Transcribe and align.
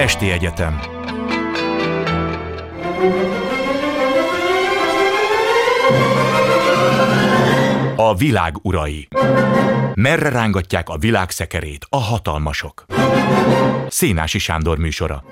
Esti 0.00 0.30
Egyetem. 0.30 0.80
A 7.96 8.14
világ 8.14 8.54
urai. 8.62 9.08
Merre 9.94 10.28
rángatják 10.28 10.88
a 10.88 10.98
világ 10.98 11.30
szekerét 11.30 11.86
a 11.88 11.98
hatalmasok? 11.98 12.84
Szénási 13.88 14.38
Sándor 14.38 14.78
műsora 14.78 15.24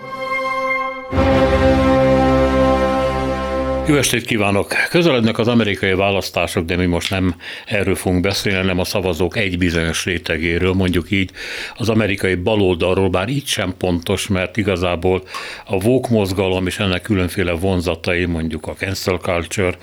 Jó 3.89 3.97
estét 3.97 4.25
kívánok! 4.25 4.73
Közelednek 4.91 5.39
az 5.39 5.49
amerikai 5.49 5.95
választások, 5.95 6.65
de 6.65 6.77
mi 6.77 6.87
most 6.87 7.11
nem 7.11 7.35
erről 7.67 7.95
fogunk 7.95 8.23
beszélni, 8.23 8.59
hanem 8.59 8.79
a 8.79 8.85
szavazók 8.85 9.37
egy 9.37 9.59
bizonyos 9.59 10.05
rétegéről, 10.05 10.73
mondjuk 10.73 11.11
így 11.11 11.31
az 11.77 11.89
amerikai 11.89 12.35
baloldalról, 12.35 13.09
bár 13.09 13.29
így 13.29 13.47
sem 13.47 13.75
pontos, 13.79 14.27
mert 14.27 14.57
igazából 14.57 15.23
a 15.67 15.79
vók 15.79 16.09
mozgalom 16.09 16.67
és 16.67 16.79
ennek 16.79 17.03
különféle 17.03 17.53
vonzatai, 17.53 18.25
mondjuk 18.25 18.67
a 18.67 18.75
cancel 18.75 19.17
culture, 19.17 19.77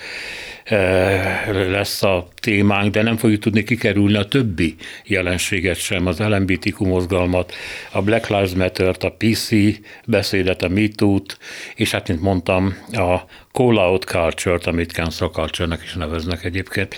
lesz 1.69 2.03
a 2.03 2.27
témánk, 2.35 2.91
de 2.91 3.01
nem 3.01 3.17
fogjuk 3.17 3.41
tudni 3.41 3.63
kikerülni 3.63 4.17
a 4.17 4.25
többi 4.25 4.75
jelenséget 5.03 5.77
sem, 5.77 6.05
az 6.05 6.19
LMBTQ 6.19 6.85
mozgalmat, 6.85 7.53
a 7.91 8.01
Black 8.01 8.27
Lives 8.29 8.53
Matter-t, 8.53 9.03
a 9.03 9.15
PC 9.17 9.49
beszédet, 10.05 10.61
a 10.61 10.67
MeToo-t, 10.67 11.37
és 11.75 11.91
hát, 11.91 12.07
mint 12.07 12.21
mondtam, 12.21 12.77
a 12.91 13.15
call-out 13.51 14.03
culture-t, 14.03 14.65
amit 14.65 14.91
cancel 14.91 15.27
culture-nek 15.27 15.83
is 15.83 15.93
neveznek 15.93 16.43
egyébként. 16.43 16.95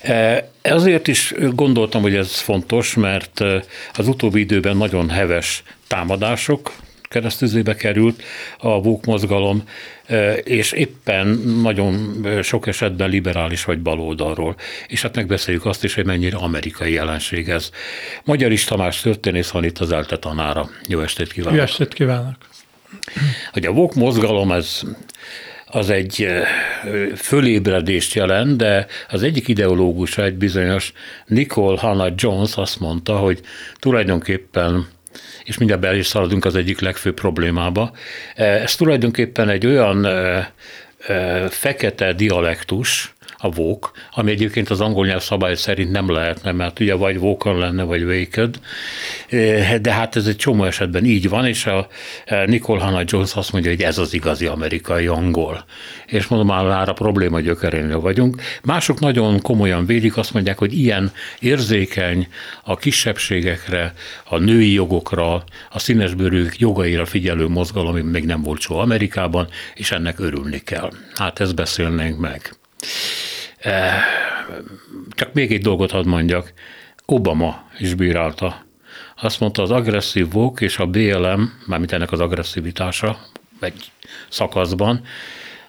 Eh, 0.00 0.38
ezért 0.62 1.08
is 1.08 1.34
gondoltam, 1.54 2.02
hogy 2.02 2.14
ez 2.14 2.40
fontos, 2.40 2.94
mert 2.94 3.40
eh, 3.40 3.62
az 3.94 4.08
utóbbi 4.08 4.40
időben 4.40 4.76
nagyon 4.76 5.10
heves 5.10 5.62
támadások 5.86 6.72
keresztüzébe 7.14 7.74
került 7.74 8.22
a 8.58 8.82
VUK 8.82 9.04
mozgalom, 9.04 9.62
és 10.44 10.72
éppen 10.72 11.26
nagyon 11.62 12.26
sok 12.42 12.66
esetben 12.66 13.08
liberális 13.08 13.64
vagy 13.64 13.78
baloldalról. 13.78 14.56
És 14.88 15.02
hát 15.02 15.16
megbeszéljük 15.16 15.66
azt 15.66 15.84
is, 15.84 15.94
hogy 15.94 16.04
mennyire 16.04 16.36
amerikai 16.36 16.92
jelenség 16.92 17.48
ez. 17.48 17.70
Magyar 18.24 18.52
is 18.52 18.64
Tamás 18.64 19.00
történész 19.00 19.50
van 19.50 19.64
itt 19.64 19.78
az 19.78 19.92
ELTE 19.92 20.18
tanára. 20.18 20.70
Jó 20.88 21.00
estét 21.00 21.32
kívánok! 21.32 21.56
Jó 21.56 21.62
estét 21.62 21.94
kívánok! 21.94 22.36
Hogy 23.52 23.66
a 23.66 23.72
VUK 23.72 23.94
mozgalom 23.94 24.52
ez 24.52 24.82
az 25.66 25.90
egy 25.90 26.28
fölébredést 27.16 28.14
jelent, 28.14 28.56
de 28.56 28.86
az 29.08 29.22
egyik 29.22 29.48
ideológus, 29.48 30.18
egy 30.18 30.34
bizonyos 30.34 30.92
Nicole 31.26 31.78
Hannah 31.80 32.12
Jones 32.16 32.56
azt 32.56 32.80
mondta, 32.80 33.16
hogy 33.16 33.40
tulajdonképpen 33.78 34.86
és 35.44 35.58
mindjárt 35.58 35.82
be 35.82 35.96
is 35.96 36.06
szaladunk 36.06 36.44
az 36.44 36.56
egyik 36.56 36.80
legfőbb 36.80 37.14
problémába. 37.14 37.92
Ez 38.34 38.74
tulajdonképpen 38.74 39.48
egy 39.48 39.66
olyan 39.66 40.06
fekete 41.48 42.12
dialektus, 42.12 43.13
a 43.44 43.50
vók, 43.50 43.90
ami 44.10 44.30
egyébként 44.30 44.70
az 44.70 44.80
angol 44.80 45.06
nyelv 45.06 45.22
szabály 45.22 45.54
szerint 45.54 45.90
nem 45.90 46.10
lehetne, 46.10 46.52
mert 46.52 46.80
ugye 46.80 46.94
vagy 46.94 47.18
vókon 47.18 47.58
lenne, 47.58 47.82
vagy 47.82 48.02
waked, 48.02 48.58
de 49.80 49.92
hát 49.92 50.16
ez 50.16 50.26
egy 50.26 50.36
csomó 50.36 50.64
esetben 50.64 51.04
így 51.04 51.28
van, 51.28 51.46
és 51.46 51.66
a 51.66 51.88
Nicole 52.46 52.82
Hannah 52.82 53.04
Jones 53.06 53.34
azt 53.34 53.52
mondja, 53.52 53.70
hogy 53.70 53.82
ez 53.82 53.98
az 53.98 54.14
igazi 54.14 54.46
amerikai 54.46 55.06
angol. 55.06 55.64
És 56.06 56.26
mondom, 56.26 56.66
már 56.66 56.88
a 56.88 56.92
probléma 56.92 57.40
gyökerénél 57.40 58.00
vagyunk. 58.00 58.42
Mások 58.62 59.00
nagyon 59.00 59.40
komolyan 59.40 59.86
védik, 59.86 60.16
azt 60.16 60.32
mondják, 60.32 60.58
hogy 60.58 60.78
ilyen 60.78 61.12
érzékeny 61.38 62.28
a 62.62 62.76
kisebbségekre, 62.76 63.94
a 64.24 64.38
női 64.38 64.72
jogokra, 64.72 65.44
a 65.70 65.78
színesbőrűk 65.78 66.58
jogaira 66.58 67.04
figyelő 67.06 67.48
mozgalom, 67.48 67.88
ami 67.88 68.00
még 68.00 68.24
nem 68.24 68.42
volt 68.42 68.60
soha 68.60 68.80
Amerikában, 68.80 69.48
és 69.74 69.90
ennek 69.90 70.18
örülni 70.18 70.58
kell. 70.58 70.90
Hát 71.14 71.40
ezt 71.40 71.54
beszélnénk 71.54 72.18
meg. 72.18 72.54
Eh, 73.64 74.02
csak 75.10 75.32
még 75.32 75.52
egy 75.52 75.62
dolgot 75.62 75.90
hadd 75.90 76.06
mondjak. 76.06 76.52
Obama 77.06 77.68
is 77.78 77.94
bírálta. 77.94 78.64
Azt 79.20 79.40
mondta, 79.40 79.62
az 79.62 79.70
agresszív 79.70 80.30
vók 80.30 80.60
és 80.60 80.78
a 80.78 80.86
BLM, 80.86 81.52
mármint 81.66 81.92
ennek 81.92 82.12
az 82.12 82.20
agresszivitása 82.20 83.18
egy 83.60 83.92
szakaszban, 84.28 85.04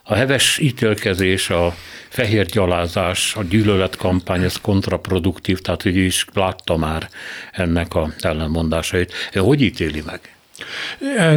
a 0.03 0.13
heves 0.13 0.57
ítélkezés, 0.57 1.50
a 1.50 1.75
fehér 2.09 2.45
gyalázás, 2.45 3.35
a 3.35 3.44
gyűlöletkampány, 3.44 4.44
ez 4.44 4.61
kontraproduktív, 4.61 5.59
tehát 5.59 5.81
hogy 5.81 5.95
is 5.95 6.25
látta 6.34 6.78
már 6.78 7.09
ennek 7.51 7.94
a 7.94 8.13
ellenmondásait. 8.19 9.13
Hogy 9.34 9.61
ítéli 9.61 10.01
meg? 10.05 10.34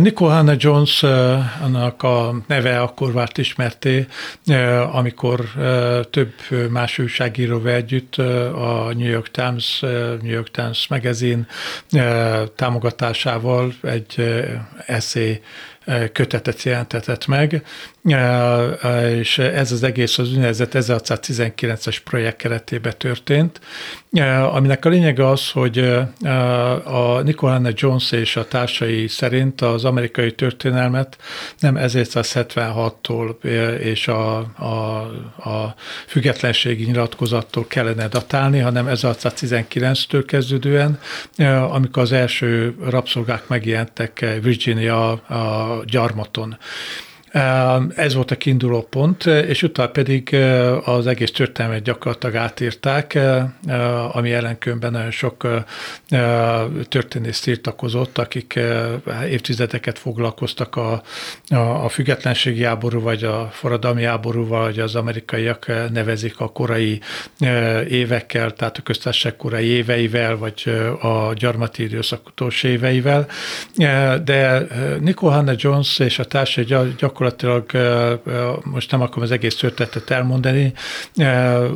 Nicole 0.00 0.32
Hannah 0.32 0.56
Jones, 0.58 1.02
eh, 1.02 1.62
annak 1.62 2.02
a 2.02 2.34
neve 2.46 2.80
akkor 2.80 3.12
várt 3.12 3.38
ismerté, 3.38 4.06
eh, 4.46 4.96
amikor 4.96 5.44
eh, 5.58 6.00
több 6.10 6.32
más 6.70 6.98
újságíróval 6.98 7.72
együtt 7.72 8.16
a 8.54 8.92
New 8.96 9.08
York 9.08 9.30
Times, 9.30 9.80
New 10.20 10.32
York 10.32 10.50
Times 10.50 10.86
magazine 10.88 11.46
támogatásával 12.56 13.72
egy 13.82 14.44
eszé 14.86 15.40
kötetet 16.12 16.62
jelentetett 16.62 17.26
meg, 17.26 17.64
és 19.18 19.38
ez 19.38 19.72
az 19.72 19.82
egész 19.82 20.18
az 20.18 20.32
úgynevezett 20.32 20.72
1619-es 20.74 21.96
projekt 22.04 22.36
keretében 22.36 22.94
történt, 22.98 23.60
aminek 24.52 24.84
a 24.84 24.88
lényege 24.88 25.28
az, 25.28 25.50
hogy 25.50 25.78
a 26.84 27.20
Nicolana 27.22 27.70
Jones 27.74 28.12
és 28.12 28.36
a 28.36 28.48
társai 28.48 29.08
szerint 29.08 29.60
az 29.60 29.84
amerikai 29.84 30.32
történelmet 30.32 31.16
nem 31.58 31.76
1176-tól 31.78 33.42
és 33.80 34.08
a, 34.08 34.36
a, 34.38 34.98
a 35.48 35.74
függetlenségi 36.06 36.84
nyilatkozattól 36.84 37.66
kellene 37.66 38.08
datálni, 38.08 38.58
hanem 38.58 38.86
1619-től 38.88 40.22
kezdődően, 40.26 40.98
amikor 41.70 42.02
az 42.02 42.12
első 42.12 42.74
rabszolgák 42.88 43.48
megjelentek 43.48 44.38
Virginia 44.42 45.10
a 45.10 45.82
gyarmaton. 45.86 46.58
Ez 47.96 48.14
volt 48.14 48.30
a 48.30 48.36
kiinduló 48.36 48.82
pont, 48.82 49.26
és 49.26 49.62
utána 49.62 49.90
pedig 49.90 50.36
az 50.84 51.06
egész 51.06 51.30
történelmet 51.30 51.82
gyakorlatilag 51.82 52.36
átírták, 52.36 53.18
ami 54.12 54.32
ellenkönyvben 54.32 54.90
nagyon 54.90 55.10
sok 55.10 55.46
történész 56.88 57.40
tiltakozott, 57.40 58.18
akik 58.18 58.58
évtizedeket 59.28 59.98
foglalkoztak 59.98 60.76
a, 60.76 61.02
a 61.84 61.88
függetlenségi 61.88 62.64
háború, 62.64 63.00
vagy 63.00 63.24
a 63.24 63.48
forradalmi 63.52 64.04
háborúval, 64.04 64.62
vagy 64.62 64.78
az 64.78 64.94
amerikaiak 64.94 65.66
nevezik 65.92 66.40
a 66.40 66.48
korai 66.48 67.00
évekkel, 67.88 68.52
tehát 68.52 68.76
a 68.76 68.82
köztársaság 68.82 69.36
korai 69.36 69.66
éveivel, 69.66 70.36
vagy 70.36 70.72
a 71.00 71.32
gyarmati 71.34 71.82
időszak 71.82 72.26
utolsó 72.26 72.68
éveivel. 72.68 73.26
De 74.24 74.66
Nicole 75.00 75.34
Hannah 75.34 75.56
Jones 75.58 75.98
és 75.98 76.18
a 76.18 76.24
társai 76.24 76.64
gyakorlatilag 76.64 77.16
gyakorlatilag 77.18 77.70
most 78.64 78.90
nem 78.90 79.00
akarom 79.00 79.22
az 79.22 79.30
egész 79.30 79.54
történetet 79.56 80.10
elmondani, 80.10 80.72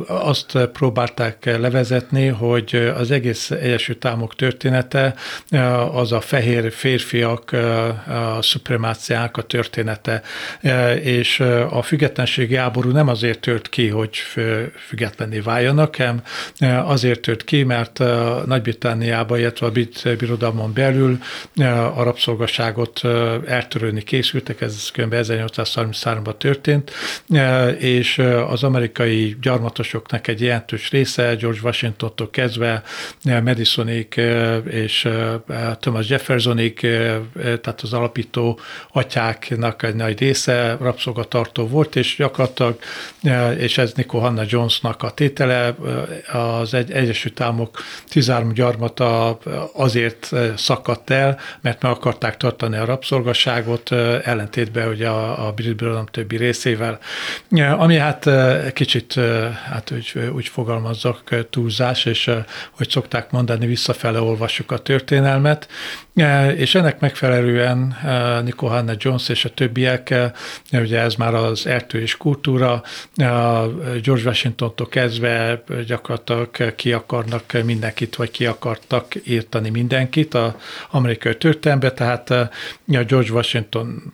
azt 0.07 0.57
próbálták 0.73 1.45
levezetni, 1.59 2.27
hogy 2.27 2.91
az 2.97 3.11
egész 3.11 3.51
Egyesült 3.51 4.05
Államok 4.05 4.35
története 4.35 5.13
az 5.93 6.11
a 6.11 6.21
fehér 6.21 6.71
férfiak 6.71 7.51
a 8.07 8.41
szupremáciának 8.41 9.37
a 9.37 9.41
története, 9.41 10.21
és 11.01 11.39
a 11.69 11.81
függetlenségi 11.81 12.55
háború 12.55 12.91
nem 12.91 13.07
azért 13.07 13.39
tört 13.39 13.69
ki, 13.69 13.87
hogy 13.87 14.17
függetlenné 14.87 15.39
váljanak, 15.39 15.95
hanem 15.95 16.21
azért 16.85 17.19
tört 17.19 17.43
ki, 17.43 17.63
mert 17.63 17.99
Nagy-Britanniában, 18.45 19.39
illetve 19.39 19.65
a 19.65 19.71
brit 19.71 20.17
birodalmon 20.17 20.73
belül 20.73 21.17
a 21.95 22.03
rabszolgaságot 22.03 23.01
eltörölni 23.45 24.03
készültek, 24.03 24.61
ez 24.61 24.91
kb. 24.91 25.13
1833-ban 25.37 26.37
történt, 26.37 26.91
e, 27.29 27.69
és 27.69 28.17
e, 28.17 28.45
az 28.45 28.63
amerikai 28.63 29.37
gyarmatosoknak 29.41 30.27
egy 30.27 30.41
jelentős 30.41 30.89
része, 30.89 31.35
George 31.35 31.59
Washingtontól 31.63 32.29
kezdve 32.29 32.83
e, 33.23 33.41
Madisonig 33.41 34.21
és 34.69 35.07
Thomas 35.79 36.09
Jeffersonig, 36.09 36.79
tehát 37.33 37.81
az 37.81 37.93
alapító 37.93 38.59
atyáknak 38.91 39.83
egy 39.83 39.95
nagy 39.95 40.19
része 40.19 40.77
rabszolgatartó 40.79 41.67
volt, 41.67 41.95
és 41.95 42.15
gyakorlatilag, 42.15 42.77
és 43.57 43.77
ez 43.77 43.93
Nico 43.93 44.17
Hanna 44.17 44.43
Jonesnak 44.47 45.03
a 45.03 45.11
tétele, 45.11 45.75
az 46.31 46.73
egy, 46.73 46.91
Egyesült 46.91 47.41
Államok 47.41 47.79
13 48.07 48.53
gyarmata 48.53 49.39
azért 49.73 50.31
szakadt 50.55 51.09
el, 51.09 51.39
mert 51.61 51.81
meg 51.81 51.91
akarták 51.91 52.37
tartani 52.37 52.77
a 52.77 52.85
rabszolgaságot, 52.85 53.91
ellentétben 54.23 54.87
ugye 54.87 55.07
a 55.07 55.22
a, 55.23 55.47
a 55.47 55.51
brit 55.51 55.75
birodalom 55.75 56.05
többi 56.05 56.37
részével. 56.37 56.99
Ami 57.77 57.97
hát 57.97 58.29
kicsit 58.73 59.13
hát 59.69 59.91
úgy, 59.91 60.29
úgy 60.33 60.47
fogalmazzak, 60.47 61.47
túlzás, 61.49 62.05
és 62.05 62.31
hogy 62.71 62.89
szokták 62.89 63.31
mondani, 63.31 63.65
visszafele 63.65 64.21
olvassuk 64.21 64.71
a 64.71 64.77
történelmet, 64.77 65.67
és 66.55 66.75
ennek 66.75 66.99
megfelelően 66.99 67.97
Nico 68.43 68.67
Hanna 68.67 68.93
Jones 68.97 69.29
és 69.29 69.45
a 69.45 69.49
többiek, 69.49 70.13
ugye 70.71 70.99
ez 70.99 71.15
már 71.15 71.33
az 71.33 71.67
ertő 71.67 72.01
és 72.01 72.17
kultúra, 72.17 72.83
George 74.01 74.23
Washingtontól 74.25 74.87
kezdve 74.87 75.63
gyakorlatilag 75.87 76.75
ki 76.75 76.93
akarnak 76.93 77.43
mindenkit, 77.65 78.15
vagy 78.15 78.31
ki 78.31 78.45
akartak 78.45 79.13
írtani 79.23 79.69
mindenkit 79.69 80.33
a 80.33 80.55
amerikai 80.91 81.37
történelembe, 81.37 81.91
tehát 81.91 82.51
George 82.85 83.31
Washington 83.31 84.13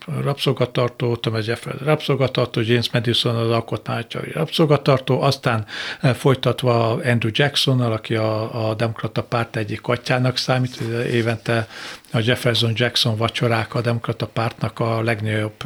rabszolgatartó, 1.00 1.16
Thomas 1.16 1.48
Jefferson 1.48 1.88
rabszolgatartó, 1.88 2.62
James 2.62 2.92
Madison 2.92 3.36
az 3.36 3.50
alkotmányos 3.50 4.06
rabszolgatartó, 4.34 5.22
aztán 5.22 5.66
folytatva 6.14 6.90
Andrew 6.92 7.32
Jacksonnal, 7.34 7.92
aki 7.92 8.16
a, 8.16 8.70
a 8.70 8.74
demokrata 8.74 9.24
párt 9.24 9.56
egyik 9.56 9.88
atyának 9.88 10.38
számít, 10.38 10.80
évente 11.12 11.68
a 12.12 12.20
Jefferson 12.24 12.72
Jackson 12.76 13.18
vacsorák 13.18 13.76
a 13.76 13.82
demokrata 13.82 14.28
pártnak 14.28 14.80
a 14.80 15.02
legnagyobb 15.02 15.64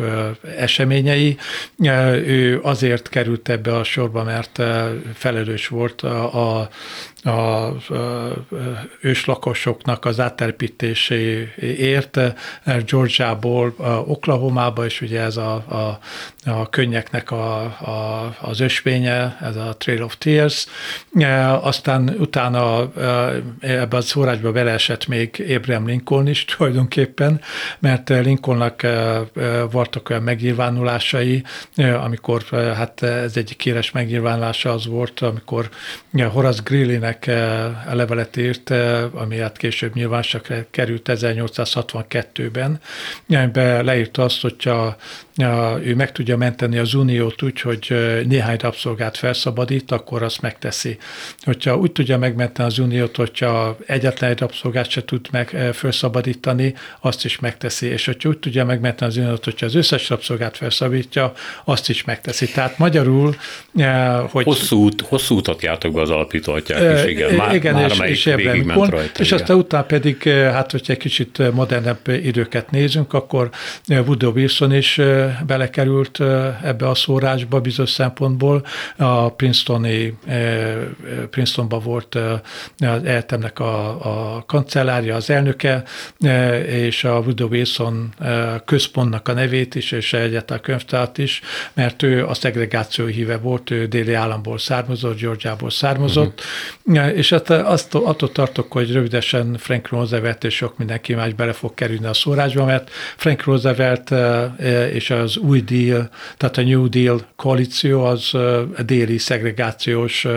eseményei. 0.57 1.38
Ő 2.25 2.60
azért 2.63 3.10
került 3.10 3.50
ebbe 3.50 3.75
a 3.75 3.84
sorba, 3.84 4.24
mert 4.24 4.62
felelős 5.13 5.68
volt 5.68 6.01
a, 6.01 6.60
a 6.60 6.69
a 7.25 7.72
őslakosoknak 9.01 10.06
az 10.06 10.19
áttelepítéséért 10.19 12.19
Georgiából 12.86 13.74
Oklahomába, 14.07 14.86
és 14.86 15.01
ugye 15.01 15.22
ez 15.22 15.38
a, 15.38 15.54
a, 15.54 16.00
a 16.50 16.69
könnyeknek 16.69 17.31
a, 17.31 17.62
a, 17.63 18.36
az 18.42 18.60
ösvénye, 18.60 19.38
ez 19.42 19.56
a 19.56 19.75
Trail 19.78 20.04
of 20.04 20.18
Tears. 20.18 20.66
Aztán 21.62 22.16
utána 22.19 22.92
ebbe 23.60 23.98
a 23.98 24.01
szórásba 24.01 24.51
beleesett 24.51 25.07
még 25.07 25.45
Abraham 25.56 25.88
Lincoln 25.88 26.28
is 26.33 26.45
tulajdonképpen, 26.45 27.41
mert 27.80 28.09
Lincolnnak 28.09 28.81
voltak 29.71 30.09
olyan 30.09 30.24
megnyilvánulásai, 30.24 31.44
amikor 31.75 32.44
hát 32.75 33.01
ez 33.03 33.38
egyik 33.38 33.65
éles 33.65 33.91
megnyilvánulása 33.91 34.71
az 34.71 34.85
volt, 34.85 35.19
amikor 35.19 35.69
Horace 36.21 36.62
Greeley-nek 36.63 37.27
eh, 37.27 37.71
levelet 37.91 38.38
írt, 38.38 38.71
eh, 38.71 39.21
ami 39.21 39.38
hát 39.38 39.57
később 39.57 39.94
nyilvánosságra 39.94 40.65
került 40.71 41.09
1862-ben, 41.13 42.80
amiben 43.30 43.83
leírta 43.83 44.24
azt, 44.24 44.41
hogyha 44.41 44.95
ő 45.83 45.95
meg 45.95 46.12
tudja 46.12 46.38
menteni 46.38 46.77
az 46.77 46.94
uniót 46.94 47.41
úgy, 47.41 47.62
hogy 47.62 47.95
néhány 48.27 48.57
rabszolgát 48.59 49.18
felszabadít, 49.18 49.91
akkor 49.91 50.24
azt 50.24 50.41
megteszi. 50.41 50.97
Hogyha 51.41 51.77
úgy 51.77 51.91
tudja 51.91 52.18
megmenteni 52.18 52.68
az 52.68 52.80
uniót, 52.80 53.15
hogyha 53.15 53.77
egyetlen 53.85 54.30
egy 54.30 54.39
rabszolgát 54.39 54.89
se 54.89 55.06
tud 55.06 55.27
meg 55.31 55.47
felszabadítani, 55.74 56.23
azt 57.00 57.25
is 57.25 57.40
megteszi. 57.40 57.88
És 57.88 58.06
hogyha 58.06 58.30
úgy 58.30 58.38
tudja 58.38 58.66
megmenteni 58.66 59.12
az 59.12 59.18
uniót, 59.18 59.44
hogyha 59.44 59.66
az 59.66 59.75
összes 59.75 60.10
rabszolgát 60.10 60.58
felszabadítja, 60.58 61.34
azt 61.64 61.90
is 61.90 62.04
megteszi. 62.04 62.52
Tehát 62.52 62.78
magyarul, 62.78 63.36
hogy... 64.30 64.44
Hosszú, 64.44 64.84
út, 64.84 65.02
hosszú 65.02 65.38
utat 65.38 65.62
jártak 65.62 65.94
be 65.94 66.02
az 66.02 66.10
alapítóatják 66.10 67.00
is, 67.00 67.12
igen. 67.12 67.34
Már, 67.36 67.56
igen, 67.56 67.74
már 67.74 68.10
és, 68.10 68.25
és, 68.25 68.64
ment 68.64 68.90
rajta, 68.90 69.22
és 69.22 69.31
aztán 69.31 69.58
utána 69.58 69.84
pedig, 69.84 70.24
hát 70.30 70.72
hogyha 70.72 70.94
egy 70.94 71.00
kicsit 71.00 71.52
modernebb 71.54 72.08
időket 72.08 72.72
nézünk, 72.72 73.14
akkor 73.14 73.50
Woodrow 73.88 74.31
Wilson 74.31 74.74
is 74.74 75.02
belekerült 75.46 76.19
ebbe 76.64 76.88
a 76.90 76.96
szórásba 76.96 77.62
bizonyos 77.62 77.92
szempontból. 77.92 78.66
A 78.98 79.30
Princetoni, 79.30 80.18
Princetonban 81.30 81.81
volt 81.84 82.16
az 82.16 83.04
egyetemnek 83.04 83.60
a, 83.60 83.90
a 84.36 84.44
kancellárja, 84.46 85.16
az 85.16 85.30
elnöke, 85.30 85.84
és 86.68 87.04
a 87.04 87.19
Woodrow 87.19 87.50
Wilson 87.50 88.13
központnak 88.65 89.27
a 89.27 89.33
nevét 89.33 89.75
is, 89.75 89.92
és 89.92 90.13
egyáltalán 90.13 90.62
könyvtárt 90.62 91.18
is, 91.18 91.42
mert 91.74 92.04
ő 92.04 92.25
a 92.25 92.33
szegregáció 92.33 93.06
híve 93.06 93.38
volt, 93.38 93.71
ő 93.71 93.86
déli 93.86 94.13
államból 94.13 94.57
származott, 94.57 95.19
Georgiából 95.19 95.69
származott, 95.69 96.42
uh-huh. 96.83 97.18
és 97.18 97.30
hát 97.30 97.50
azt, 97.50 97.95
attól 97.95 98.31
tartok, 98.31 98.71
hogy 98.71 98.92
rövidesen 98.92 99.57
Frank 99.57 99.89
Roosevelt 99.89 100.44
és 100.44 100.56
sok 100.56 100.77
mindenki 100.77 101.13
más 101.13 101.33
bele 101.33 101.54
fog 101.54 101.74
kerülni 101.74 102.06
a 102.06 102.13
szórásba, 102.13 102.66
mert 102.66 102.89
Frank 103.18 103.44
Roosevelt 103.44 104.13
és 104.94 105.09
az 105.09 105.38
új 105.38 105.62
deal, 105.62 106.09
tehát 106.38 106.57
a 106.57 106.62
New 106.62 106.89
Deal 106.89 107.21
koalíció 107.36 108.04
az 108.04 108.33
a 108.33 108.83
déli 108.86 109.18
szegregációs 109.18 110.27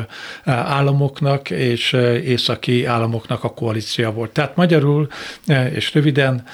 államoknak 0.45 1.51
és 1.51 1.93
északi 2.25 2.85
államoknak 2.85 3.45
a 3.45 3.55
koalícia 3.55 4.13
volt. 4.13 4.31
Tehát 4.31 4.57
magyarul 4.57 5.09
és 5.75 5.95
röviden 5.95 6.45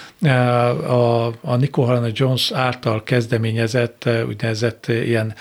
a, 0.86 1.26
a 1.26 1.56
Nicola 1.56 2.08
Jones 2.12 2.50
által 2.52 3.02
kezdeményezett 3.02 4.08
úgynevezett 4.28 4.86
ilyen 4.86 5.34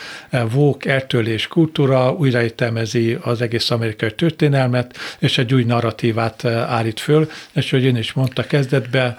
vók, 0.51 0.85
eltörlés 0.85 1.47
kultúra 1.47 2.11
újraértelmezi 2.11 3.17
az 3.21 3.41
egész 3.41 3.69
amerikai 3.69 4.15
történelmet, 4.15 4.97
és 5.19 5.37
egy 5.37 5.53
új 5.53 5.63
narratívát 5.63 6.45
állít 6.45 6.99
föl, 6.99 7.29
és 7.53 7.69
hogy 7.71 7.85
ön 7.85 7.95
is 7.95 8.13
mondta 8.13 8.43
kezdetben, 8.43 9.17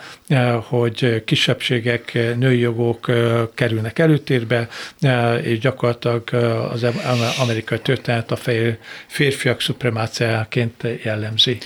hogy 0.62 1.24
kisebbségek, 1.24 2.18
női 2.38 2.58
jogok 2.58 3.10
kerülnek 3.54 3.98
előtérbe, 3.98 4.68
és 5.42 5.58
gyakorlatilag 5.58 6.32
az 6.72 6.86
amerikai 7.38 7.78
történet 7.78 8.30
a 8.30 8.38
férfiak 9.06 9.60
szupremáciáként 9.60 10.86
jellemzi. 11.02 11.58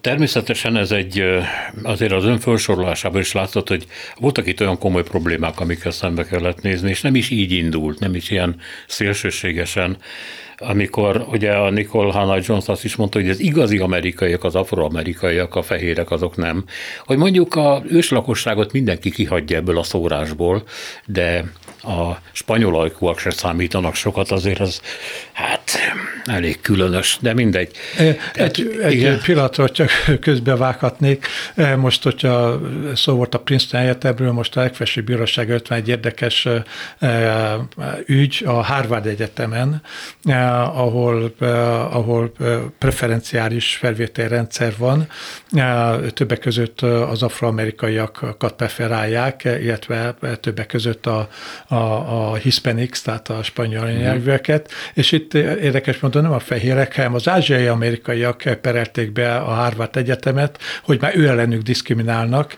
Természetesen 0.00 0.76
ez 0.76 0.90
egy, 0.90 1.24
azért 1.82 2.12
az 2.12 2.24
önfelsorolásában 2.24 3.20
is 3.20 3.32
látszott, 3.32 3.68
hogy 3.68 3.86
voltak 4.18 4.46
itt 4.46 4.60
olyan 4.60 4.78
komoly 4.78 5.02
problémák, 5.02 5.60
amikkel 5.60 5.90
szembe 5.90 6.24
kellett 6.24 6.62
nézni, 6.62 6.90
és 6.90 7.00
nem 7.00 7.14
is 7.14 7.30
így 7.30 7.52
indult, 7.52 7.98
nem 7.98 8.14
is 8.14 8.30
ilyen 8.30 8.56
szélsőségesen 8.86 9.96
amikor 10.62 11.24
ugye 11.30 11.52
a 11.52 11.70
Nicole 11.70 12.12
Hannah 12.12 12.44
Jones 12.46 12.68
azt 12.68 12.84
is 12.84 12.96
mondta, 12.96 13.18
hogy 13.18 13.28
az 13.28 13.40
igazi 13.40 13.78
amerikaiak, 13.78 14.44
az 14.44 14.54
afroamerikaiak, 14.54 15.54
a 15.54 15.62
fehérek 15.62 16.10
azok 16.10 16.36
nem. 16.36 16.64
Hogy 17.04 17.16
mondjuk 17.16 17.54
a 17.54 17.82
őslakosságot 17.88 18.72
mindenki 18.72 19.10
kihagyja 19.10 19.56
ebből 19.56 19.78
a 19.78 19.82
szórásból, 19.82 20.62
de 21.06 21.44
a 21.82 22.18
spanyol 22.32 22.80
ajkúak 22.80 23.18
se 23.18 23.30
számítanak 23.30 23.94
sokat, 23.94 24.30
azért 24.30 24.60
az 24.60 24.80
hát 25.32 25.78
elég 26.24 26.60
különös, 26.60 27.18
de 27.20 27.34
mindegy. 27.34 27.70
Egy, 28.32 28.80
egy 28.82 29.18
pillanatra 29.24 29.68
csak 29.68 29.90
közbevághatnék. 30.20 31.26
Most, 31.76 32.02
hogyha 32.02 32.60
szó 32.94 33.14
volt 33.14 33.34
a 33.34 33.38
Princeton 33.38 33.80
Egyetemről, 33.80 34.32
most 34.32 34.56
a 34.56 34.60
legfelsőbb 34.60 35.04
bíróság 35.04 35.48
51 35.48 35.88
érdekes 35.88 36.48
ügy 38.06 38.42
a 38.46 38.52
Harvard 38.52 39.06
Egyetemen, 39.06 39.82
ahol, 40.74 41.34
ahol 41.90 42.32
preferenciális 42.78 43.76
felvételrendszer 43.76 44.72
van, 44.78 45.06
többek 46.14 46.38
között 46.38 46.80
az 46.80 47.22
afroamerikaiakat 47.22 48.52
preferálják, 48.56 49.44
illetve 49.44 50.14
többek 50.40 50.66
között 50.66 51.06
a, 51.06 51.28
a, 51.72 52.30
a 52.30 52.34
hispanics, 52.34 53.02
tehát 53.02 53.28
a 53.28 53.42
spanyol 53.42 53.86
mm. 53.86 53.96
nyelvűeket, 53.96 54.70
és 54.94 55.12
itt 55.12 55.34
érdekes 55.34 55.98
módon 55.98 56.22
nem 56.22 56.32
a 56.32 56.38
fehérek, 56.38 56.96
hanem 56.96 57.14
az 57.14 57.28
ázsiai 57.28 57.66
amerikaiak 57.66 58.58
perelték 58.60 59.12
be 59.12 59.36
a 59.36 59.50
Harvard 59.50 59.96
Egyetemet, 59.96 60.58
hogy 60.82 61.00
már 61.00 61.16
ő 61.16 61.28
ellenük 61.28 61.62
diszkriminálnak, 61.62 62.54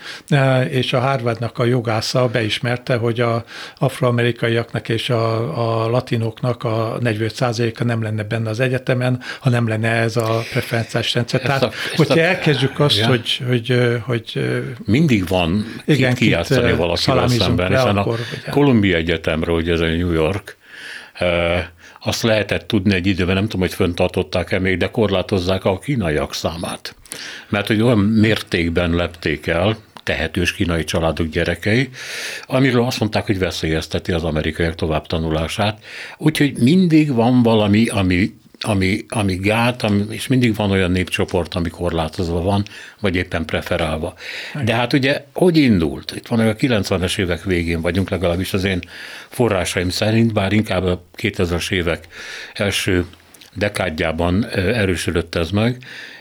és 0.69 0.93
a 0.93 1.01
Harvardnak 1.01 1.59
a 1.59 1.65
jogásza 1.65 2.29
beismerte, 2.29 2.97
hogy 2.97 3.21
a 3.21 3.45
afroamerikaiaknak 3.79 4.89
és 4.89 5.11
a, 5.11 5.85
a 5.85 5.91
latinoknak 5.91 6.65
a 6.65 6.99
45%-a 7.01 7.85
nem 7.85 8.03
lenne 8.03 8.23
benne 8.23 8.51
az 8.51 8.61
egyetemen, 8.61 9.21
ha 9.41 9.51
nem 9.51 9.69
lenne 9.69 9.89
ez 9.89 10.17
a 10.17 10.43
preferenciás 10.51 11.15
rendszer. 11.15 11.41
Ezt 11.41 11.49
Tehát, 11.49 11.63
a, 11.63 11.71
hogyha 11.97 12.15
a, 12.15 12.23
elkezdjük 12.23 12.81
azt, 12.81 12.97
igen. 12.97 13.09
hogy, 13.09 13.41
hogy, 13.49 13.99
hogy... 14.05 14.51
Mindig 14.85 15.29
van 15.29 15.65
igen, 15.85 16.15
kijátszani 16.15 16.73
valakivel 16.73 17.29
szemben, 17.29 17.69
hiszen 17.69 17.97
akkor, 17.97 18.19
a 18.47 18.51
Columbia 18.51 19.03
Egyetemről, 19.05 19.55
hogy 19.55 19.71
ez 19.71 19.81
a 19.81 19.87
New 19.87 20.13
York, 20.13 20.57
azt 22.01 22.23
lehetett 22.23 22.67
tudni 22.67 22.95
egy 22.95 23.07
időben, 23.07 23.35
nem 23.35 23.45
tudom, 23.45 23.61
hogy 23.61 23.75
föntartották-e 23.75 24.59
még, 24.59 24.77
de 24.77 24.91
korlátozzák 24.91 25.65
a 25.65 25.79
kínaiak 25.79 26.35
számát. 26.35 26.95
Mert 27.49 27.67
hogy 27.67 27.83
olyan 27.83 27.99
mértékben 27.99 28.91
lepték 28.91 29.47
el, 29.47 29.77
tehetős 30.03 30.53
kínai 30.53 30.85
családok 30.85 31.27
gyerekei, 31.27 31.89
amiről 32.43 32.85
azt 32.85 33.01
mondták, 33.01 33.27
hogy 33.27 33.39
veszélyezteti 33.39 34.13
az 34.13 34.25
amerikaiak 34.25 34.75
tovább 34.75 35.07
tanulását. 35.07 35.85
Úgyhogy 36.17 36.59
mindig 36.59 37.13
van 37.13 37.43
valami, 37.43 37.87
ami 37.87 38.35
ami, 38.65 39.05
ami 39.09 39.35
gát, 39.35 39.83
ami, 39.83 40.05
és 40.09 40.27
mindig 40.27 40.55
van 40.55 40.71
olyan 40.71 40.91
népcsoport, 40.91 41.55
ami 41.55 41.69
korlátozva 41.69 42.41
van, 42.41 42.65
vagy 43.01 43.17
éppen 43.17 43.45
preferálva. 43.45 44.15
De 44.65 44.75
hát 44.75 44.93
ugye, 44.93 45.25
hogy 45.33 45.57
indult? 45.57 46.13
Itt 46.17 46.27
van 46.27 46.41
a 46.41 46.53
90-es 46.53 47.19
évek 47.19 47.45
végén 47.45 47.81
vagyunk, 47.81 48.11
legalábbis 48.11 48.53
az 48.53 48.65
én 48.65 48.81
forrásaim 49.29 49.89
szerint, 49.89 50.33
bár 50.33 50.53
inkább 50.53 50.85
a 50.85 51.05
2000-es 51.17 51.71
évek 51.71 52.09
első 52.53 53.07
dekádjában 53.55 54.47
erősödött 54.55 55.35
ez 55.35 55.51
meg, 55.51 55.77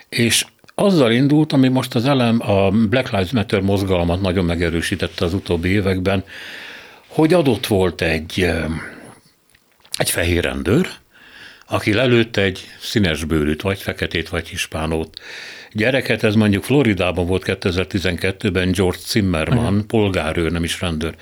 és 0.09 0.45
azzal 0.75 1.11
indult, 1.11 1.53
ami 1.53 1.67
most 1.67 1.95
az 1.95 2.05
elem, 2.05 2.49
a 2.49 2.69
Black 2.69 3.11
Lives 3.11 3.31
Matter 3.31 3.61
mozgalmat 3.61 4.21
nagyon 4.21 4.45
megerősítette 4.45 5.25
az 5.25 5.33
utóbbi 5.33 5.69
években, 5.69 6.23
hogy 7.07 7.33
adott 7.33 7.67
volt 7.67 8.01
egy, 8.01 8.49
egy 9.97 10.09
fehér 10.09 10.43
rendőr, 10.43 10.87
aki 11.73 11.93
lelőtt 11.93 12.37
egy 12.37 12.67
színes 12.79 13.23
bőrűt, 13.23 13.61
vagy 13.61 13.81
feketét, 13.81 14.29
vagy 14.29 14.47
hispánót. 14.47 15.19
Gyereket, 15.71 16.23
ez 16.23 16.35
mondjuk 16.35 16.63
Floridában 16.63 17.25
volt 17.25 17.43
2012-ben 17.45 18.71
George 18.71 18.97
Zimmerman, 19.05 19.57
Aha. 19.57 19.83
polgárőr, 19.87 20.51
nem 20.51 20.63
is 20.63 20.81
rendőr. 20.81 21.15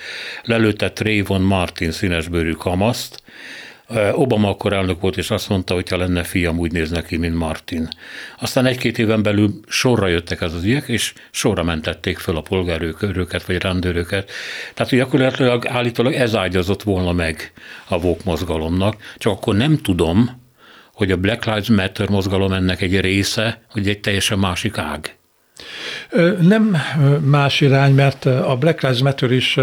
Lelőtte 0.43 0.91
Trayvon 0.91 1.41
Martin 1.41 1.91
színesbőrű 1.91 2.51
kamaszt, 2.51 3.23
Obama 4.11 4.49
akkor 4.49 4.73
elnök 4.73 5.01
volt, 5.01 5.17
és 5.17 5.31
azt 5.31 5.49
mondta, 5.49 5.73
hogy 5.73 5.89
ha 5.89 5.97
lenne 5.97 6.23
fiam, 6.23 6.59
úgy 6.59 6.71
néz 6.71 6.89
neki, 6.89 7.17
mint 7.17 7.35
Martin. 7.35 7.87
Aztán 8.39 8.65
egy-két 8.65 8.97
éven 8.97 9.23
belül 9.23 9.59
sorra 9.67 10.07
jöttek 10.07 10.41
az 10.41 10.53
az 10.53 10.63
ügyek, 10.63 10.87
és 10.87 11.13
sorra 11.31 11.63
mentették 11.63 12.17
föl 12.17 12.37
a 12.37 12.41
polgárőröket, 12.41 13.45
vagy 13.45 13.57
rendőröket. 13.57 14.31
Tehát 14.73 14.91
gyakorlatilag 14.91 15.67
állítólag 15.67 16.13
ez 16.13 16.35
ágyazott 16.35 16.83
volna 16.83 17.11
meg 17.11 17.51
a 17.87 17.99
vók 17.99 18.23
mozgalomnak, 18.23 18.95
csak 19.17 19.31
akkor 19.31 19.55
nem 19.55 19.77
tudom, 19.77 20.40
hogy 21.01 21.11
a 21.11 21.17
Black 21.17 21.45
Lives 21.45 21.69
Matter 21.69 22.09
mozgalom 22.09 22.51
ennek 22.51 22.81
egy 22.81 22.99
része, 22.99 23.61
hogy 23.71 23.87
egy 23.87 23.99
teljesen 23.99 24.39
másik 24.39 24.77
ág. 24.77 25.15
Nem 26.41 26.77
más 27.23 27.61
irány, 27.61 27.93
mert 27.93 28.25
a 28.25 28.55
Black 28.59 28.81
Lives 28.81 29.01
Matter 29.01 29.31
is 29.31 29.57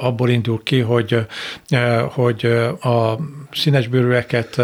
abból 0.00 0.28
indul 0.28 0.62
ki, 0.62 0.80
hogy, 0.80 1.26
hogy 2.08 2.46
a 2.80 3.18
színesbőrűeket 3.52 4.62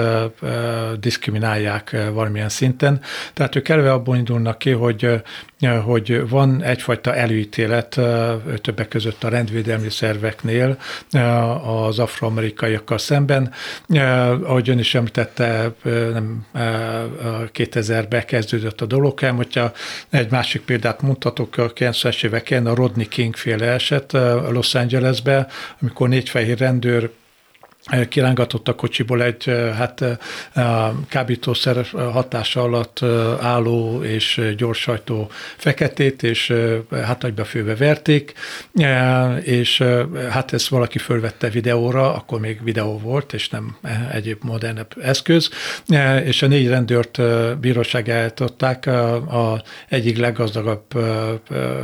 diszkriminálják 1.00 1.97
valamilyen 2.12 2.49
szinten. 2.49 3.00
Tehát 3.35 3.57
ők 3.57 3.69
eleve 3.69 3.93
abból 3.93 4.17
indulnak 4.17 4.59
ki, 4.59 4.71
hogy, 4.71 5.23
hogy 5.85 6.29
van 6.29 6.62
egyfajta 6.62 7.15
előítélet 7.15 7.88
többek 8.62 8.88
között 8.88 9.25
a 9.25 9.29
rendvédelmi 9.29 9.91
szerveknél 9.91 10.79
az 11.65 11.99
afroamerikaiakkal 11.99 12.99
szemben. 12.99 13.53
Ahogy 14.43 14.69
ön 14.69 14.79
is 14.79 14.95
említette, 14.95 15.71
nem 16.12 16.47
2000-ben 17.55 18.25
kezdődött 18.25 18.81
a 18.81 18.87
dolog, 18.87 19.19
hogyha 19.19 19.73
egy 20.11 20.31
másik 20.31 20.62
példát 20.62 21.03
mutatok 21.03 21.57
a 21.57 21.73
90-es 21.73 22.25
éveken, 22.25 22.67
a 22.67 22.75
Rodney 22.75 23.09
King 23.09 23.37
féle 23.37 23.67
eset 23.67 24.12
Los 24.50 24.75
Angelesbe, 24.75 25.47
amikor 25.81 26.09
négy 26.09 26.29
fehér 26.29 26.59
rendőr 26.59 27.11
kirángatott 28.09 28.68
a 28.68 28.75
kocsiból 28.75 29.23
egy 29.23 29.45
hát 29.76 30.04
kábítószer 31.09 31.87
hatása 32.12 32.62
alatt 32.62 33.00
álló 33.40 34.02
és 34.02 34.54
gyorsajtó 34.57 35.30
feketét, 35.57 36.23
és 36.23 36.54
hát 36.90 37.23
nagyba 37.23 37.45
főve 37.45 37.76
verték, 37.76 38.33
és 39.42 39.85
hát 40.30 40.52
ezt 40.52 40.68
valaki 40.68 40.99
fölvette 40.99 41.49
videóra, 41.49 42.14
akkor 42.14 42.40
még 42.40 42.62
videó 42.62 42.99
volt, 42.99 43.33
és 43.33 43.49
nem 43.49 43.76
egyéb 44.12 44.38
modernebb 44.42 44.95
eszköz, 45.02 45.50
és 46.25 46.42
a 46.42 46.47
négy 46.47 46.68
rendőrt 46.68 47.21
bíróság 47.61 48.09
eltották 48.09 48.87
a 48.87 49.62
egyik 49.88 50.18
leggazdagabb 50.18 50.85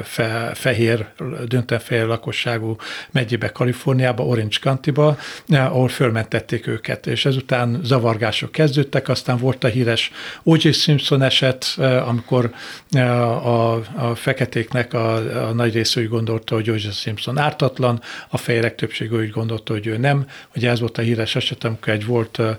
fe, 0.02 0.50
fehér, 0.54 1.06
döntően 1.46 1.80
fehér 1.80 2.06
lakosságú 2.06 2.76
megyébe, 3.10 3.48
Kaliforniába, 3.48 4.24
Orange 4.24 4.56
County-ba, 4.60 5.16
ahol 5.48 5.88
fölmentették 5.94 6.66
őket, 6.66 7.06
és 7.06 7.24
ezután 7.24 7.80
zavargások 7.82 8.52
kezdődtek, 8.52 9.08
aztán 9.08 9.38
volt 9.38 9.64
a 9.64 9.68
híres 9.68 10.10
O.J. 10.42 10.70
Simpson 10.70 11.22
eset, 11.22 11.74
eh, 11.78 12.08
amikor 12.08 12.50
eh, 12.90 13.46
a, 13.46 13.72
a 13.94 14.14
feketéknek 14.14 14.94
a, 14.94 15.14
a 15.48 15.52
nagy 15.52 15.74
része 15.74 16.00
úgy 16.00 16.08
gondolta, 16.08 16.54
hogy 16.54 16.70
O.J. 16.70 16.90
Simpson 16.90 17.38
ártatlan, 17.38 18.00
a 18.28 18.36
fejérek 18.36 18.74
többsége 18.74 19.16
úgy 19.16 19.30
gondolta, 19.30 19.72
hogy 19.72 19.86
ő 19.86 19.96
nem. 19.96 20.26
Ugye 20.56 20.70
ez 20.70 20.80
volt 20.80 20.98
a 20.98 21.02
híres 21.02 21.36
eset, 21.36 21.64
amikor 21.64 21.92
egy 21.92 22.06
volt 22.06 22.38
eh, 22.38 22.56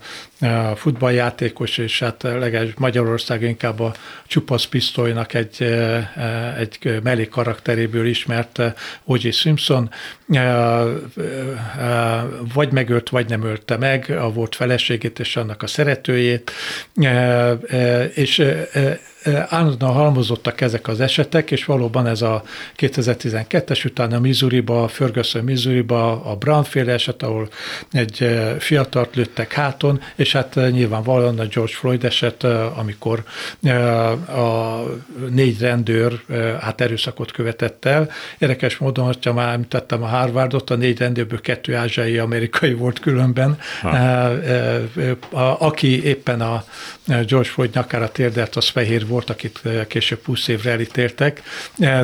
futballjátékos, 0.76 1.78
és 1.78 2.00
hát 2.00 2.24
legalábbis 2.24 2.74
Magyarország 2.78 3.42
inkább 3.42 3.80
a 3.80 3.94
csupasz 4.28 4.66
pisztolynak 4.66 5.34
egy, 5.34 5.62
egy 6.58 7.00
mellék 7.04 7.30
karakteréből 7.30 8.06
ismert 8.06 8.62
O.J. 9.04 9.30
Simpson, 9.30 9.90
vagy 12.54 12.72
megölt, 12.72 13.10
vagy 13.16 13.30
nem 13.30 13.44
ölte 13.44 13.78
meg 13.78 14.10
a 14.10 14.32
volt 14.32 14.56
feleségét 14.56 15.20
és 15.20 15.36
annak 15.36 15.64
a 15.64 15.68
szeretőjét, 15.68 16.52
és 18.14 18.44
állandóan 19.48 19.94
halmozottak 19.94 20.62
ezek 20.62 20.88
az 20.88 21.00
esetek, 21.00 21.52
és 21.52 21.66
valóban 21.66 22.08
ez 22.08 22.22
a 22.22 22.44
2012-es 22.78 23.86
után 23.86 24.14
a 24.14 24.20
Missouri-ba, 24.20 24.88
Ferguson 24.88 25.44
Missouri-ba, 25.44 26.24
a 26.24 26.36
Brownfield 26.36 26.88
eset, 26.88 27.24
ahol 27.24 27.48
egy 27.92 28.40
fiatalt 28.60 29.16
lőttek 29.16 29.54
háton, 29.54 30.02
és 30.16 30.32
hát 30.32 30.56
nyilvánvalóan 30.72 31.40
a 31.40 31.46
George 31.46 31.74
Floyd 31.74 32.04
eset, 32.04 32.44
amikor 32.76 33.24
a 34.28 34.80
négy 35.30 35.60
rendőr 35.60 36.22
hát 36.62 36.82
erőszakot 36.82 37.32
követett 37.32 37.86
el. 37.86 38.10
Érdekes 38.38 38.78
módon, 38.78 39.06
hogyha 39.06 39.34
már 39.34 39.54
említettem 39.54 40.04
a 40.04 40.08
Harvardot, 40.08 40.70
a 40.70 40.76
négy 40.76 40.98
rendőrből 40.98 41.42
kettő 41.42 41.76
ázsiai 41.76 42.18
amerikai 42.18 42.74
volt 42.74 43.00
különben, 43.00 43.58
ha. 43.82 44.34
aki 45.60 46.04
éppen 46.04 46.42
a 46.42 46.64
George 47.08 47.50
Floyd 47.50 47.74
nyakára 47.74 48.12
térdelt, 48.12 48.56
az 48.56 48.68
fehér 48.68 49.08
volt, 49.08 49.30
akit 49.30 49.62
később 49.88 50.20
20 50.26 50.48
évre 50.48 50.72
elítéltek, 50.72 51.42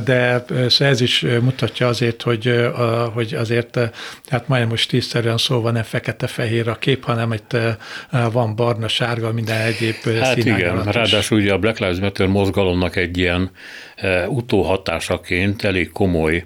de 0.03 0.45
ez 0.79 1.01
is 1.01 1.21
mutatja 1.21 1.87
azért, 1.87 2.21
hogy, 2.21 2.69
hogy 3.13 3.33
azért 3.33 3.79
hát 4.29 4.47
majdnem 4.47 4.69
most 4.69 4.89
tízszerűen 4.89 5.37
szóval 5.37 5.71
nem 5.71 5.83
fekete-fehér 5.83 6.67
a 6.67 6.75
kép, 6.75 7.03
hanem 7.03 7.33
itt 7.33 7.57
van 8.31 8.55
barna, 8.55 8.87
sárga, 8.87 9.31
minden 9.31 9.61
egyéb 9.61 10.19
Hát 10.19 10.37
igen, 10.37 10.83
ráadásul 10.83 11.39
ugye 11.39 11.53
a 11.53 11.57
Black 11.57 11.79
Lives 11.79 11.99
Matter 11.99 12.27
mozgalomnak 12.27 12.95
egy 12.95 13.17
ilyen 13.17 13.51
utóhatásaként 14.27 15.63
elég 15.63 15.91
komoly 15.91 16.45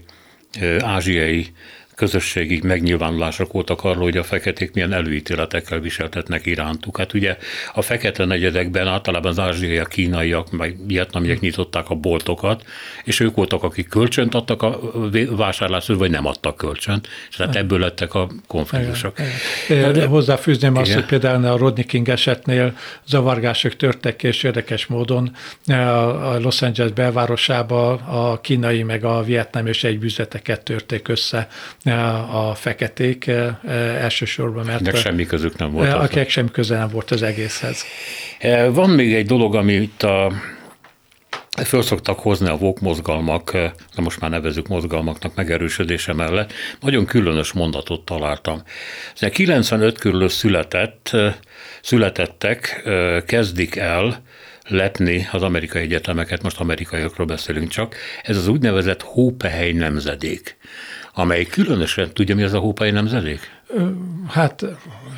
ázsiai 0.79 1.47
közösségi 1.95 2.59
megnyilvánulások 2.63 3.51
voltak 3.51 3.83
arról, 3.83 4.03
hogy 4.03 4.17
a 4.17 4.23
feketék 4.23 4.73
milyen 4.73 4.93
előítéletekkel 4.93 5.79
viseltetnek 5.79 6.45
irántuk. 6.45 6.97
Hát 6.97 7.13
ugye 7.13 7.37
a 7.73 7.81
fekete 7.81 8.25
negyedekben 8.25 8.87
általában 8.87 9.31
az 9.31 9.39
ázsiaiak, 9.39 9.89
kínaiak, 9.89 10.51
meg 10.51 10.75
vietnamiek 10.87 11.39
nyitották 11.39 11.89
a 11.89 11.95
boltokat, 11.95 12.63
és 13.03 13.19
ők 13.19 13.35
voltak, 13.35 13.63
akik 13.63 13.87
kölcsönt 13.87 14.35
adtak 14.35 14.61
a 14.61 14.79
vásárláshoz, 15.29 15.97
vagy 15.97 16.09
nem 16.09 16.25
adtak 16.25 16.57
kölcsönt, 16.57 17.07
és 17.29 17.35
tehát 17.35 17.55
ebből 17.55 17.79
lettek 17.79 18.13
a 18.13 18.29
konfliktusok. 18.47 19.17
De 19.67 20.05
hozzáfűzném 20.05 20.75
azt, 20.75 20.93
hogy 20.93 21.05
például 21.05 21.45
a 21.45 21.57
Rodney 21.57 21.85
King 21.85 22.09
esetnél 22.09 22.77
zavargások 23.07 23.75
törtek, 23.75 24.23
és 24.23 24.43
érdekes 24.43 24.85
módon 24.85 25.31
a 25.67 26.39
Los 26.39 26.61
Angeles 26.61 26.91
belvárosába 26.91 27.91
a 27.93 28.41
kínai 28.41 28.83
meg 28.83 29.03
a 29.03 29.23
vietnám 29.23 29.67
és 29.67 29.83
egy 29.83 29.99
bűzeteket 29.99 30.63
törték 30.63 31.07
össze 31.07 31.47
a 32.31 32.55
feketék 32.55 33.27
elsősorban, 33.99 34.65
mert... 34.65 34.81
Nek 34.81 34.95
semmi 34.95 35.25
közük 35.25 35.57
nem 35.57 35.71
volt. 35.71 35.93
Akik 35.93 36.29
semmi 36.29 36.51
köze 36.51 36.77
nem 36.77 36.89
volt 36.89 37.11
az 37.11 37.21
egészhez. 37.21 37.83
Van 38.69 38.89
még 38.89 39.13
egy 39.13 39.25
dolog, 39.25 39.55
ami 39.55 39.73
itt 39.73 40.03
a 40.03 40.31
föl 41.65 41.81
szoktak 41.81 42.19
hozni 42.19 42.49
a 42.49 42.57
vók 42.57 42.79
mozgalmak, 42.79 43.51
de 43.95 44.01
most 44.01 44.19
már 44.19 44.29
nevezük 44.29 44.67
mozgalmaknak 44.67 45.35
megerősödése 45.35 46.13
mellett, 46.13 46.53
nagyon 46.79 47.05
különös 47.05 47.51
mondatot 47.51 48.05
találtam. 48.05 48.63
95 49.31 49.97
körül 49.97 50.29
született, 50.29 51.17
születettek 51.81 52.83
kezdik 53.25 53.75
el 53.75 54.23
lepni 54.67 55.27
az 55.31 55.43
amerikai 55.43 55.81
egyetemeket, 55.81 56.43
most 56.43 56.59
amerikaiakról 56.59 57.27
beszélünk 57.27 57.69
csak, 57.69 57.95
ez 58.23 58.37
az 58.37 58.47
úgynevezett 58.47 59.01
hópehely 59.01 59.71
nemzedék 59.71 60.57
amely 61.17 61.43
különösen, 61.45 62.13
tudja 62.13 62.35
mi 62.35 62.43
az 62.43 62.53
a 62.53 62.59
hópai 62.59 62.91
nemzedék? 62.91 63.51
Hát 64.29 64.65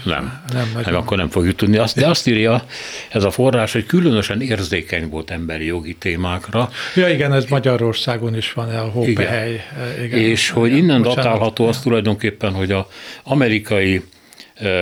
nem. 0.03 0.41
Nem, 0.53 0.71
nem, 0.85 0.95
akkor 0.95 1.17
nem 1.17 1.29
fogjuk 1.29 1.55
tudni. 1.55 1.77
Azt, 1.77 1.95
de 1.95 2.07
azt 2.07 2.27
írja 2.27 2.63
ez 3.09 3.23
a 3.23 3.31
forrás, 3.31 3.71
hogy 3.73 3.85
különösen 3.85 4.41
érzékeny 4.41 5.09
volt 5.09 5.31
emberi 5.31 5.65
jogi 5.65 5.95
témákra. 5.95 6.69
Ja 6.95 7.09
igen, 7.09 7.33
ez 7.33 7.45
Magyarországon 7.45 8.35
is 8.35 8.53
van 8.53 8.69
a 8.69 8.81
hópehely. 8.81 9.51
Igen. 9.51 10.03
igen. 10.03 10.19
És 10.19 10.49
hogy 10.49 10.71
innen 10.71 11.01
Bocsánat. 11.01 11.23
datálható 11.23 11.67
az 11.67 11.79
tulajdonképpen, 11.79 12.53
hogy 12.53 12.71
a 12.71 12.87
amerikai 13.23 14.03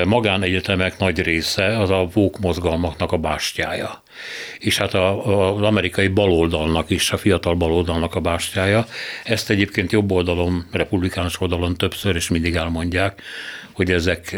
magánegyetemek 0.06 0.98
nagy 0.98 1.22
része 1.22 1.80
az 1.80 1.90
a 1.90 2.08
vók 2.14 2.40
mozgalmaknak 2.40 3.12
a 3.12 3.18
bástyája. 3.18 4.04
És 4.60 4.78
hát 4.78 4.94
a, 4.94 5.56
az 5.56 5.62
amerikai 5.62 6.08
baloldalnak 6.08 6.90
is, 6.90 7.12
a 7.12 7.18
fiatal 7.18 7.56
baloldalnak 7.56 8.16
a 8.16 8.20
bástyája. 8.20 8.86
Ezt 9.24 9.50
egyébként 9.50 9.92
jobb 9.92 10.12
oldalon, 10.12 10.66
republikánus 10.72 11.42
oldalon 11.42 11.76
többször 11.76 12.16
és 12.16 12.30
mindig 12.30 12.56
elmondják, 12.56 13.22
hogy 13.72 13.92
ezek 13.92 14.36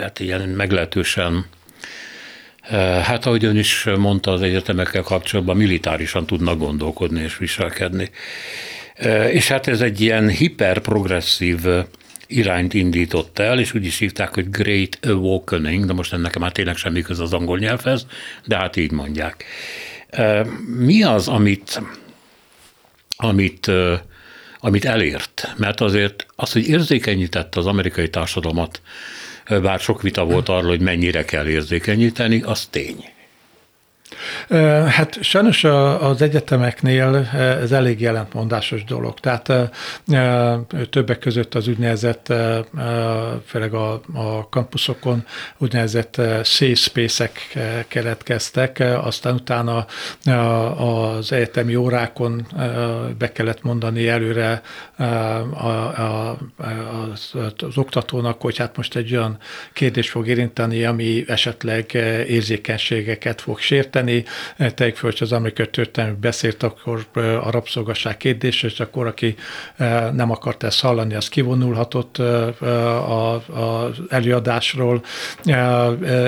hát 0.00 0.20
ilyen 0.20 0.48
meglehetősen 0.48 1.46
Hát 3.02 3.26
ahogy 3.26 3.44
ön 3.44 3.56
is 3.56 3.84
mondta, 3.98 4.32
az 4.32 4.42
egyetemekkel 4.42 5.02
kapcsolatban 5.02 5.56
militárisan 5.56 6.26
tudnak 6.26 6.58
gondolkodni 6.58 7.22
és 7.22 7.38
viselkedni. 7.38 8.10
És 9.30 9.48
hát 9.48 9.66
ez 9.66 9.80
egy 9.80 10.00
ilyen 10.00 10.28
hiperprogresszív 10.28 11.58
irányt 12.28 12.74
indított 12.74 13.38
el, 13.38 13.58
és 13.58 13.74
úgy 13.74 13.84
is 13.84 13.98
hívták, 13.98 14.34
hogy 14.34 14.50
Great 14.50 14.98
Awakening, 15.02 15.84
de 15.84 15.92
most 15.92 16.12
ennek 16.12 16.38
már 16.38 16.52
tényleg 16.52 16.76
semmi 16.76 17.02
köz 17.02 17.20
az 17.20 17.32
angol 17.32 17.58
nyelvhez, 17.58 18.06
de 18.44 18.56
hát 18.56 18.76
így 18.76 18.90
mondják. 18.90 19.44
Mi 20.76 21.02
az, 21.02 21.28
amit, 21.28 21.82
amit, 23.16 23.70
amit 24.58 24.84
elért? 24.84 25.54
Mert 25.56 25.80
azért 25.80 26.26
az, 26.36 26.52
hogy 26.52 26.68
érzékenyítette 26.68 27.58
az 27.58 27.66
amerikai 27.66 28.10
társadalmat, 28.10 28.80
bár 29.48 29.80
sok 29.80 30.02
vita 30.02 30.24
volt 30.24 30.48
arról, 30.48 30.68
hogy 30.68 30.80
mennyire 30.80 31.24
kell 31.24 31.46
érzékenyíteni, 31.46 32.42
az 32.42 32.66
tény. 32.66 33.04
Hát 34.88 35.22
sajnos 35.22 35.64
az 35.64 36.22
egyetemeknél 36.22 37.28
ez 37.62 37.72
elég 37.72 38.00
jelentmondásos 38.00 38.84
dolog. 38.84 39.20
Tehát 39.20 39.52
többek 40.90 41.18
között 41.18 41.54
az 41.54 41.68
úgynevezett, 41.68 42.32
főleg 43.46 43.74
a, 43.74 43.92
a 44.14 44.48
kampuszokon 44.48 45.24
úgynevezett 45.58 46.14
safe 46.44 46.74
space-ek 46.74 47.58
keletkeztek, 47.88 48.84
aztán 49.02 49.34
utána 49.34 49.86
az 50.76 51.32
egyetemi 51.32 51.74
órákon 51.74 52.46
be 53.18 53.32
kellett 53.32 53.62
mondani 53.62 54.08
előre 54.08 54.62
az, 57.12 57.32
az 57.66 57.76
oktatónak, 57.78 58.40
hogy 58.40 58.56
hát 58.56 58.76
most 58.76 58.96
egy 58.96 59.16
olyan 59.16 59.38
kérdés 59.72 60.10
fog 60.10 60.28
érinteni, 60.28 60.84
ami 60.84 61.24
esetleg 61.26 61.94
érzékenységeket 62.28 63.40
fog 63.40 63.58
sérteni, 63.58 63.96
tegyük 64.56 64.96
fel, 64.96 65.10
hogy 65.10 65.18
az 65.20 65.32
amerikai 65.32 65.66
történelmi 65.66 66.16
beszélt, 66.20 66.62
akkor 66.62 67.06
a 67.42 67.50
rabszolgasság 67.50 68.16
kérdés, 68.16 68.62
és 68.62 68.80
akkor 68.80 69.06
aki 69.06 69.34
nem 70.12 70.30
akart 70.30 70.62
ezt 70.62 70.80
hallani, 70.80 71.14
az 71.14 71.28
kivonulhatott 71.28 72.18
az 72.18 73.92
előadásról, 74.08 75.02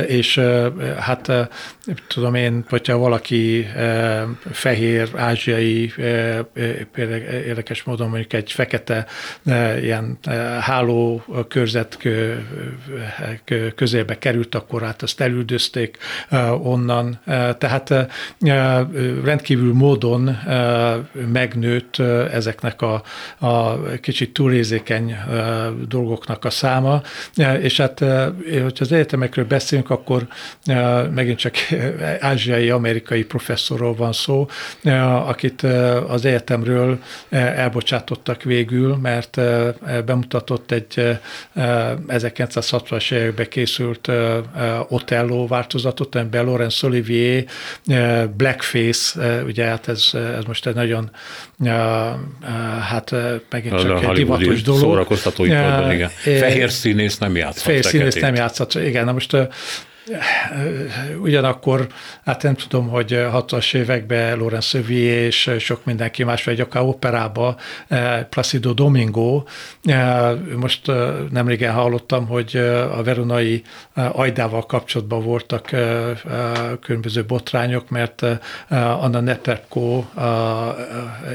és 0.07 0.41
hát 0.99 1.33
tudom 2.07 2.35
én, 2.35 2.65
hogyha 2.69 2.97
valaki 2.97 3.67
fehér, 4.51 5.09
ázsiai, 5.15 5.93
érdekes 7.47 7.83
módon 7.83 8.09
mondjuk 8.09 8.33
egy 8.33 8.53
fekete 8.53 9.07
ilyen 9.81 10.19
háló 10.61 11.25
körzet 11.49 11.99
közébe 13.75 14.19
került, 14.19 14.55
akkor 14.55 14.83
hát 14.83 15.03
azt 15.03 15.21
elüldözték 15.21 15.99
onnan. 16.63 17.21
Tehát 17.61 17.95
rendkívül 19.25 19.73
módon 19.75 20.39
megnőtt 21.33 21.99
ezeknek 22.33 22.83
a, 22.83 23.03
a 23.39 23.83
kicsit 24.01 24.33
túlérzékeny 24.33 25.17
dolgoknak 25.89 26.45
a 26.45 26.51
száma, 26.51 27.03
és 27.61 27.77
hát, 27.77 27.99
hogyha 28.63 28.85
az 28.85 28.93
egyetemekről 28.93 29.45
beszélünk, 29.45 29.91
akkor 29.91 30.27
megint 31.15 31.39
csak 31.39 31.55
ázsiai, 32.31 32.71
amerikai 32.71 33.25
professzorról 33.25 33.95
van 33.95 34.13
szó, 34.13 34.49
akit 35.27 35.63
az 36.09 36.25
egyetemről 36.25 36.99
elbocsátottak 37.31 38.43
végül, 38.43 38.97
mert 38.97 39.41
bemutatott 40.05 40.71
egy 40.73 41.19
1960-as 42.09 43.13
években 43.13 43.49
készült 43.49 44.11
Otello 44.89 45.47
változatot, 45.47 46.15
amiben 46.15 46.45
Laurence 46.45 46.87
Olivier 46.87 47.45
blackface, 48.37 49.43
ugye 49.45 49.65
hát 49.65 49.89
ez, 49.89 50.11
ez 50.13 50.45
most 50.47 50.67
egy 50.67 50.75
nagyon 50.75 51.11
hát 52.81 53.15
megint 53.51 53.81
csak 53.81 54.03
egy 54.03 54.11
divatos 54.11 54.63
dolog. 54.63 54.81
Szórakoztatóiparban, 54.81 55.93
igen. 55.93 56.09
Fehér 56.09 56.71
színész 56.71 57.19
nem 57.19 57.37
játszott. 57.37 57.63
Fehér 57.63 57.85
színész 57.85 58.15
nem 58.15 58.35
játszott, 58.35 58.75
igen. 58.75 59.05
Na 59.05 59.13
most 59.13 59.37
Ugyanakkor, 61.21 61.87
hát 62.25 62.43
nem 62.43 62.55
tudom, 62.55 62.89
hogy 62.89 63.11
60-as 63.11 63.75
években 63.75 64.39
Lorenz 64.39 64.75
Olivier 64.75 65.23
és 65.23 65.51
sok 65.59 65.85
mindenki 65.85 66.25
más, 66.25 66.45
vagy 66.45 66.61
akár 66.61 66.83
operába, 66.83 67.57
Placido 68.29 68.73
Domingo, 68.73 69.43
most 70.57 70.93
nemrégen 71.31 71.73
hallottam, 71.73 72.27
hogy 72.27 72.57
a 72.97 73.03
veronai 73.03 73.63
ajdával 73.95 74.67
kapcsolatban 74.67 75.23
voltak 75.23 75.71
különböző 76.81 77.25
botrányok, 77.25 77.89
mert 77.89 78.23
Anna 78.69 79.21
Netrebko 79.21 80.05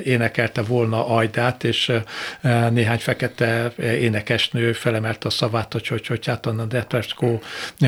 énekelte 0.04 0.62
volna 0.62 1.08
ajdát, 1.08 1.64
és 1.64 1.92
néhány 2.70 3.00
fekete 3.00 3.72
énekesnő 3.78 4.74
felemelte 4.74 5.28
a 5.28 5.32
szavát, 5.32 5.74
hogy, 5.74 5.88
hogy, 5.88 6.08
hogy 6.08 6.26
hát 6.26 6.46
Anna 6.46 6.66
Netrebko 6.70 7.40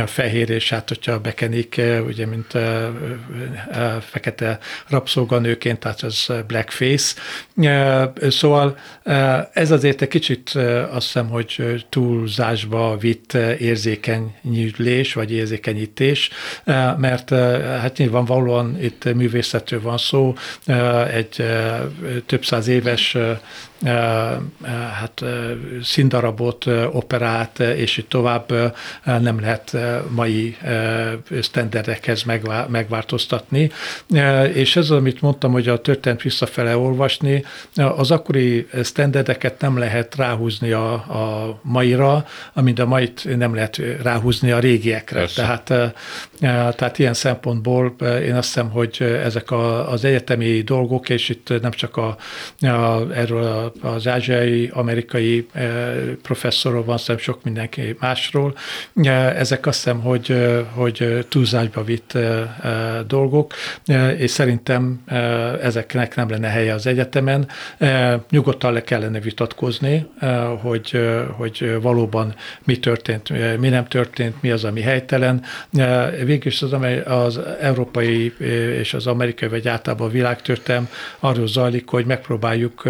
fehér 0.05 0.49
és 0.49 0.69
hát 0.77 0.87
hogyha 0.87 1.19
bekenik, 1.19 1.81
ugye, 2.07 2.25
mint 2.25 2.51
fekete 4.09 4.59
rabszolganőként, 4.87 5.79
tehát 5.79 6.03
ez 6.03 6.25
blackface. 6.47 7.15
Szóval 8.29 8.77
ez 9.53 9.71
azért 9.71 10.01
egy 10.01 10.07
kicsit 10.07 10.49
azt 10.91 11.05
hiszem, 11.05 11.29
hogy 11.29 11.85
túlzásba 11.89 12.97
vitt 12.97 13.33
érzékenyülés, 13.59 15.13
vagy 15.13 15.31
érzékenyítés, 15.31 16.29
mert 16.97 17.29
hát 17.79 17.97
nyilvánvalóan 17.97 18.77
itt 18.81 19.13
művészetről 19.13 19.81
van 19.81 19.97
szó, 19.97 20.35
egy 21.13 21.43
több 22.25 22.45
száz 22.45 22.67
éves 22.67 23.17
hát 24.99 25.23
színdarabot, 25.83 26.65
operát, 26.91 27.59
és 27.59 27.97
így 27.97 28.07
tovább 28.07 28.75
nem 29.03 29.39
lehet 29.39 29.77
mai 30.09 30.56
sztenderdekhez 31.41 32.23
megváltoztatni. 32.67 33.71
És 34.53 34.75
ez 34.75 34.89
amit 34.89 35.21
mondtam, 35.21 35.51
hogy 35.51 35.67
a 35.67 35.81
történet 35.81 36.21
visszafele 36.21 36.77
olvasni, 36.77 37.45
az 37.75 38.11
akkori 38.11 38.67
sztenderdeket 38.81 39.61
nem 39.61 39.77
lehet 39.77 40.15
ráhúzni 40.15 40.71
a, 40.71 40.93
a 40.93 41.59
maira, 41.61 42.25
amint 42.53 42.79
a 42.79 42.85
mait 42.85 43.37
nem 43.37 43.55
lehet 43.55 43.81
ráhúzni 44.01 44.51
a 44.51 44.59
régiekre. 44.59 45.25
Tehát, 45.35 45.73
tehát 46.75 46.99
ilyen 46.99 47.13
szempontból 47.13 47.95
én 48.01 48.35
azt 48.35 48.47
hiszem, 48.47 48.69
hogy 48.69 48.97
ezek 49.23 49.51
a, 49.51 49.91
az 49.91 50.05
egyetemi 50.05 50.61
dolgok, 50.61 51.09
és 51.09 51.29
itt 51.29 51.61
nem 51.61 51.71
csak 51.71 51.97
a, 51.97 52.17
a, 52.59 53.11
erről 53.13 53.71
az 53.81 54.07
ázsiai, 54.07 54.69
amerikai 54.73 55.47
professzorról 56.21 56.83
van 56.83 56.97
szem, 56.97 57.17
sok 57.17 57.43
mindenki 57.43 57.95
másról. 57.99 58.57
Ezek 59.35 59.65
azt 59.65 59.83
hiszem, 59.83 60.01
hogy, 60.01 60.27
hogy 60.73 61.25
túlzásba 61.29 61.83
vitt 61.83 62.17
dolgok, 63.07 63.53
és 64.17 64.31
szerintem 64.31 65.03
ezeknek 65.61 66.15
nem 66.15 66.29
lenne 66.29 66.47
helye 66.47 66.73
az 66.73 66.85
egyetemen. 66.85 67.47
Nyugodtan 68.29 68.73
le 68.73 68.81
kellene 68.81 69.19
vitatkozni, 69.19 70.05
hogy, 70.61 71.09
hogy 71.37 71.77
valóban 71.81 72.35
mi 72.63 72.79
történt, 72.79 73.57
mi 73.59 73.69
nem 73.69 73.87
történt, 73.87 74.41
mi 74.41 74.51
az, 74.51 74.63
ami 74.63 74.81
helytelen. 74.81 75.43
Végülis 76.23 76.61
az, 76.61 76.75
az 77.05 77.39
európai 77.61 78.33
és 78.79 78.93
az 78.93 79.07
amerikai, 79.07 79.49
vagy 79.49 79.67
általában 79.67 80.07
a 80.07 80.11
világtörténelem 80.11 80.89
arról 81.19 81.47
zajlik, 81.47 81.89
hogy 81.89 82.05
megpróbáljuk 82.05 82.83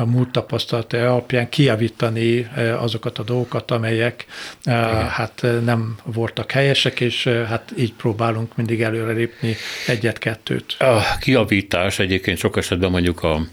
a 0.00 0.04
múlt 0.04 0.30
tapasztalata 0.30 0.98
alapján 1.10 1.48
kijavítani 1.48 2.48
eh, 2.54 2.82
azokat 2.82 3.18
a 3.18 3.22
dolgokat, 3.22 3.70
amelyek 3.70 4.26
eh, 4.62 4.74
Igen. 4.74 5.08
hát 5.08 5.44
eh, 5.44 5.60
nem 5.60 5.98
voltak 6.04 6.50
helyesek, 6.50 7.00
és 7.00 7.24
hát 7.26 7.72
így 7.78 7.92
próbálunk 7.92 8.56
mindig 8.56 8.82
előre 8.82 9.12
lépni 9.12 9.56
egyet-kettőt. 9.86 10.76
A 10.78 11.00
kijavítás 11.20 11.98
egyébként 11.98 12.38
sok 12.38 12.56
esetben 12.56 12.90
mondjuk 12.90 13.22
a 13.22 13.46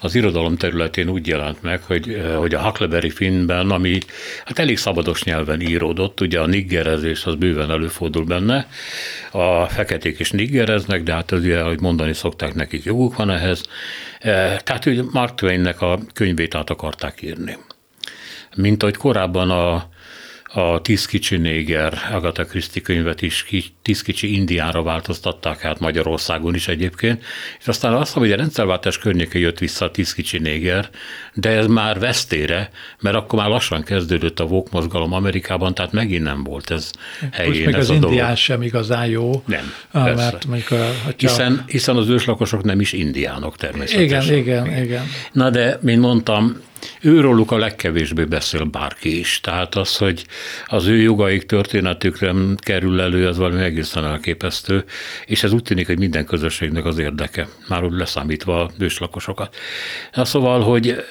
az 0.00 0.14
irodalom 0.14 0.56
területén 0.56 1.08
úgy 1.08 1.26
jelent 1.26 1.62
meg, 1.62 1.82
hogy, 1.82 2.22
hogy 2.36 2.54
a 2.54 2.62
Huckleberry 2.62 3.10
Finnben, 3.10 3.70
ami 3.70 3.98
hát 4.44 4.58
elég 4.58 4.78
szabados 4.78 5.22
nyelven 5.22 5.60
íródott, 5.60 6.20
ugye 6.20 6.40
a 6.40 6.46
niggerezés 6.46 7.24
az 7.24 7.34
bőven 7.34 7.70
előfordul 7.70 8.24
benne, 8.24 8.68
a 9.30 9.66
feketék 9.66 10.18
is 10.18 10.30
niggereznek, 10.30 11.02
de 11.02 11.12
hát 11.12 11.32
ugye, 11.32 11.58
ahogy 11.58 11.80
mondani 11.80 12.12
szokták, 12.12 12.54
nekik 12.54 12.84
joguk 12.84 13.16
van 13.16 13.30
ehhez, 13.30 13.62
tehát 14.62 14.84
hogy 14.84 15.04
Mark 15.10 15.34
Twainnek 15.34 15.80
a 15.80 15.98
könyvét 16.12 16.54
át 16.54 16.70
akarták 16.70 17.22
írni. 17.22 17.56
Mint 18.56 18.82
ahogy 18.82 18.96
korábban 18.96 19.50
a 19.50 19.88
a 20.58 20.80
Tíz 20.80 21.06
kicsi 21.06 21.36
néger 21.36 21.98
Agatha 22.12 22.44
Christie 22.44 22.82
könyvet 22.82 23.22
is 23.22 23.46
Tíz 23.82 24.02
kicsi 24.02 24.34
indiára 24.34 24.82
változtatták 24.82 25.64
át 25.64 25.80
Magyarországon 25.80 26.54
is 26.54 26.68
egyébként, 26.68 27.24
és 27.60 27.66
aztán 27.66 27.92
azt 27.92 28.12
hogy 28.12 28.32
a 28.32 28.36
rendszerváltás 28.36 28.98
környéke 28.98 29.38
jött 29.38 29.58
vissza 29.58 29.84
a 29.84 29.90
Tíz 29.90 30.14
kicsi 30.14 30.38
néger, 30.38 30.88
de 31.34 31.48
ez 31.48 31.66
már 31.66 31.98
vesztére, 31.98 32.70
mert 33.00 33.16
akkor 33.16 33.38
már 33.38 33.48
lassan 33.48 33.82
kezdődött 33.82 34.40
a 34.40 34.46
vók 34.46 34.70
mozgalom 34.70 35.12
Amerikában, 35.12 35.74
tehát 35.74 35.92
megint 35.92 36.22
nem 36.22 36.44
volt 36.44 36.70
ez 36.70 36.90
helyén. 37.32 37.52
Most 37.52 37.64
meg 37.64 37.74
ez 37.74 37.80
az 37.80 37.90
a 37.90 37.94
indián 37.94 38.16
dolog. 38.16 38.36
sem 38.36 38.62
igazán 38.62 39.06
jó. 39.06 39.42
Nem, 39.46 39.72
mert 39.92 40.16
persze. 40.16 40.38
mondjuk, 40.48 40.68
hogyha... 41.04 41.28
Hiszen, 41.28 41.64
hiszen 41.66 41.96
az 41.96 42.08
őslakosok 42.08 42.62
nem 42.62 42.80
is 42.80 42.92
indiánok 42.92 43.56
természetesen. 43.56 44.36
Igen, 44.36 44.66
igen, 44.66 44.82
igen. 44.84 45.02
Na 45.32 45.50
de, 45.50 45.78
mint 45.82 46.00
mondtam, 46.00 46.60
őróluk 47.00 47.50
a 47.50 47.58
legkevésbé 47.58 48.24
beszél 48.24 48.64
bárki 48.64 49.18
is. 49.18 49.40
Tehát 49.40 49.74
az, 49.74 49.96
hogy 49.96 50.26
az 50.66 50.86
ő 50.86 50.96
jogaik 50.96 51.46
történetük 51.46 52.20
nem 52.20 52.56
kerül 52.58 53.00
elő, 53.00 53.26
az 53.26 53.36
valami 53.36 53.62
egészen 53.62 54.04
elképesztő, 54.04 54.84
és 55.26 55.42
ez 55.42 55.52
úgy 55.52 55.62
tűnik, 55.62 55.86
hogy 55.86 55.98
minden 55.98 56.24
közösségnek 56.24 56.84
az 56.84 56.98
érdeke, 56.98 57.48
már 57.68 57.84
úgy 57.84 57.92
leszámítva 57.92 58.62
a 58.62 58.70
őslakosokat. 58.78 59.56
Na 60.12 60.24
szóval, 60.24 60.60
hogy 60.60 61.04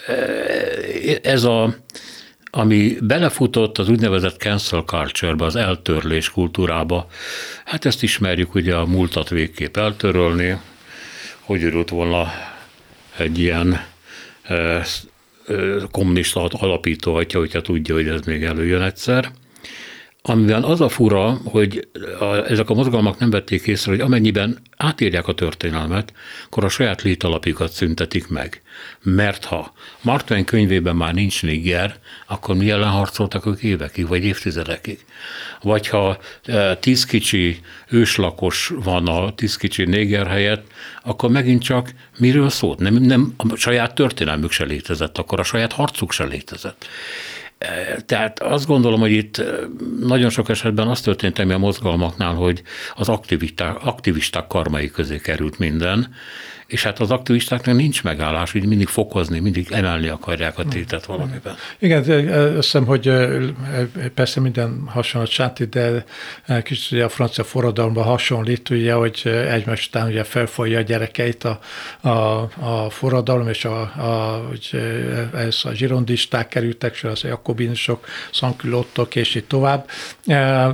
ez 1.21 1.43
a 1.43 1.75
ami 2.49 2.97
belefutott 3.01 3.77
az 3.77 3.89
úgynevezett 3.89 4.37
cancel 4.37 4.81
culture-be, 4.81 5.45
az 5.45 5.55
eltörlés 5.55 6.31
kultúrába, 6.31 7.07
hát 7.65 7.85
ezt 7.85 8.03
ismerjük 8.03 8.55
ugye 8.55 8.75
a 8.75 8.85
múltat 8.85 9.29
végképp 9.29 9.77
eltörölni, 9.77 10.57
hogy 11.39 11.63
örült 11.63 11.89
volna 11.89 12.31
egy 13.17 13.39
ilyen 13.39 13.85
kommunista 15.91 16.43
alapító 16.43 17.15
atya, 17.15 17.39
hogyha 17.39 17.61
tudja, 17.61 17.95
hogy 17.95 18.07
ez 18.07 18.21
még 18.25 18.43
előjön 18.43 18.81
egyszer. 18.81 19.31
Amiben 20.29 20.63
az 20.63 20.81
a 20.81 20.89
fura, 20.89 21.39
hogy 21.43 21.87
a, 22.19 22.25
ezek 22.25 22.69
a 22.69 22.73
mozgalmak 22.73 23.19
nem 23.19 23.29
vették 23.29 23.67
észre, 23.67 23.91
hogy 23.91 23.99
amennyiben 23.99 24.57
átírják 24.77 25.27
a 25.27 25.33
történelmet, 25.33 26.13
akkor 26.45 26.63
a 26.63 26.69
saját 26.69 27.01
létalapjukat 27.01 27.71
szüntetik 27.71 28.27
meg. 28.27 28.61
Mert 29.01 29.45
ha 29.45 29.73
Mark 30.01 30.23
Twain 30.23 30.45
könyvében 30.45 30.95
már 30.95 31.13
nincs 31.13 31.43
Niger, 31.43 31.95
akkor 32.25 32.55
mi 32.55 32.69
ellen 32.69 32.89
harcoltak 32.89 33.45
ők 33.45 33.63
évekig, 33.63 34.07
vagy 34.07 34.23
évtizedekig? 34.23 35.05
Vagy 35.61 35.87
ha 35.87 36.17
tíz 36.79 37.05
kicsi 37.05 37.59
őslakos 37.89 38.73
van 38.83 39.07
a 39.07 39.35
tíz 39.35 39.57
kicsi 39.57 39.85
néger 39.85 40.27
helyett, 40.27 40.65
akkor 41.03 41.29
megint 41.29 41.63
csak 41.63 41.93
miről 42.17 42.49
szólt? 42.49 42.79
Nem, 42.79 42.93
nem, 42.93 43.33
a 43.37 43.55
saját 43.55 43.95
történelmük 43.95 44.51
se 44.51 44.63
létezett, 44.63 45.17
akkor 45.17 45.39
a 45.39 45.43
saját 45.43 45.71
harcuk 45.71 46.11
se 46.11 46.23
létezett. 46.23 46.85
Tehát 48.05 48.39
azt 48.39 48.67
gondolom, 48.67 48.99
hogy 48.99 49.11
itt 49.11 49.43
nagyon 49.99 50.29
sok 50.29 50.49
esetben 50.49 50.87
az 50.87 51.01
történt 51.01 51.39
a 51.39 51.57
mozgalmaknál, 51.57 52.33
hogy 52.33 52.61
az 52.95 53.09
aktivisták, 53.09 53.85
aktivisták 53.85 54.47
karmai 54.47 54.91
közé 54.91 55.17
került 55.17 55.59
minden, 55.59 56.13
és 56.67 56.83
hát 56.83 56.99
az 56.99 57.11
aktivistáknak 57.11 57.75
nincs 57.75 58.03
megállás, 58.03 58.51
hogy 58.51 58.65
mindig 58.65 58.87
fokozni, 58.87 59.39
mindig 59.39 59.67
emelni 59.71 60.07
akarják 60.07 60.57
a 60.57 60.65
tétet 60.65 61.05
valamiben. 61.05 61.55
Igen, 61.79 61.99
azt 62.37 62.55
hiszem, 62.55 62.85
hogy 62.85 63.11
persze 64.13 64.39
minden 64.39 64.83
hasonlott 64.85 65.29
sáti, 65.29 65.65
de 65.65 66.03
kicsit 66.63 66.91
ugye 66.91 67.03
a 67.03 67.09
francia 67.09 67.43
forradalomban 67.43 68.03
hasonlít, 68.03 68.69
ugye, 68.69 68.93
hogy 68.93 69.21
egymás 69.49 69.87
után 69.87 70.07
ugye 70.07 70.23
felfolja 70.23 70.77
a 70.77 70.81
gyerekeit 70.81 71.43
a, 71.43 71.59
a, 72.01 72.09
a 72.59 72.89
forradalom, 72.89 73.47
és 73.47 73.65
a, 73.65 73.81
a, 73.81 74.45
hogy 74.47 74.81
ez 75.33 75.59
a 75.63 75.73
zsirondisták 75.73 76.47
kerültek, 76.47 76.93
és 76.93 77.03
az 77.03 77.21
jakobinusok, 77.21 78.05
szankülottok, 78.31 79.15
és 79.15 79.35
így 79.35 79.45
tovább. 79.45 79.89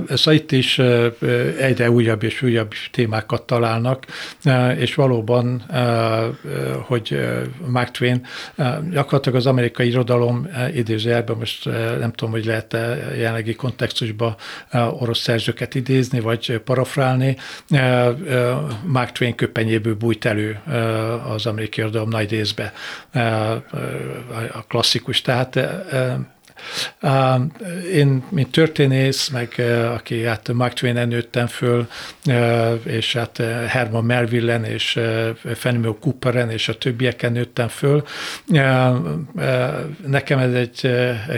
Szóval 0.08 0.34
itt 0.34 0.52
is 0.52 0.78
egyre 1.58 1.90
újabb 1.90 2.22
és 2.22 2.42
újabb 2.42 2.72
témákat 2.90 3.42
találnak, 3.42 4.06
és 4.76 4.94
valóban 4.94 5.62
hogy 6.82 7.18
Mark 7.66 7.90
Twain 7.90 8.26
gyakorlatilag 8.90 9.38
az 9.38 9.46
amerikai 9.46 9.88
irodalom 9.88 10.48
idézőjelben, 10.74 11.36
most 11.36 11.64
nem 11.98 12.12
tudom, 12.12 12.32
hogy 12.32 12.44
lehet 12.44 12.72
jelenlegi 13.16 13.54
kontextusban 13.54 14.36
orosz 14.72 15.18
szerzőket 15.20 15.74
idézni, 15.74 16.20
vagy 16.20 16.60
parafrálni, 16.64 17.36
Mark 18.84 19.12
Twain 19.12 19.34
köpenyéből 19.34 19.94
bújt 19.94 20.24
elő 20.24 20.60
az 21.28 21.46
amerikai 21.46 21.84
irodalom 21.84 22.08
nagy 22.08 22.30
részbe 22.30 22.72
a 24.52 24.66
klasszikus. 24.68 25.22
Tehát 25.22 25.58
én, 27.92 28.24
mint 28.28 28.50
történész, 28.50 29.28
meg 29.28 29.62
aki 29.94 30.24
hát 30.24 30.52
Mark 30.52 30.72
Twain 30.72 31.08
nőttem 31.08 31.46
föl, 31.46 31.88
és 32.84 33.12
hát 33.12 33.36
Herman 33.66 34.04
Melvillen 34.04 34.64
és 34.64 35.00
Fenimore 35.54 35.98
Cooperen 36.00 36.50
és 36.50 36.68
a 36.68 36.78
többieken 36.78 37.32
nőttem 37.32 37.68
föl, 37.68 38.04
nekem 40.06 40.38
ez 40.38 40.52
egy, 40.52 40.90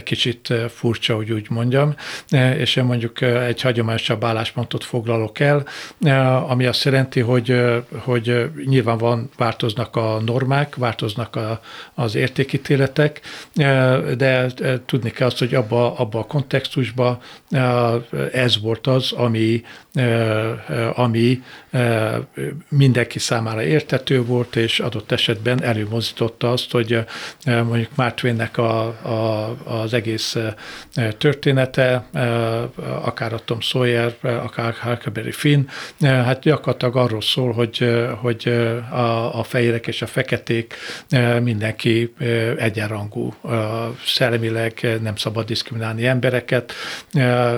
kicsit 0.05 0.55
furcsa, 0.69 1.15
hogy 1.15 1.33
úgy 1.33 1.47
mondjam, 1.51 1.95
és 2.57 2.77
én 2.77 2.85
mondjuk 2.85 3.21
egy 3.21 3.61
hagyományosabb 3.61 4.25
álláspontot 4.25 4.85
foglalok 4.85 5.39
el, 5.41 5.67
ami 6.49 6.67
azt 6.67 6.85
jelenti, 6.85 7.21
hogy, 7.21 7.63
hogy 7.99 8.51
nyilván 8.65 8.99
van, 8.99 9.31
változnak 9.37 9.97
a 9.97 10.21
normák, 10.25 10.75
változnak 10.75 11.37
a, 11.37 11.61
az 11.95 12.15
értékítéletek, 12.15 13.21
de 14.17 14.47
tudni 14.87 15.11
azt, 15.25 15.39
hogy 15.39 15.55
abba, 15.55 15.95
abba 15.95 16.19
a 16.19 16.25
kontextusban 16.25 17.19
ez 18.33 18.61
volt 18.61 18.87
az, 18.87 19.13
ami, 19.13 19.63
ami 20.95 21.43
mindenki 22.69 23.19
számára 23.19 23.63
értető 23.63 24.25
volt, 24.25 24.57
és 24.57 24.81
adott 24.81 25.13
esetben 25.13 25.63
előmozdította 25.63 26.53
azt, 26.53 26.71
hogy 26.71 27.05
mondjuk 27.45 27.91
Mark 27.95 28.15
Twainnek 28.15 28.59
a, 28.59 28.87
a, 28.87 29.57
az 29.65 29.93
egész 29.95 30.37
története, 31.19 32.07
akár 33.03 33.33
a 33.33 33.39
Tom 33.39 33.61
Sawyer, 33.61 34.17
akár 34.23 34.75
Huckleberry 34.75 35.33
Finn, 35.33 35.67
hát 36.01 36.41
gyakorlatilag 36.41 36.97
arról 36.97 37.21
szól, 37.21 37.53
hogy, 37.53 38.07
hogy 38.21 38.49
a, 38.91 39.39
a 39.39 39.43
fehérek 39.43 39.87
és 39.87 40.03
a 40.03 40.07
feketék 40.07 40.75
mindenki 41.43 42.15
egyenrangú, 42.59 43.35
szellemileg 44.05 44.99
nem 45.03 45.17
szabad 45.17 45.47
diszkriminálni 45.47 46.07
embereket. 46.07 46.73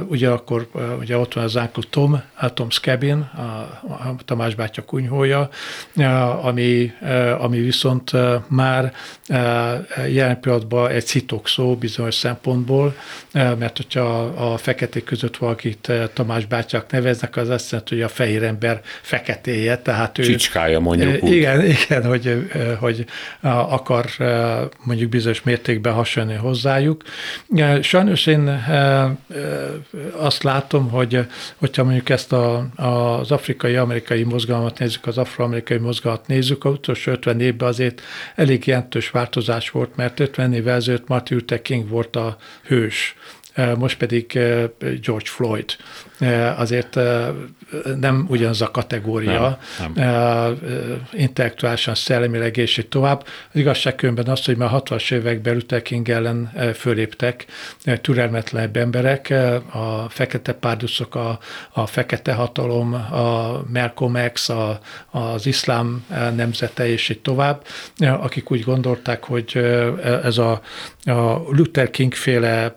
Ugyanakkor 0.09 0.69
ugye 0.99 1.19
ott 1.19 1.35
van 1.35 1.45
az 1.45 1.55
Uncle 1.55 1.83
Tom, 1.91 2.23
Tom's 2.41 2.81
Cabin, 2.81 3.19
a, 3.19 3.41
a 3.89 4.17
Tamás 4.25 4.55
bátya 4.55 4.83
kunyhója, 4.83 5.49
ami, 6.43 6.93
ami 7.39 7.59
viszont 7.59 8.13
már 8.49 8.93
jelen 10.09 10.41
pillanatban 10.41 10.91
egy 10.91 11.07
szitok 11.07 11.49
szó 11.49 11.77
bizonyos 11.77 12.15
szempontból, 12.15 12.95
mert 13.33 13.77
hogyha 13.77 14.21
a 14.25 14.57
feketék 14.57 15.05
között 15.05 15.37
valakit 15.37 15.93
Tamás 16.13 16.47
bátyák 16.47 16.91
neveznek, 16.91 17.37
az 17.37 17.49
azt 17.49 17.71
jelenti, 17.71 17.95
hogy 17.95 18.05
a 18.05 18.09
fehér 18.09 18.43
ember 18.43 18.81
feketéje, 19.03 19.79
tehát 19.79 20.19
ő... 20.19 20.23
Csicskája 20.23 20.81
mondjuk 20.81 21.23
úgy. 21.23 21.33
Igen, 21.33 21.65
igen, 21.65 22.05
hogy, 22.05 22.51
hogy 22.79 23.05
akar 23.43 24.07
mondjuk 24.85 25.11
bizonyos 25.11 25.43
mértékben 25.43 25.93
hasonlni 25.93 26.35
hozzájuk. 26.35 27.03
Sajnos 27.81 28.27
én 28.27 28.67
azt 30.17 30.43
látom, 30.43 30.91
hogy 30.91 31.27
hogyha 31.57 31.85
mondjuk 31.85 32.09
ezt 32.19 32.33
a, 32.33 32.69
az 32.77 33.31
afrikai-amerikai 33.31 34.23
mozgalmat 34.23 34.79
nézzük, 34.79 35.07
az 35.07 35.19
afroamerikai 35.19 35.79
mozgalmat 35.79 36.27
nézzük, 36.27 36.65
az 36.65 36.73
utolsó 36.73 37.11
50 37.13 37.41
évben 37.41 37.69
azért 37.69 38.01
elég 38.35 38.67
jelentős 38.67 39.11
változás 39.11 39.71
volt, 39.71 39.97
mert 39.97 40.21
50 40.21 40.53
évvel 40.53 40.75
ezelőtt 40.75 41.09
Martin 41.09 41.37
Luther 41.37 41.63
King 41.63 41.89
volt 41.89 42.17
a 42.17 42.37
hős, 42.63 43.17
most 43.79 43.99
pedig 43.99 44.33
George 44.79 45.25
Floyd. 45.25 45.77
Azért 46.57 46.99
nem 48.01 48.27
ugyanaz 48.29 48.63
a 48.63 48.71
kategória, 48.71 49.59
nem, 49.79 49.93
nem. 49.95 50.59
intellektuálisan, 51.13 51.95
szellemileg 51.95 52.57
és 52.57 52.79
így 52.79 52.89
tovább. 52.89 53.27
Az 53.53 53.61
igazságkörben 53.61 54.27
az, 54.27 54.45
hogy 54.45 54.57
már 54.57 54.71
60-as 54.73 55.13
években 55.13 55.55
Luther 55.55 55.83
King 55.83 56.09
ellen 56.09 56.53
föléptek 56.75 57.47
türelmetlenebb 58.01 58.77
emberek, 58.77 59.35
a 59.73 60.09
fekete 60.09 60.53
párduszok, 60.53 61.15
a, 61.15 61.39
a 61.73 61.87
fekete 61.87 62.33
hatalom, 62.33 62.95
a 62.95 63.61
Malcolm 63.73 64.19
X, 64.33 64.49
a, 64.49 64.79
az 65.11 65.47
iszlám 65.47 66.05
nemzete 66.37 66.89
és 66.89 67.09
így 67.09 67.21
tovább, 67.21 67.65
akik 67.99 68.51
úgy 68.51 68.63
gondolták, 68.63 69.25
hogy 69.25 69.57
ez 70.23 70.39
a, 70.39 70.61
a 71.05 71.43
Luther 71.51 71.91
King 71.91 72.15
féle 72.15 72.77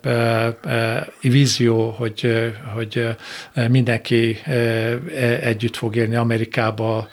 vízió, 1.22 1.90
hogy, 1.90 2.52
hogy 2.74 3.16
mindenki 3.70 4.38
együtt 5.42 5.76
fog 5.76 5.96
élni 5.96 6.16
Amerikába 6.16 7.08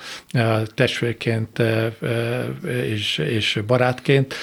testvérként 0.74 1.62
és, 2.82 3.18
és 3.18 3.60
barátként, 3.66 4.34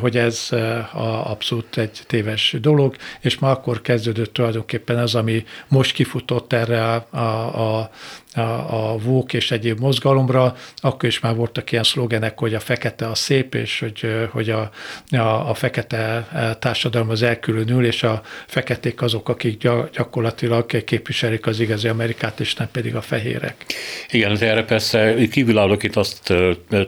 hogy 0.00 0.16
ez 0.16 0.48
a, 0.92 1.30
abszolút 1.30 1.76
egy 1.76 2.00
téves 2.06 2.56
dolog, 2.60 2.96
és 3.20 3.38
már 3.38 3.50
akkor 3.50 3.80
kezdődött 3.80 4.32
tulajdonképpen 4.32 4.98
az, 4.98 5.14
ami 5.14 5.44
most 5.68 5.92
kifutott 5.92 6.52
erre 6.52 6.94
a, 6.94 7.78
a 7.78 7.90
a, 8.34 8.40
a 8.92 8.98
vók 8.98 9.32
és 9.32 9.50
egyéb 9.50 9.80
mozgalomra, 9.80 10.54
akkor 10.76 11.08
is 11.08 11.20
már 11.20 11.34
voltak 11.34 11.72
ilyen 11.72 11.84
szlogenek, 11.84 12.38
hogy 12.38 12.54
a 12.54 12.60
fekete 12.60 13.06
a 13.06 13.14
szép, 13.14 13.54
és 13.54 13.80
hogy, 13.80 14.28
hogy 14.30 14.50
a, 14.50 14.70
a, 15.10 15.50
a 15.50 15.54
fekete 15.54 16.28
társadalom 16.58 17.10
az 17.10 17.22
elkülönül, 17.22 17.86
és 17.86 18.02
a 18.02 18.22
feketék 18.46 19.02
azok, 19.02 19.28
akik 19.28 19.68
gyakorlatilag 19.92 20.66
képviselik 20.66 21.19
az 21.46 21.60
igazi 21.60 21.88
Amerikát, 21.88 22.40
és 22.40 22.54
nem 22.54 22.68
pedig 22.72 22.94
a 22.94 23.00
fehérek. 23.00 23.54
Igen, 24.10 24.38
erre 24.40 24.64
persze 24.64 25.14
kívülállók 25.30 25.82
itt 25.82 25.96
azt 25.96 26.34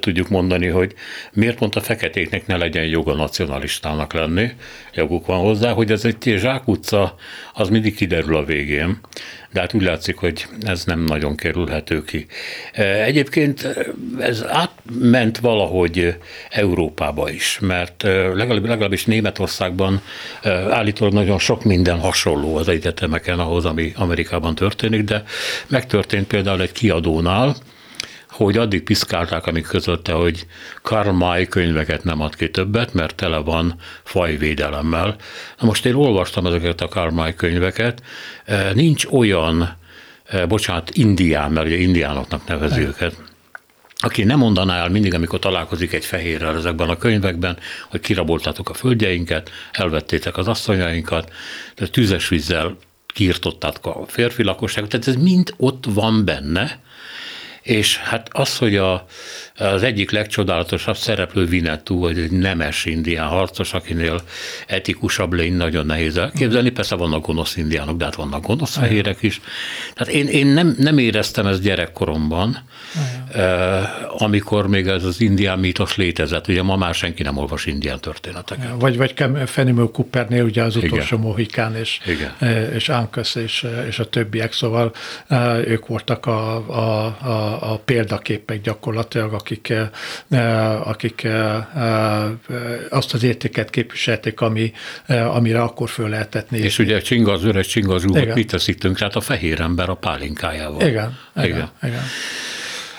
tudjuk 0.01 0.29
mondani, 0.29 0.67
hogy 0.67 0.95
miért 1.33 1.57
pont 1.57 1.75
a 1.77 1.81
feketéknek 1.81 2.47
ne 2.47 2.57
legyen 2.57 2.85
joga 2.85 3.15
nacionalistának 3.15 4.13
lenni, 4.13 4.51
joguk 4.95 5.27
van 5.27 5.41
hozzá, 5.41 5.73
hogy 5.73 5.91
ez 5.91 6.05
egy 6.05 6.35
zsákutca, 6.37 7.15
az 7.53 7.69
mindig 7.69 7.95
kiderül 7.95 8.37
a 8.37 8.45
végén 8.45 9.01
de 9.53 9.61
hát 9.61 9.75
úgy 9.75 9.83
látszik, 9.83 10.17
hogy 10.17 10.47
ez 10.63 10.85
nem 10.85 11.01
nagyon 11.05 11.37
kerülhető 11.37 12.05
ki. 12.05 12.27
E, 12.73 13.03
egyébként 13.03 13.69
ez 14.19 14.45
átment 14.49 15.39
valahogy 15.39 16.17
Európába 16.51 17.31
is, 17.31 17.59
mert 17.61 18.05
e, 18.05 18.35
legalább, 18.35 18.65
legalábbis 18.65 19.05
Németországban 19.05 20.03
e, 20.43 20.51
állítólag 20.51 21.13
nagyon 21.13 21.39
sok 21.39 21.65
minden 21.65 21.99
hasonló 21.99 22.57
az 22.57 22.69
egyetemeken 22.69 23.39
ahhoz, 23.39 23.65
ami 23.65 23.93
Amerikában 23.97 24.55
történik, 24.55 25.03
de 25.03 25.23
megtörtént 25.69 26.27
például 26.27 26.61
egy 26.61 26.73
kiadónál, 26.73 27.57
hogy 28.33 28.57
addig 28.57 28.83
piszkálták, 28.83 29.47
amíg 29.47 29.67
közölte, 29.67 30.13
hogy 30.13 30.47
Karmai 30.83 31.47
könyveket 31.47 32.05
nem 32.05 32.21
ad 32.21 32.37
ki 32.37 32.51
többet, 32.51 32.95
mert 32.95 33.15
tele 33.15 33.39
van 33.39 33.75
fajvédelemmel. 34.03 35.17
Na 35.59 35.67
most 35.67 35.87
én 35.87 35.95
olvastam 35.95 36.47
ezeket 36.47 36.81
a 36.81 36.89
Karmai 36.89 37.35
könyveket, 37.35 38.03
e, 38.45 38.73
nincs 38.75 39.05
olyan, 39.05 39.77
e, 40.25 40.47
bocsánat, 40.47 40.91
indián, 40.91 41.53
mert 41.53 41.67
ugye 41.67 41.77
indiánoknak 41.77 42.47
nevezi 42.47 42.81
ne. 42.81 42.87
őket, 42.87 43.17
aki 43.97 44.25
nem 44.25 44.39
mondaná 44.39 44.83
el 44.83 44.89
mindig, 44.89 45.15
amikor 45.15 45.39
találkozik 45.39 45.93
egy 45.93 46.05
fehérrel 46.05 46.57
ezekben 46.57 46.89
a 46.89 46.97
könyvekben, 46.97 47.59
hogy 47.91 48.01
kiraboltátok 48.01 48.69
a 48.69 48.75
földjeinket, 48.75 49.51
elvettétek 49.73 50.37
az 50.37 50.49
asszonyainkat, 50.49 51.33
de 51.75 51.87
tüzes 51.87 52.29
vízzel 52.29 52.77
kiirtottátok 53.07 53.87
a 53.87 54.05
férfi 54.07 54.43
lakosságot, 54.43 54.91
tehát 54.91 55.09
ez 55.09 55.17
mind 55.17 55.55
ott 55.57 55.85
van 55.89 56.25
benne, 56.25 56.81
és 57.63 57.97
hát 57.97 58.29
az, 58.33 58.57
hogy 58.59 58.77
a, 58.77 59.07
az 59.57 59.83
egyik 59.83 60.11
legcsodálatosabb 60.11 60.97
szereplő 60.97 61.45
Vinetú, 61.45 61.99
vagy 61.99 62.19
egy 62.19 62.31
nemes 62.31 62.85
indián 62.85 63.29
harcos, 63.29 63.73
akinél 63.75 64.21
etikusabb 64.67 65.33
lény 65.33 65.55
nagyon 65.55 65.87
nehéz 65.87 66.17
elképzelni. 66.17 66.71
Persze 66.71 66.95
vannak 66.95 67.27
gonosz 67.27 67.57
indiánok, 67.57 67.97
de 67.97 68.05
hát 68.05 68.15
vannak 68.15 68.47
gonosz 68.47 68.77
fehérek 68.77 69.23
is. 69.23 69.41
Tehát 69.95 70.15
én, 70.15 70.27
én 70.27 70.47
nem, 70.47 70.75
nem 70.79 70.99
éreztem 70.99 71.47
ezt 71.47 71.63
gyerekkoromban, 71.63 72.59
eh, 72.95 73.03
amikor 74.09 74.67
még 74.67 74.87
ez 74.87 75.05
az 75.05 75.21
indián 75.21 75.59
mítos 75.59 75.97
létezett. 75.97 76.49
Ugye 76.49 76.63
ma 76.63 76.77
már 76.77 76.95
senki 76.95 77.23
nem 77.23 77.37
olvas 77.37 77.67
indián 77.67 78.01
történeteket. 78.01 78.71
Vagy, 78.79 78.97
vagy 78.97 79.15
Fenimel 79.47 79.91
Coopernél 79.93 80.45
ugye 80.45 80.63
az 80.63 80.77
utolsó 80.77 81.17
Igen. 81.17 81.29
Mohikán 81.29 81.77
és, 81.77 82.01
Igen. 82.07 82.33
Eh, 82.39 82.75
és 82.75 82.89
Ankus 82.89 83.35
és, 83.35 83.67
és 83.89 83.99
a 83.99 84.05
többiek, 84.05 84.53
szóval 84.53 84.93
eh, 85.27 85.67
ők 85.67 85.87
voltak 85.87 86.27
a, 86.27 86.57
a, 86.69 87.05
a 87.07 87.53
a, 87.61 87.79
példaképek 87.85 88.61
gyakorlatilag, 88.61 89.33
akik, 89.33 89.73
eh, 90.29 90.89
akik 90.89 91.23
eh, 91.25 91.57
eh, 91.77 92.31
azt 92.91 93.15
az 93.15 93.23
értéket 93.23 93.71
képviselték, 93.71 94.41
ami, 94.41 94.73
amire 95.07 95.63
akkor 95.63 95.89
föl 95.89 96.09
lehetett 96.09 96.51
nézni. 96.51 96.67
És 96.67 96.79
ugye 96.79 97.01
Csinga 97.01 97.33
az 97.33 97.45
öreg 97.45 97.65
Csinga 97.65 97.95
az 97.95 98.05
úr, 98.05 98.35
mit 98.35 98.51
teszik 98.51 98.79
tönkre? 98.79 99.05
Hát 99.05 99.17
a 99.17 99.21
fehér 99.21 99.61
ember 99.61 99.89
a 99.89 99.95
pálinkájával. 99.95 100.81
Igen, 100.81 101.19
igen, 101.37 101.47
igen. 101.47 101.71
igen. 101.83 102.03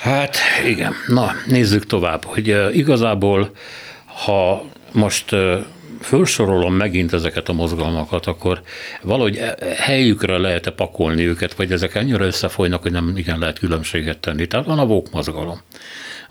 Hát 0.04 0.38
igen, 0.66 0.94
na 1.08 1.32
nézzük 1.48 1.86
tovább, 1.86 2.24
hogy 2.24 2.76
igazából 2.76 3.52
ha 4.06 4.66
most 4.92 5.36
felsorolom 6.00 6.74
megint 6.74 7.13
ezeket 7.13 7.50
a 7.50 7.54
mozgalmakat, 7.54 8.26
akkor 8.26 8.62
valahogy 9.02 9.38
e, 9.38 9.56
helyükre 9.76 10.38
lehet-e 10.38 10.72
pakolni 10.72 11.28
őket, 11.28 11.54
vagy 11.54 11.72
ezek 11.72 11.96
ennyire 11.96 12.26
összefolynak, 12.26 12.82
hogy 12.82 12.92
nem 12.92 13.18
igen 13.18 13.39
lehet 13.39 13.60
különbséget 13.60 14.18
tenni. 14.18 14.48
Tehát 14.48 14.66
van 14.66 14.80
a 14.80 14.86
vók 14.86 15.12
mozgalom. 15.12 15.62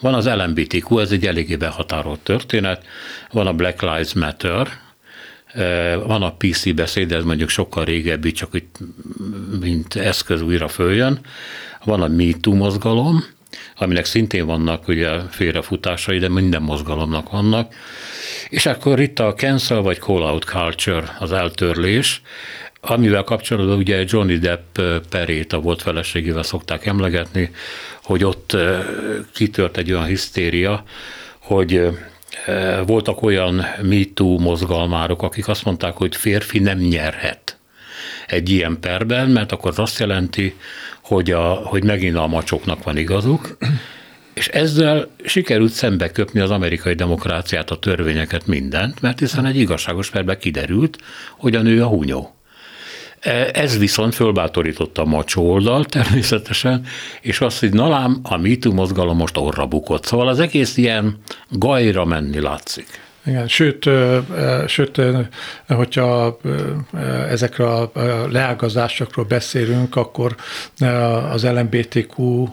Van 0.00 0.14
az 0.14 0.28
LMBTQ, 0.28 0.98
ez 0.98 1.10
egy 1.10 1.26
eléggé 1.26 1.56
behatárolt 1.56 2.20
történet, 2.20 2.84
van 3.30 3.46
a 3.46 3.52
Black 3.52 3.82
Lives 3.82 4.12
Matter, 4.14 4.68
e, 5.52 5.96
van 5.96 6.22
a 6.22 6.34
PC 6.34 6.74
beszéd, 6.74 7.12
ez 7.12 7.24
mondjuk 7.24 7.48
sokkal 7.48 7.84
régebbi, 7.84 8.32
csak 8.32 8.54
itt 8.54 8.78
mint 9.60 9.96
eszköz 9.96 10.42
újra 10.42 10.68
följön. 10.68 11.20
Van 11.84 12.02
a 12.02 12.08
MeToo 12.08 12.54
mozgalom, 12.54 13.24
aminek 13.76 14.04
szintén 14.04 14.46
vannak 14.46 14.88
ugye 14.88 15.20
félrefutásai, 15.30 16.18
de 16.18 16.28
minden 16.28 16.62
mozgalomnak 16.62 17.30
vannak. 17.30 17.74
És 18.48 18.66
akkor 18.66 19.00
itt 19.00 19.18
a 19.18 19.34
cancel 19.34 19.80
vagy 19.80 19.98
call 19.98 20.22
out 20.22 20.44
culture, 20.44 21.16
az 21.18 21.32
eltörlés, 21.32 22.22
amivel 22.80 23.22
kapcsolatban 23.22 23.76
ugye 23.76 24.04
Johnny 24.06 24.38
Depp 24.38 24.78
perét 25.10 25.52
a 25.52 25.60
volt 25.60 25.82
feleségével 25.82 26.42
szokták 26.42 26.86
emlegetni, 26.86 27.50
hogy 28.02 28.24
ott 28.24 28.56
kitört 29.32 29.76
egy 29.76 29.92
olyan 29.92 30.04
hisztéria, 30.04 30.84
hogy 31.38 31.88
voltak 32.86 33.22
olyan 33.22 33.66
MeToo 33.82 34.38
mozgalmárok, 34.38 35.22
akik 35.22 35.48
azt 35.48 35.64
mondták, 35.64 35.96
hogy 35.96 36.16
férfi 36.16 36.58
nem 36.58 36.78
nyerhet 36.78 37.56
egy 38.26 38.50
ilyen 38.50 38.80
perben, 38.80 39.28
mert 39.28 39.52
akkor 39.52 39.70
az 39.70 39.78
azt 39.78 39.98
jelenti, 39.98 40.54
hogy, 41.12 41.30
a, 41.30 41.40
hogy 41.42 41.84
megint 41.84 42.16
a 42.16 42.26
macsoknak 42.26 42.84
van 42.84 42.96
igazuk, 42.96 43.56
és 44.34 44.48
ezzel 44.48 45.08
sikerült 45.24 45.72
szembe 45.72 46.10
köpni 46.10 46.40
az 46.40 46.50
amerikai 46.50 46.94
demokráciát, 46.94 47.70
a 47.70 47.78
törvényeket, 47.78 48.46
mindent, 48.46 49.00
mert 49.00 49.18
hiszen 49.18 49.46
egy 49.46 49.58
igazságos 49.58 50.10
perben 50.10 50.38
kiderült, 50.38 50.98
hogy 51.38 51.54
a 51.54 51.62
nő 51.62 51.82
a 51.82 51.86
hunyó. 51.86 52.34
E, 53.20 53.50
ez 53.52 53.78
viszont 53.78 54.14
fölbátorította 54.14 55.02
a 55.02 55.04
macsó 55.04 55.50
oldal 55.50 55.84
természetesen, 55.84 56.84
és 57.20 57.40
azt, 57.40 57.60
hogy 57.60 57.72
nalám 57.72 58.20
a 58.22 58.36
MeToo 58.36 58.72
mozgalom 58.72 59.16
most 59.16 59.36
orra 59.36 59.66
bukott. 59.66 60.04
Szóval 60.04 60.28
az 60.28 60.40
egész 60.40 60.76
ilyen 60.76 61.18
gajra 61.50 62.04
menni 62.04 62.40
látszik. 62.40 62.86
Igen, 63.26 63.48
sőt, 63.48 63.88
sőt, 64.66 65.00
hogyha 65.66 66.38
ezekről 67.28 67.66
a 67.66 67.90
leágazásokról 68.30 69.24
beszélünk, 69.24 69.96
akkor 69.96 70.36
az 71.32 71.44
LMBTQ 71.44 72.46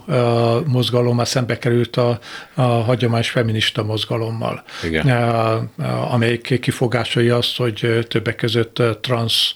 mozgalom 0.65 1.15
már 1.15 1.27
szembe 1.27 1.57
került 1.57 1.95
a, 1.95 2.19
a 2.53 2.61
hagyományos 2.61 3.29
feminista 3.29 3.83
mozgalommal, 3.83 4.63
Igen. 4.83 5.07
amelyik 6.11 6.59
kifogásai 6.59 7.29
azt, 7.29 7.57
hogy 7.57 8.05
többek 8.07 8.35
között 8.35 8.81
trans 9.01 9.55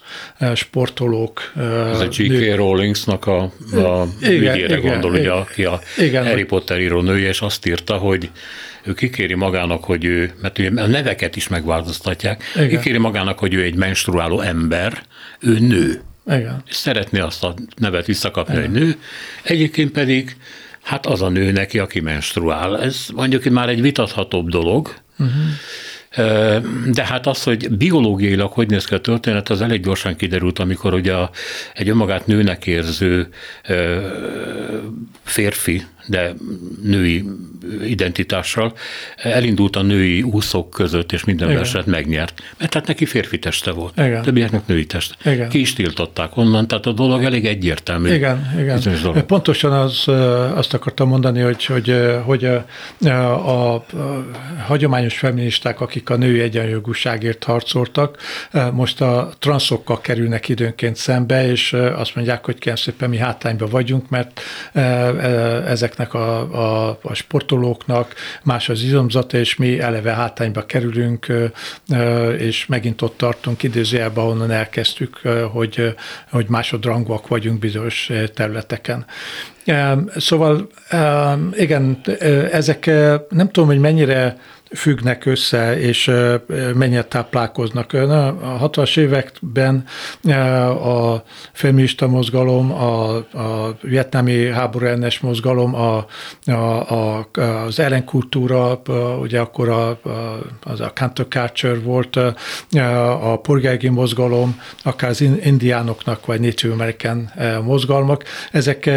sportolók. 0.56 1.52
Ez 1.92 2.00
a 2.00 2.08
J.K. 2.10 2.56
Rowlingsnak 2.56 3.28
a, 3.28 3.42
a 3.72 4.08
igen, 4.22 4.34
ügyére 4.34 4.78
igen, 4.78 4.82
gondol, 4.82 5.12
ugye, 5.12 5.32
aki 5.32 5.66
a 5.66 5.80
igen, 5.98 6.26
Harry 6.26 6.44
Potter 6.44 6.80
író 6.80 7.02
nője, 7.02 7.28
és 7.28 7.42
azt 7.42 7.66
írta, 7.66 7.98
hogy 7.98 8.30
ő 8.84 8.94
kikéri 8.94 9.34
magának, 9.34 9.84
hogy 9.84 10.06
ő, 10.06 10.34
mert 10.42 10.60
ugye 10.60 10.82
a 10.82 10.88
neveket 10.88 11.36
is 11.36 11.48
megváltoztatják, 11.48 12.44
Igen. 12.56 12.70
kikéri 12.70 12.98
magának, 12.98 13.40
hogy 13.40 13.54
ő 13.54 13.64
egy 13.64 13.76
menstruáló 13.76 14.40
ember, 14.40 15.04
ő 15.40 15.60
nő. 15.60 16.02
Igen. 16.26 16.64
És 16.68 16.76
szeretné 16.76 17.20
azt 17.20 17.44
a 17.44 17.54
nevet 17.76 18.06
visszakapni, 18.06 18.54
Igen. 18.54 18.70
hogy 18.70 18.80
nő. 18.80 18.96
Egyébként 19.44 19.92
pedig 19.92 20.36
hát 20.82 21.06
az 21.06 21.22
a 21.22 21.30
nő 21.30 21.52
neki, 21.52 21.80
aki 21.80 22.00
menstruál. 22.00 22.82
Ez 22.82 23.06
mondjuk 23.14 23.44
már 23.44 23.70
egy 23.70 23.82
vitathatóbb 23.82 24.50
dolog, 24.50 24.94
uh-huh. 25.20 25.44
De 26.92 27.06
hát 27.06 27.28
az, 27.28 27.44
hogy 27.44 27.70
biológiailag 27.70 28.52
hogy 28.52 28.70
néz 28.70 28.86
ki 28.86 28.94
a 28.94 29.00
történet, 29.00 29.50
az 29.50 29.62
elég 29.62 29.84
gyorsan 29.84 30.16
kiderült, 30.16 30.60
amikor 30.60 30.94
ugye 30.94 31.14
a, 31.14 31.30
egy 31.74 31.90
önmagát 31.90 32.28
nőnek 32.28 32.66
érző 32.66 33.28
férfi 35.24 35.86
de 36.06 36.34
női 36.84 37.24
identitással, 37.86 38.74
elindult 39.16 39.76
a 39.76 39.82
női 39.82 40.22
úszók 40.22 40.70
között, 40.70 41.12
és 41.12 41.24
minden 41.24 41.48
Igen. 41.48 41.60
verset 41.60 41.86
megnyert, 41.86 42.42
mert 42.58 42.74
hát 42.74 42.88
neki 42.88 43.06
férfi 43.06 43.40
teste 43.40 43.72
volt, 43.72 43.98
igen. 43.98 44.22
többieknek 44.22 44.68
női 44.68 44.86
teste. 44.86 45.32
Igen. 45.32 45.50
Ki 45.50 45.60
is 45.60 45.74
tiltották 45.74 46.38
onnan, 46.38 46.68
tehát 46.68 46.86
a 46.86 46.92
dolog 46.92 47.24
elég 47.24 47.46
egyértelmű. 47.46 48.14
Igen, 48.14 48.54
igen. 48.60 49.26
Pontosan 49.26 49.72
az, 49.72 50.08
azt 50.56 50.74
akartam 50.74 51.08
mondani, 51.08 51.40
hogy, 51.40 51.66
hogy, 51.66 51.96
hogy 52.24 52.46
a, 52.46 52.66
a, 53.10 53.74
a 53.74 53.86
hagyományos 54.66 55.18
feministák, 55.18 55.82
akik 55.82 56.10
a 56.10 56.16
női 56.16 56.40
egyenjogúságért 56.40 57.44
harcoltak, 57.44 58.18
most 58.72 59.02
a 59.02 59.32
transzokkal 59.40 60.02
kerülnek 60.02 60.50
időnként 60.50 60.96
szembe, 60.96 61.48
és 61.52 61.74
azt 61.74 62.16
mondják, 62.16 62.46
hogy 62.46 62.58
kérem 62.58 62.78
szépen 62.78 63.10
mi 63.10 63.18
hátrányban 63.18 63.70
vagyunk, 63.70 64.10
mert 64.10 64.42
ezeknek 65.94 66.14
a, 66.14 66.40
a, 66.88 66.98
a 67.02 67.14
sportolóknak 67.14 68.14
más 68.44 68.70
az 68.70 68.82
izomzata, 68.82 69.38
és 69.38 69.56
mi 69.56 69.80
eleve 69.80 70.14
hátrányba 70.14 70.66
kerülünk, 70.66 71.28
és 72.38 72.66
megint 72.66 73.02
ott 73.02 73.18
tartunk 73.18 73.64
idézőjelben, 73.64 74.24
ahonnan 74.24 74.52
elkezdtük, 74.52 75.20
hogy, 75.52 75.96
hogy 76.32 76.46
másodrangúak 76.50 77.28
vagyunk 77.28 77.60
bizonyos 77.60 78.12
területeken. 78.34 79.06
Szóval 80.18 80.70
igen, 81.58 82.02
ezek 82.52 82.86
nem 83.30 83.52
tudom, 83.52 83.66
hogy 83.70 83.80
mennyire 83.80 84.38
függnek 84.76 85.26
össze, 85.26 85.80
és 85.80 86.12
mennyire 86.76 87.04
táplálkoznak. 87.04 87.94
A 87.94 88.70
60-as 88.70 88.98
években 88.98 89.86
a 90.84 91.24
feminista 91.52 92.08
mozgalom, 92.08 92.72
a, 92.72 93.16
a 93.16 93.78
vietnámi 93.82 94.52
háború 94.52 94.86
ellenes 94.86 95.20
mozgalom, 95.20 95.76
a, 95.76 96.06
a, 96.46 96.52
a, 96.52 97.30
az 97.66 97.80
ellenkultúra, 97.80 98.82
ugye 99.22 99.40
akkor 99.40 99.70
a, 99.70 100.00
az 100.64 100.82
a 100.82 100.92
counterculture 100.96 101.80
volt, 101.80 102.16
a 103.22 103.40
polgári 103.42 103.90
mozgalom, 103.90 104.62
akár 104.84 105.10
az 105.10 105.22
indiánoknak, 105.22 106.26
vagy 106.26 106.40
Native 106.40 106.74
American 106.74 107.32
mozgalmak, 107.64 108.24
ezek 108.52 108.90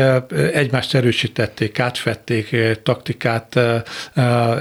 egymást 0.53 0.95
erősítették, 0.95 1.79
átfették, 1.79 2.57
taktikát 2.83 3.61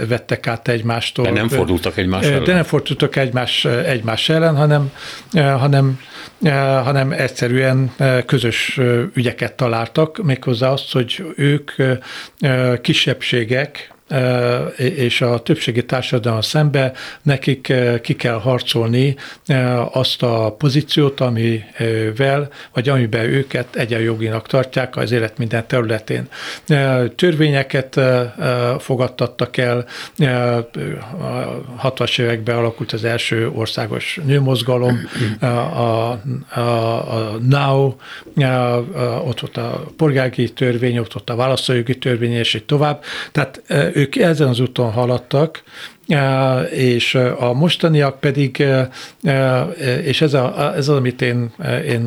vettek 0.08 0.48
át 0.48 0.68
egymást, 0.68 1.05
egymástól. 1.06 1.26
De 1.26 1.32
nem 1.32 1.48
fordultak 1.48 1.98
egymás 1.98 2.26
ellen. 2.26 2.44
De 2.44 2.54
nem 2.54 2.64
fordultak 2.64 3.16
egymás, 3.16 3.66
egymás 3.66 4.30
ellen, 4.30 4.56
hanem, 4.56 4.92
hanem, 5.34 6.00
hanem 6.84 7.12
egyszerűen 7.12 7.92
közös 8.26 8.80
ügyeket 9.14 9.54
találtak, 9.54 10.24
méghozzá 10.24 10.70
azt, 10.70 10.92
hogy 10.92 11.24
ők 11.36 11.72
kisebbségek, 12.82 13.95
és 14.78 15.22
a 15.22 15.40
többségi 15.40 15.86
társadalom 15.86 16.42
szembe 16.42 16.92
nekik 17.22 17.74
ki 18.02 18.16
kell 18.16 18.40
harcolni 18.40 19.16
azt 19.92 20.24
a 20.24 20.56
pozíciót, 20.58 21.20
amivel, 21.20 22.50
vagy 22.74 22.90
amiben 22.90 23.26
őket 23.26 23.76
egyenjoginak 23.76 24.48
tartják 24.48 24.96
az 24.96 25.12
élet 25.12 25.38
minden 25.38 25.68
területén. 25.68 26.28
Törvényeket 27.16 28.00
fogadtattak 28.80 29.58
el, 29.58 29.86
60-as 31.84 32.20
években 32.20 32.56
alakult 32.56 32.92
az 32.92 33.04
első 33.04 33.50
országos 33.54 34.20
nőmozgalom, 34.26 35.00
a, 35.40 35.46
a, 35.46 36.12
a 36.60 37.38
NOW, 37.50 37.96
ott 39.26 39.40
volt 39.40 39.58
a 39.58 39.86
polgári 39.98 40.54
törvény, 40.54 40.98
ott 40.98 41.14
volt 41.14 41.30
a 41.30 41.36
választójogi 41.36 41.98
törvény, 41.98 42.34
és 42.34 42.54
így 42.54 42.66
tovább. 42.66 43.04
Tehát 43.32 43.62
ők 43.96 44.16
ezen 44.16 44.48
az 44.48 44.60
úton 44.60 44.92
haladtak, 44.92 45.64
és 46.72 47.16
a 47.40 47.54
mostaniak 47.54 48.20
pedig, 48.20 48.64
és 50.04 50.22
ez, 50.22 50.34
a, 50.34 50.74
ez 50.76 50.88
az, 50.88 50.96
amit 50.96 51.22
én, 51.22 51.54
én 51.88 52.04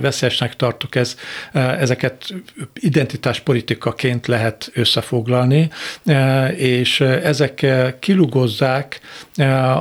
veszélyesnek 0.00 0.56
tartok, 0.56 0.94
ez, 0.94 1.16
ezeket 1.52 2.34
identitáspolitikaként 2.74 4.26
lehet 4.26 4.70
összefoglalni, 4.74 5.70
és 6.56 7.00
ezek 7.00 7.66
kilugozzák 7.98 9.00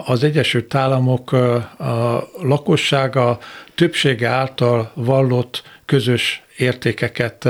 az 0.06 0.24
Egyesült 0.24 0.76
Államok 0.76 1.32
a 1.32 2.30
lakossága 2.42 3.40
többsége 3.76 4.28
által 4.28 4.92
vallott 4.94 5.64
közös 5.86 6.44
értékeket 6.60 7.48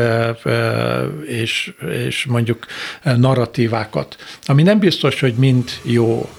és, 1.26 1.74
és 2.08 2.26
mondjuk 2.26 2.66
narratívákat, 3.04 4.16
ami 4.46 4.64
nem 4.64 4.80
biztos, 4.80 5.20
hogy 5.20 5.34
mind 5.34 5.70
jó, 5.84 6.30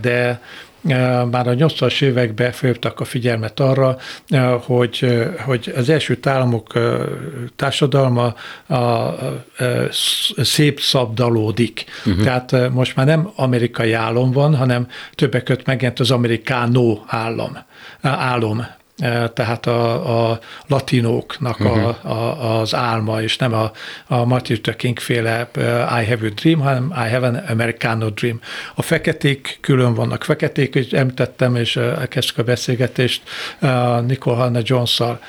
de 0.00 0.40
már 1.30 1.48
a 1.48 1.54
80-as 1.54 2.02
években 2.02 2.52
föltak 2.52 3.00
a 3.00 3.04
figyelmet 3.04 3.60
arra, 3.60 3.96
hogy, 4.66 5.06
hogy 5.44 5.72
az 5.76 5.88
első 5.88 6.18
államok 6.22 6.72
társadalma 7.56 8.34
a, 8.66 8.74
a, 8.74 9.42
szép 10.38 10.80
szabdalódik. 10.80 11.84
Uh-huh. 12.06 12.24
Tehát 12.24 12.70
most 12.70 12.96
már 12.96 13.06
nem 13.06 13.30
amerikai 13.36 13.92
állam 13.92 14.30
van, 14.30 14.56
hanem 14.56 14.86
többek 15.14 15.42
között 15.42 15.66
megjelent 15.66 16.00
az 16.00 16.10
amerikánó 16.10 17.04
állam, 17.06 17.58
álom 18.00 18.66
tehát 19.34 19.66
a, 19.66 20.30
a 20.30 20.38
latinóknak 20.66 21.60
uh-huh. 21.60 21.86
a, 21.86 21.98
mhm. 22.02 22.10
a, 22.10 22.60
az 22.60 22.74
álma, 22.74 23.22
és 23.22 23.36
nem 23.36 23.52
a, 23.54 23.70
a 24.06 24.24
Martin 24.24 24.56
Luther 24.56 24.76
King 24.76 24.98
féle 24.98 25.50
I 26.00 26.04
have 26.04 26.26
a 26.26 26.30
dream, 26.34 26.60
hanem 26.60 26.92
I 27.06 27.10
have 27.10 27.26
an 27.26 27.34
Americano 27.34 28.08
dream. 28.08 28.40
A 28.74 28.82
feketék 28.82 29.58
külön 29.60 29.94
vannak. 29.94 30.24
Feketék, 30.24 30.74
és 30.74 30.90
említettem, 30.90 31.56
és 31.56 31.76
elkezdtük 31.76 32.38
a 32.38 32.42
beszélgetést 32.42 33.22
Nicole 34.06 34.36
Hanna 34.36 34.60
Jones-szal. 34.62 35.20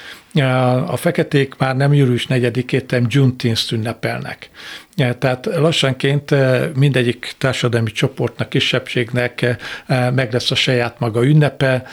A 0.88 0.98
feketék 0.98 1.56
már 1.58 1.76
nem 1.76 1.94
július 1.94 2.26
4-ét, 2.30 2.84
hanem 2.90 3.06
Juneteenth 3.10 3.74
ünnepelnek. 3.74 4.50
Tehát 4.96 5.46
lassanként 5.46 6.36
mindegyik 6.76 7.34
társadalmi 7.38 7.92
csoportnak, 7.92 8.50
kisebbségnek 8.50 9.58
meg 9.88 10.34
lesz 10.34 10.52
a 10.52 10.56
saját 10.56 11.00
maga 11.00 11.24
ünnepe, 11.26 11.84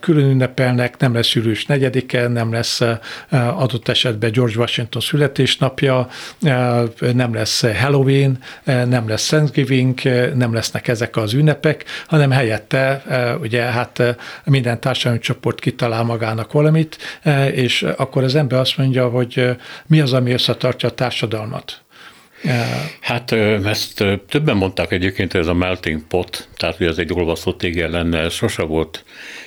külön 0.00 0.30
ünnepelnek, 0.30 0.98
nem 0.98 1.14
lesz 1.14 1.32
július 1.34 1.66
4-e, 1.68 2.28
nem 2.28 2.52
lesz 2.52 2.80
adott 3.30 3.88
esetben 3.88 4.32
George 4.32 4.58
Washington 4.58 5.02
születésnapja, 5.02 6.08
nem 7.12 7.34
lesz 7.34 7.64
Halloween, 7.80 8.38
nem 8.64 9.08
lesz 9.08 9.26
Thanksgiving, 9.26 10.00
nem 10.34 10.54
lesznek 10.54 10.88
ezek 10.88 11.16
az 11.16 11.32
ünnepek, 11.32 11.84
hanem 12.06 12.30
helyette 12.30 13.02
ugye 13.40 13.62
hát 13.62 14.16
minden 14.44 14.80
társadalmi 14.80 15.18
csoport 15.18 15.60
kitalál 15.60 16.02
magának 16.02 16.52
valamit, 16.52 16.96
és 17.52 17.82
akkor 17.96 18.22
az 18.22 18.34
ember 18.34 18.58
azt 18.58 18.76
mondja, 18.76 19.08
hogy 19.08 19.56
mi 19.86 20.00
az, 20.00 20.12
ami 20.12 20.32
összetartja 20.32 20.88
a 20.88 20.92
társadalmat. 20.92 21.80
Hát 23.00 23.32
ezt 23.64 24.04
többen 24.28 24.56
mondták 24.56 24.92
egyébként, 24.92 25.32
hogy 25.32 25.40
ez 25.40 25.46
a 25.46 25.54
melting 25.54 26.02
pot, 26.08 26.48
tehát 26.56 26.76
hogy 26.76 26.86
ez 26.86 26.98
egy 26.98 27.12
olvasztott 27.12 27.58
tégel 27.58 27.90
lenne, 27.90 28.18
ez 28.18 28.32
sose 28.32 28.62
volt 28.62 29.04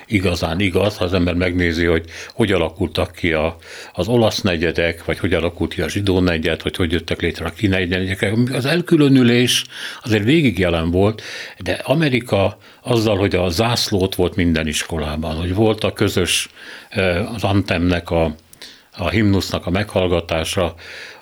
igazán 0.07 0.59
igaz, 0.59 0.97
ha 0.97 1.05
az 1.05 1.13
ember 1.13 1.33
megnézi, 1.33 1.85
hogy 1.85 2.05
hogy 2.33 2.51
alakultak 2.51 3.11
ki 3.11 3.33
a, 3.33 3.57
az 3.93 4.07
olasz 4.07 4.41
negyedek, 4.41 5.05
vagy 5.05 5.19
hogy 5.19 5.33
alakult 5.33 5.73
ki 5.73 5.81
a 5.81 5.89
zsidó 5.89 6.19
negyed, 6.19 6.63
vagy 6.63 6.75
hogy 6.75 6.91
jöttek 6.91 7.21
létre 7.21 7.45
a 7.45 7.49
kínai 7.49 7.85
negyedek. 7.85 8.33
Az 8.53 8.65
elkülönülés 8.65 9.63
azért 10.03 10.23
végig 10.23 10.59
jelen 10.59 10.91
volt, 10.91 11.21
de 11.59 11.71
Amerika 11.83 12.57
azzal, 12.81 13.17
hogy 13.17 13.35
a 13.35 13.49
zászlót 13.49 14.15
volt 14.15 14.35
minden 14.35 14.67
iskolában, 14.67 15.35
hogy 15.35 15.53
volt 15.53 15.83
a 15.83 15.93
közös 15.93 16.49
az 17.35 17.43
antemnek 17.43 18.09
a 18.09 18.35
a 18.97 19.09
himnusznak 19.09 19.65
a 19.65 19.69
meghallgatása, 19.69 20.73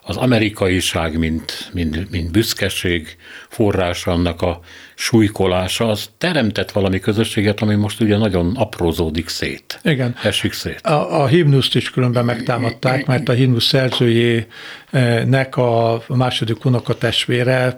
az 0.03 0.17
amerikaiság, 0.17 1.17
mint, 1.17 1.69
mint, 1.73 2.09
mint 2.09 2.31
büszkeség 2.31 3.15
forrása, 3.49 4.11
annak 4.11 4.41
a 4.41 4.59
súlykolása, 5.03 5.87
az 5.87 6.09
teremtett 6.17 6.71
valami 6.71 6.99
közösséget, 6.99 7.61
ami 7.61 7.75
most 7.75 8.01
ugye 8.01 8.17
nagyon 8.17 8.55
aprózódik 8.55 9.29
szét. 9.29 9.79
Igen. 9.83 10.15
Esik 10.23 10.53
szét. 10.53 10.79
A, 10.81 11.21
a 11.21 11.27
himnuszt 11.27 11.75
is 11.75 11.89
különben 11.89 12.25
megtámadták, 12.25 13.05
mert 13.05 13.29
a 13.29 13.33
himnusz 13.33 13.65
szerzőjének 13.65 15.57
a 15.57 16.03
második 16.07 16.65
unokatestvére, 16.65 17.77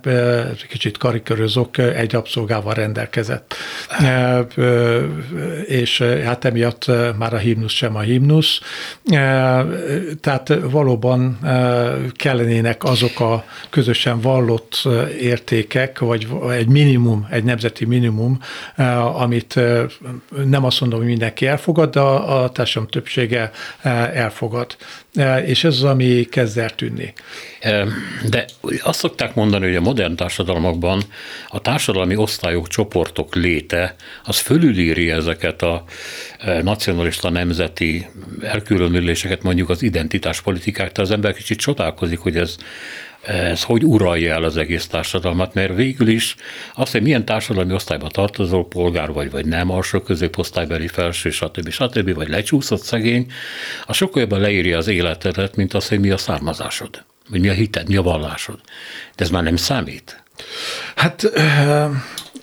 kicsit 0.69 0.97
karikörözök, 0.97 1.77
egy 1.77 2.11
rabszolgával 2.11 2.73
rendelkezett. 2.73 3.55
És 5.65 6.01
hát 6.01 6.45
emiatt 6.45 6.91
már 7.17 7.33
a 7.33 7.37
himnusz 7.37 7.73
sem 7.73 7.95
a 7.95 8.01
himnusz. 8.01 8.59
Tehát 10.21 10.53
valóban 10.69 11.39
kellenének 12.11 12.83
azok 12.83 13.19
a 13.19 13.45
közösen 13.69 14.19
vallott 14.21 14.87
értékek, 15.19 15.99
vagy 15.99 16.27
egy 16.51 16.67
minimum 16.67 17.14
minimum, 17.15 17.27
egy 17.31 17.43
nemzeti 17.43 17.85
minimum, 17.85 18.39
amit 19.13 19.59
nem 20.45 20.63
azt 20.63 20.79
mondom, 20.79 20.99
hogy 20.99 21.07
mindenki 21.07 21.47
elfogad, 21.47 21.93
de 21.93 21.99
a, 21.99 22.49
társadalom 22.49 22.89
többsége 22.89 23.51
elfogad. 24.13 24.75
És 25.45 25.63
ez 25.63 25.73
az, 25.73 25.83
ami 25.83 26.23
kezd 26.23 26.57
eltűnni. 26.57 27.13
De 28.29 28.45
azt 28.83 28.99
szokták 28.99 29.35
mondani, 29.35 29.65
hogy 29.65 29.75
a 29.75 29.81
modern 29.81 30.15
társadalmakban 30.15 31.01
a 31.47 31.61
társadalmi 31.61 32.15
osztályok, 32.15 32.67
csoportok 32.67 33.35
léte, 33.35 33.95
az 34.23 34.39
fölülíri 34.39 35.11
ezeket 35.11 35.61
a 35.61 35.83
nacionalista 36.61 37.29
nemzeti 37.29 38.07
elkülönüléseket, 38.41 39.43
mondjuk 39.43 39.69
az 39.69 39.81
identitáspolitikák, 39.81 40.91
tehát 40.91 40.97
az 40.97 41.11
ember 41.11 41.33
kicsit 41.33 41.59
csodálkozik, 41.59 42.19
hogy 42.19 42.37
ez 42.37 42.55
ez 43.25 43.63
hogy 43.63 43.85
uralja 43.85 44.33
el 44.33 44.43
az 44.43 44.57
egész 44.57 44.87
társadalmat, 44.87 45.53
mert 45.53 45.75
végül 45.75 46.07
is 46.07 46.35
azt, 46.75 46.91
hogy 46.91 47.01
milyen 47.01 47.25
társadalmi 47.25 47.73
osztályba 47.73 48.07
tartozol, 48.07 48.67
polgár 48.67 49.11
vagy, 49.11 49.31
vagy 49.31 49.45
nem, 49.45 49.71
alsó 49.71 49.99
középosztálybeli, 49.99 50.87
felső, 50.87 51.29
stb. 51.29 51.69
stb. 51.69 52.13
vagy 52.13 52.29
lecsúszott 52.29 52.81
szegény, 52.81 53.31
az 53.85 53.95
sokkal 53.95 54.21
jobban 54.21 54.39
leírja 54.39 54.77
az 54.77 54.87
életedet, 54.87 55.55
mint 55.55 55.73
az, 55.73 55.87
hogy 55.87 55.99
mi 55.99 56.09
a 56.09 56.17
származásod, 56.17 57.03
vagy 57.29 57.39
mi 57.39 57.49
a 57.49 57.53
hited, 57.53 57.87
mi 57.87 57.95
a 57.95 58.01
vallásod. 58.01 58.59
De 59.15 59.23
ez 59.23 59.29
már 59.29 59.43
nem 59.43 59.55
számít. 59.55 60.23
Hát 60.95 61.31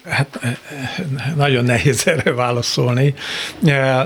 Hát 0.05 0.41
nagyon 1.37 1.65
nehéz 1.65 2.07
erre 2.07 2.33
válaszolni, 2.33 3.15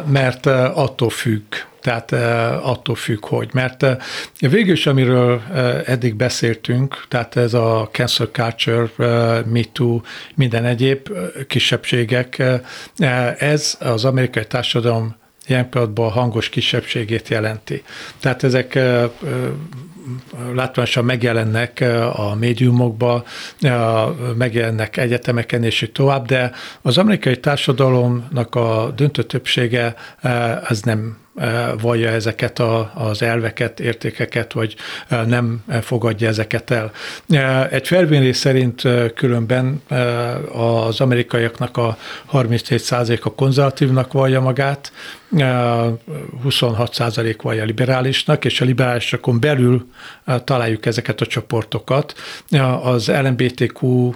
mert 0.07 0.47
attól 0.47 1.11
függ, 1.11 1.55
tehát 1.87 2.13
attól 2.63 2.95
függ, 2.95 3.27
hogy. 3.27 3.49
Mert 3.53 3.87
végül 4.39 4.73
is, 4.73 4.87
amiről 4.87 5.43
eddig 5.85 6.15
beszéltünk, 6.15 7.05
tehát 7.09 7.37
ez 7.37 7.55
a 7.55 7.89
cancel 7.93 8.27
culture, 8.27 8.89
MeToo, 9.45 10.01
minden 10.35 10.65
egyéb 10.65 11.09
kisebbségek, 11.47 12.43
ez 13.39 13.77
az 13.81 14.05
amerikai 14.05 14.47
társadalom 14.47 15.17
ilyen 15.47 15.69
pillanatban 15.69 16.07
a 16.07 16.11
hangos 16.11 16.49
kisebbségét 16.49 17.29
jelenti. 17.29 17.83
Tehát 18.21 18.43
ezek 18.43 18.79
látványosan 20.55 21.05
megjelennek 21.05 21.85
a 22.13 22.35
médiumokba, 22.35 23.25
megjelennek 24.37 24.97
egyetemeken 24.97 25.65
és 25.65 25.83
így 25.83 25.93
tovább, 25.93 26.27
de 26.27 26.53
az 26.83 26.99
amerikai 26.99 27.41
társadalomnak 27.41 28.55
a 28.55 28.93
döntő 28.97 29.23
többsége 29.23 29.95
az 30.69 30.83
nem 30.83 31.25
vallja 31.81 32.11
ezeket 32.11 32.59
a, 32.59 32.93
az 32.95 33.23
elveket, 33.23 33.81
értékeket, 33.81 34.53
vagy 34.53 34.77
nem 35.27 35.65
fogadja 35.83 36.29
ezeket 36.29 36.71
el. 36.71 36.93
Egy 37.71 37.87
felmérés 37.87 38.37
szerint 38.37 38.83
különben 39.15 39.83
az 40.53 41.01
amerikaiaknak 41.01 41.77
a 41.77 41.97
37%-a 42.33 43.35
konzervatívnak 43.35 44.13
vallja 44.13 44.41
magát, 44.41 44.93
26% 46.45 47.39
vallja 47.43 47.65
liberálisnak, 47.65 48.45
és 48.45 48.61
a 48.61 48.65
liberálisokon 48.65 49.41
belül 49.41 49.87
találjuk 50.45 50.87
ezeket 50.87 51.21
a 51.21 51.27
csoportokat. 51.27 52.15
Az 52.83 53.09
LMBTQ 53.09 54.11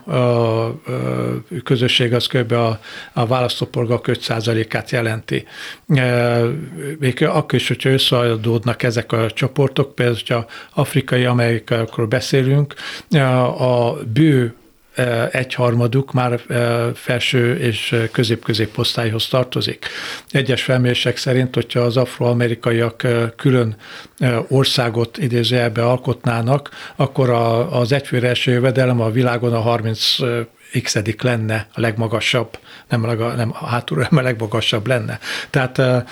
közösség 1.64 2.14
az 2.14 2.27
kb. 2.27 2.53
a, 2.53 2.81
a 3.12 3.27
választópolgárok 3.27 4.05
5%-át 4.09 4.91
jelenti. 4.91 5.47
Még 7.18 7.28
akkor 7.28 7.54
is, 7.54 7.68
hogyha 7.68 7.88
összeadódnak 7.88 8.82
ezek 8.82 9.12
a 9.12 9.30
csoportok, 9.30 9.94
például, 9.94 10.18
hogyha 10.18 10.46
afrikai 10.74 11.24
amerikaiakról 11.24 12.06
beszélünk, 12.06 12.74
a 13.58 13.92
bő 13.92 14.54
egyharmaduk 15.30 16.12
már 16.12 16.40
felső 16.94 17.56
és 17.56 17.96
közép-középosztályhoz 18.12 19.28
tartozik. 19.28 19.86
Egyes 20.30 20.62
felmérések 20.62 21.16
szerint, 21.16 21.54
hogyha 21.54 21.80
az 21.80 21.96
afroamerikaiak 21.96 23.06
külön 23.36 23.76
országot 24.48 25.18
idézőjelbe 25.18 25.84
alkotnának, 25.86 26.70
akkor 26.96 27.30
az 27.70 27.92
egyfőre 27.92 28.28
eső 28.28 28.52
jövedelem 28.52 29.00
a 29.00 29.11
világon 29.11 29.52
a 29.52 29.61
30 29.61 30.16
x 30.83 30.99
lenne 31.21 31.66
a 31.75 31.81
legmagasabb, 31.81 32.59
nem, 32.89 33.05
a, 33.05 33.14
nem 33.14 33.55
a 33.61 33.66
hátulról, 33.66 34.07
hanem 34.11 34.25
a 34.25 34.29
legmagasabb 34.29 34.87
lenne. 34.87 35.18
Tehát 35.51 35.79
eh, 35.79 36.05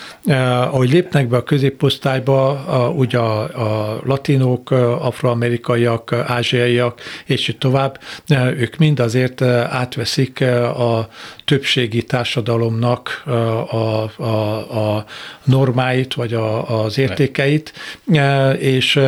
ahogy 0.73 0.91
lépnek 0.91 1.27
be 1.27 1.37
a 1.37 1.43
középosztályba, 1.43 2.49
a, 2.49 2.89
ugye 2.89 3.17
a, 3.17 3.41
a 3.41 3.99
latinok, 4.05 4.71
afroamerikaiak, 4.71 6.13
ázsiaiak, 6.13 7.01
és 7.25 7.47
így 7.47 7.57
tovább, 7.57 7.99
ők 8.57 8.77
mind 8.77 8.99
azért 8.99 9.41
átveszik 9.41 10.41
a 10.75 11.07
többségi 11.45 12.03
társadalomnak 12.03 13.23
a, 13.25 14.09
a, 14.17 14.95
a 14.95 15.05
normáit, 15.43 16.13
vagy 16.13 16.33
a, 16.33 16.83
az 16.83 16.97
értékeit, 16.97 17.73
és, 18.57 18.99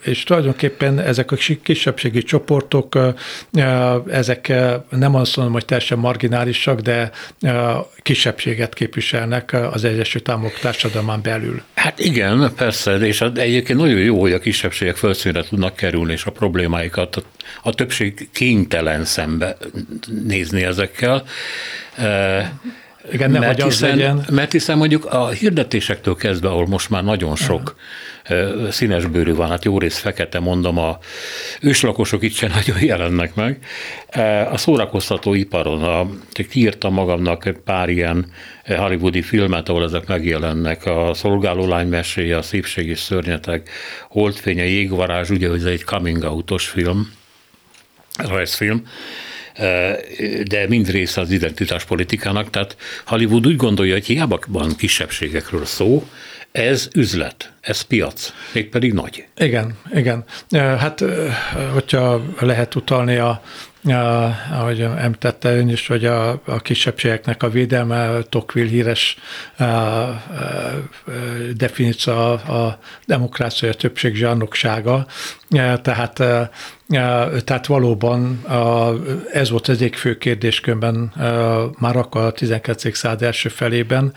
és 0.00 0.22
tulajdonképpen 0.22 0.98
ezek 0.98 1.32
a 1.32 1.36
kisebbségi 1.62 2.22
csoportok, 2.22 2.98
ezek 4.10 4.52
nem 4.90 5.14
azt 5.14 5.36
mondom, 5.36 5.54
hogy 5.54 5.64
teljesen 5.64 5.98
marginálisak, 5.98 6.80
de 6.80 7.10
kisebbséget 8.02 8.74
képviselnek 8.74 9.56
az 9.72 9.84
Egyesült 9.84 10.28
Államok 10.28 10.58
társadalmán 10.60 11.22
belül. 11.22 11.62
Hát 11.74 11.98
igen, 11.98 12.52
persze, 12.56 12.94
és 12.94 13.20
egyébként 13.20 13.78
nagyon 13.78 13.98
jó, 13.98 14.20
hogy 14.20 14.32
a 14.32 14.38
kisebbségek 14.38 14.96
felszínre 14.96 15.42
tudnak 15.42 15.76
kerülni, 15.76 16.12
és 16.12 16.24
a 16.24 16.30
problémáikat 16.30 17.24
a, 17.62 17.74
többség 17.74 18.28
kénytelen 18.32 19.04
szembe 19.04 19.56
nézni 20.26 20.62
ezekkel. 20.62 21.24
Igen, 23.12 23.30
nem 23.30 23.40
mert, 23.40 23.62
hiszen, 23.62 23.90
az 23.90 23.96
legyen. 23.96 24.24
mert 24.30 24.52
hiszen 24.52 24.76
mondjuk 24.76 25.04
a 25.04 25.28
hirdetésektől 25.28 26.16
kezdve, 26.16 26.48
ahol 26.48 26.66
most 26.66 26.90
már 26.90 27.04
nagyon 27.04 27.36
sok 27.36 27.60
uh-huh. 27.60 27.76
Színes 28.70 29.06
bőrű 29.06 29.34
van, 29.34 29.48
hát 29.48 29.64
jó 29.64 29.78
rész 29.78 29.98
fekete, 29.98 30.38
mondom, 30.38 30.78
a 30.78 30.98
őslakosok 31.60 32.22
itt 32.22 32.34
sem 32.34 32.50
nagyon 32.64 32.84
jelennek 32.84 33.34
meg. 33.34 33.58
A 34.50 34.56
szórakoztató 34.56 35.34
iparon, 35.34 35.82
a, 35.82 36.10
kiírtam 36.50 36.92
magamnak 36.92 37.54
pár 37.64 37.88
ilyen 37.88 38.26
hollywoodi 38.66 39.22
filmet, 39.22 39.68
ahol 39.68 39.84
ezek 39.84 40.06
megjelennek, 40.06 40.86
a 40.86 41.14
Szolgáló 41.14 41.68
lány 41.68 41.88
meséje, 41.88 42.36
a 42.36 42.42
Szépség 42.42 42.88
és 42.88 42.98
szörnyetek, 42.98 43.70
Holdfénye, 44.08 44.64
Jégvarázs, 44.64 45.30
ugye, 45.30 45.52
ez 45.52 45.64
egy 45.64 45.84
coming 45.84 46.22
out-os 46.22 46.68
film, 46.68 47.12
rajzfilm, 48.16 48.86
de 50.44 50.66
mind 50.68 50.90
része 50.90 51.20
az 51.20 51.30
identitáspolitikának, 51.30 52.50
tehát 52.50 52.76
Hollywood 53.06 53.46
úgy 53.46 53.56
gondolja, 53.56 53.92
hogy 53.92 54.06
hiába 54.06 54.38
van 54.48 54.76
kisebbségekről 54.76 55.64
szó, 55.64 56.08
ez 56.58 56.88
üzlet, 56.94 57.52
ez 57.60 57.80
piac, 57.80 58.32
mégpedig 58.52 58.92
nagy. 58.92 59.26
Igen, 59.36 59.78
igen. 59.92 60.24
Hát, 60.50 61.04
hogyha 61.72 62.22
lehet 62.40 62.74
utalni 62.74 63.16
a 63.16 63.42
ahogy 64.52 64.80
említette 64.80 65.56
ön 65.56 65.68
is, 65.68 65.86
hogy 65.86 66.04
a, 66.04 66.30
a 66.30 66.58
kisebbségeknek 66.62 67.42
a 67.42 67.48
védelme, 67.48 68.22
Tocqueville 68.22 68.70
híres 68.70 69.16
definíció 71.56 72.12
a, 72.12 72.32
a 72.32 72.78
demokrácia 73.06 73.68
a 73.68 73.74
többség 73.74 74.14
zsarnoksága, 74.14 75.06
tehát 75.82 76.22
tehát 77.44 77.66
valóban 77.66 78.44
ez 79.32 79.50
volt 79.50 79.68
az 79.68 79.74
egyik 79.76 79.96
fő 79.96 80.18
kérdéskörben 80.18 81.12
már 81.78 81.96
akkor 81.96 82.20
a 82.20 82.32
12. 82.32 82.90
század 82.92 83.22
első 83.22 83.48
felében, 83.48 84.14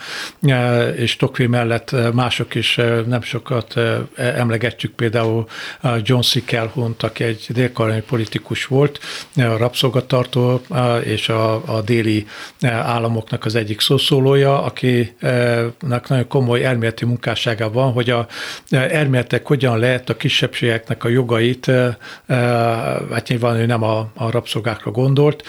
és 0.95 1.15
Tocqueville 1.15 1.57
mellett 1.57 2.13
mások 2.13 2.55
is 2.55 2.79
nem 3.05 3.21
sokat 3.21 3.73
emlegetjük, 4.15 4.91
például 4.91 5.47
John 6.01 6.21
C. 6.21 6.45
Calhoun, 6.45 6.95
aki 6.99 7.23
egy 7.23 7.45
dél 7.49 7.71
politikus 8.07 8.65
volt, 8.65 8.99
a 9.57 9.59
rabszolgatartó 9.59 10.61
és 11.03 11.29
a, 11.29 11.75
a 11.75 11.81
déli 11.81 12.27
államoknak 12.61 13.45
az 13.45 13.55
egyik 13.55 13.81
szószólója, 13.81 14.63
akinek 14.63 16.07
nagyon 16.07 16.27
komoly 16.27 16.65
elméleti 16.65 17.05
munkássága 17.05 17.71
van, 17.71 17.91
hogy 17.91 18.09
a 18.09 18.27
elméletek 18.69 19.47
hogyan 19.47 19.79
lehet 19.79 20.09
a 20.09 20.17
kisebbségeknek 20.17 21.03
a 21.03 21.09
jogait 21.09 21.71
hát 23.11 23.27
nyilván 23.27 23.55
ő 23.55 23.65
nem 23.65 23.83
a, 23.83 24.07
a 24.15 24.31
rabszolgákra 24.31 24.91
gondolt, 24.91 25.43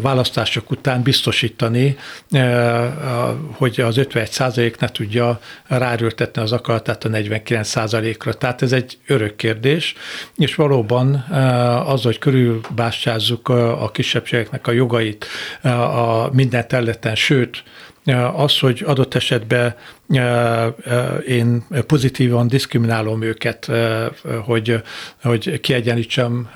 választások 0.00 0.70
után 0.70 1.02
biztosítani, 1.02 1.96
hogy 3.52 3.80
az 3.80 3.96
51% 3.98 4.80
ne 4.80 4.88
tudja 4.88 5.40
rárültetni 5.66 6.42
az 6.42 6.52
akaratát 6.52 7.04
a 7.04 7.08
49 7.08 7.74
ra 8.24 8.32
Tehát 8.32 8.62
ez 8.62 8.72
egy 8.72 8.98
örök 9.06 9.36
kérdés, 9.36 9.94
és 10.36 10.54
valóban 10.54 11.14
az, 11.86 12.02
hogy 12.02 12.18
körülbástyázzuk 13.02 13.48
a 13.82 13.90
kisebbségeknek 13.92 14.66
a 14.66 14.72
jogait 14.72 15.26
a 15.62 16.28
minden 16.32 16.68
területen, 16.68 17.14
sőt, 17.14 17.62
az, 18.34 18.58
hogy 18.58 18.82
adott 18.86 19.14
esetben 19.14 19.74
én 21.26 21.66
pozitívan 21.86 22.48
diszkriminálom 22.48 23.22
őket, 23.22 23.70
hogy, 24.44 24.82
hogy 25.22 25.60
kiegyenítsem 25.60 26.50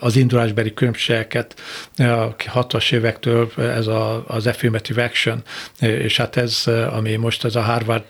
az 0.00 0.16
indulásbeli 0.16 0.74
különbségeket 0.74 1.54
a 1.96 2.36
60-as 2.36 2.92
évektől 2.92 3.50
ez 3.56 3.86
a, 3.86 4.24
az 4.26 4.46
affirmative 4.46 5.04
action, 5.04 5.42
és 5.80 6.16
hát 6.16 6.36
ez, 6.36 6.64
ami 6.90 7.16
most 7.16 7.44
ez 7.44 7.54
a 7.54 7.60
Harvard 7.60 8.04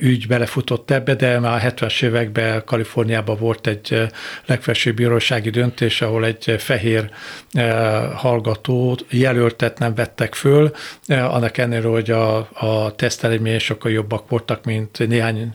ügy 0.00 0.26
belefutott 0.26 0.90
ebbe, 0.90 1.14
de 1.14 1.38
már 1.38 1.64
a 1.64 1.70
70-es 1.70 2.02
években 2.02 2.62
Kaliforniában 2.64 3.36
volt 3.38 3.66
egy 3.66 4.08
legfelsőbb 4.46 4.94
bírósági 4.94 5.50
döntés, 5.50 6.02
ahol 6.02 6.24
egy 6.24 6.54
fehér 6.58 7.10
hallgató 8.14 8.98
jelöltet 9.08 9.78
nem 9.78 9.94
vettek 9.94 10.34
föl, 10.34 10.70
annak 11.08 11.58
ennél, 11.58 11.90
hogy 11.90 12.10
a, 12.10 12.36
a 12.52 12.69
tesztelemények 12.96 13.60
sokkal 13.60 13.90
jobbak 13.90 14.28
voltak, 14.28 14.64
mint 14.64 15.08
néhány 15.08 15.54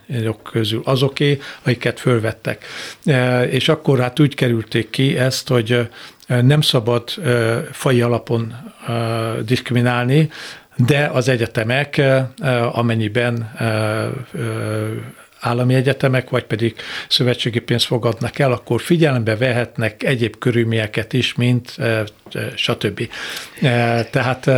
közül 0.51 0.81
azoké, 0.85 1.39
akiket 1.63 1.99
fölvettek. 1.99 2.65
És 3.49 3.69
akkor 3.69 3.99
hát 3.99 4.19
úgy 4.19 4.35
kerülték 4.35 4.89
ki 4.89 5.17
ezt, 5.17 5.47
hogy 5.47 5.89
nem 6.27 6.61
szabad 6.61 7.09
fai 7.71 8.01
alapon 8.01 8.53
diszkriminálni, 9.45 10.29
de 10.77 11.09
az 11.13 11.27
egyetemek, 11.27 12.01
amennyiben 12.71 13.51
állami 15.45 15.73
egyetemek, 15.73 16.29
vagy 16.29 16.43
pedig 16.43 16.75
szövetségi 17.07 17.59
pénzt 17.59 17.85
fogadnak 17.85 18.39
el, 18.39 18.51
akkor 18.51 18.81
figyelembe 18.81 19.35
vehetnek 19.35 20.03
egyéb 20.03 20.37
körülményeket 20.37 21.13
is, 21.13 21.33
mint 21.33 21.77
stb. 22.55 23.09
Tehát... 24.11 24.49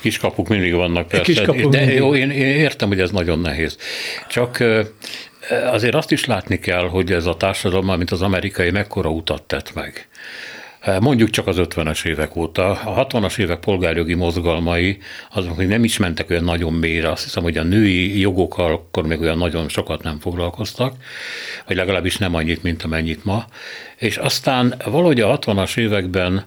Kiskapuk 0.00 0.48
mindig 0.48 0.74
vannak 0.74 1.08
persze. 1.08 1.24
Kiskapuk 1.24 1.72
De 1.72 1.78
mindig. 1.78 1.96
jó, 1.96 2.14
én, 2.14 2.30
én 2.30 2.46
értem, 2.46 2.88
hogy 2.88 3.00
ez 3.00 3.10
nagyon 3.10 3.38
nehéz. 3.38 3.78
Csak 4.28 4.64
azért 5.70 5.94
azt 5.94 6.10
is 6.10 6.24
látni 6.24 6.58
kell, 6.58 6.88
hogy 6.88 7.12
ez 7.12 7.26
a 7.26 7.36
társadalom, 7.36 7.96
mint 7.96 8.10
az 8.10 8.22
amerikai, 8.22 8.70
mekkora 8.70 9.10
utat 9.10 9.42
tett 9.42 9.74
meg. 9.74 10.08
Mondjuk 11.00 11.30
csak 11.30 11.46
az 11.46 11.56
50-es 11.58 12.04
évek 12.06 12.36
óta. 12.36 12.70
A 12.70 13.06
60-as 13.06 13.38
évek 13.38 13.58
polgárjogi 13.58 14.14
mozgalmai 14.14 14.98
azok 15.30 15.56
még 15.56 15.68
nem 15.68 15.84
is 15.84 15.96
mentek 15.96 16.30
olyan 16.30 16.44
nagyon 16.44 16.72
mélyre. 16.72 17.10
Azt 17.10 17.24
hiszem, 17.24 17.42
hogy 17.42 17.56
a 17.56 17.62
női 17.62 18.20
jogokkal 18.20 18.72
akkor 18.72 19.06
még 19.06 19.20
olyan 19.20 19.38
nagyon 19.38 19.68
sokat 19.68 20.02
nem 20.02 20.18
foglalkoztak, 20.18 20.94
vagy 21.66 21.76
legalábbis 21.76 22.16
nem 22.16 22.34
annyit, 22.34 22.62
mint 22.62 22.82
amennyit 22.82 23.24
ma. 23.24 23.44
És 23.96 24.16
aztán 24.16 24.74
valahogy 24.84 25.20
a 25.20 25.38
60-as 25.38 25.76
években 25.76 26.44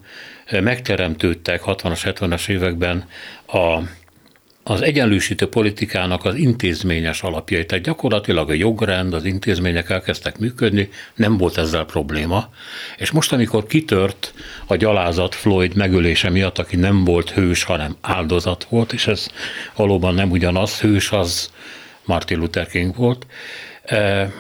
megteremtődtek, 0.51 1.61
60-as, 1.65 1.99
70-es 2.03 2.49
években 2.49 3.07
a 3.47 3.79
az 4.63 4.81
egyenlősítő 4.81 5.47
politikának 5.47 6.25
az 6.25 6.35
intézményes 6.35 7.21
alapjai. 7.21 7.65
Tehát 7.65 7.83
gyakorlatilag 7.83 8.49
a 8.49 8.53
jogrend, 8.53 9.13
az 9.13 9.25
intézmények 9.25 9.89
elkezdtek 9.89 10.37
működni, 10.37 10.89
nem 11.15 11.37
volt 11.37 11.57
ezzel 11.57 11.85
probléma. 11.85 12.49
És 12.97 13.11
most, 13.11 13.33
amikor 13.33 13.65
kitört 13.65 14.33
a 14.67 14.75
gyalázat 14.75 15.35
Floyd 15.35 15.75
megölése 15.75 16.29
miatt, 16.29 16.57
aki 16.57 16.75
nem 16.75 17.03
volt 17.03 17.29
hős, 17.29 17.63
hanem 17.63 17.95
áldozat 18.01 18.63
volt, 18.69 18.93
és 18.93 19.07
ez 19.07 19.27
valóban 19.75 20.13
nem 20.13 20.31
ugyanaz, 20.31 20.79
hős 20.79 21.11
az 21.11 21.51
Martin 22.05 22.39
Luther 22.39 22.67
King 22.67 22.95
volt, 22.95 23.25
eh, 23.83 24.31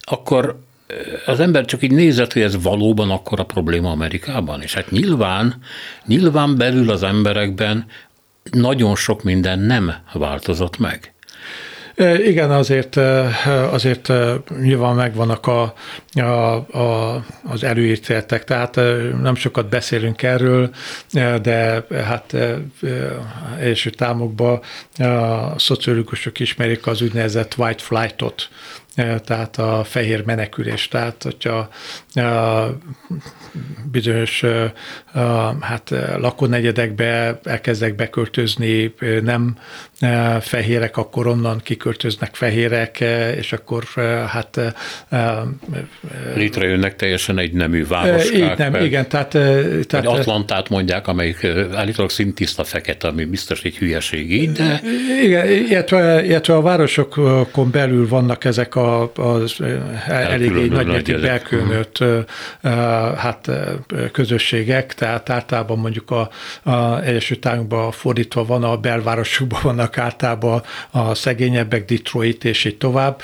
akkor 0.00 0.66
az 1.26 1.40
ember 1.40 1.64
csak 1.64 1.82
így 1.82 1.90
nézett, 1.90 2.32
hogy 2.32 2.42
ez 2.42 2.62
valóban 2.62 3.10
akkor 3.10 3.40
a 3.40 3.44
probléma 3.44 3.90
Amerikában. 3.90 4.62
És 4.62 4.74
hát 4.74 4.90
nyilván, 4.90 5.54
nyilván 6.06 6.56
belül 6.56 6.90
az 6.90 7.02
emberekben 7.02 7.86
nagyon 8.50 8.96
sok 8.96 9.22
minden 9.22 9.58
nem 9.58 9.94
változott 10.12 10.78
meg. 10.78 11.12
Igen, 12.24 12.50
azért, 12.50 12.96
azért 13.70 14.12
nyilván 14.60 14.94
megvannak 14.94 15.46
a, 15.46 15.74
a, 16.14 16.20
a, 16.78 17.24
az 17.44 17.64
előítéletek, 17.64 18.44
tehát 18.44 18.74
nem 19.22 19.34
sokat 19.34 19.68
beszélünk 19.68 20.22
erről, 20.22 20.70
de 21.42 21.84
hát 21.90 22.36
első 23.60 23.90
támokban 23.90 24.60
a 24.98 25.58
szociológusok 25.58 26.40
ismerik 26.40 26.86
az 26.86 27.02
úgynevezett 27.02 27.54
white 27.56 27.82
flight-ot, 27.82 28.48
tehát 29.24 29.56
a 29.58 29.84
fehér 29.84 30.24
menekülés. 30.24 30.88
Tehát, 30.88 31.22
hogyha 31.22 31.68
bizonyos 33.90 34.44
hát 35.60 35.94
lakónegyedekbe 36.16 37.40
elkezdek 37.44 37.94
beköltözni 37.94 38.94
nem 39.22 39.56
fehérek, 40.40 40.96
akkor 40.96 41.26
onnan 41.26 41.60
kiköltöznek 41.62 42.34
fehérek, 42.34 43.00
és 43.36 43.52
akkor 43.52 43.84
hát... 44.26 44.74
Létrejönnek 46.34 46.96
teljesen 46.96 47.38
egy 47.38 47.52
nemű 47.52 47.86
városkák. 47.86 48.50
Így 48.50 48.58
nem, 48.58 48.74
igen, 48.74 49.08
tehát... 49.08 49.30
tehát 49.86 50.06
Atlantát 50.06 50.68
mondják, 50.68 51.06
amelyik 51.06 51.46
állítólag 51.74 52.10
szintiszta 52.10 52.64
fekete, 52.64 53.08
ami 53.08 53.24
biztos 53.24 53.62
egy 53.62 53.76
hülyeség 53.76 54.32
így, 54.32 54.52
de... 54.52 54.80
Igen, 55.22 55.48
illetve, 55.48 56.24
illetve 56.24 56.54
a 56.54 56.60
városokon 56.60 57.70
belül 57.70 58.08
vannak 58.08 58.44
ezek 58.44 58.74
a, 58.74 58.87
az 59.14 59.56
eléggé 60.08 60.66
nagymértékű 60.66 61.20
belkülönött 61.20 62.04
hát 63.16 63.50
közösségek, 64.12 64.94
tehát 64.94 65.30
általában 65.30 65.78
mondjuk 65.78 66.10
a, 66.10 66.30
a 66.62 67.00
Egyesült 67.00 67.46
Államokban 67.46 67.90
fordítva 67.90 68.44
van, 68.44 68.64
a 68.64 68.76
belvárosokban 68.76 69.60
vannak 69.62 69.98
általában 69.98 70.62
a 70.90 71.14
szegényebbek, 71.14 71.84
Detroit 71.84 72.44
és 72.44 72.64
így 72.64 72.78
tovább, 72.78 73.20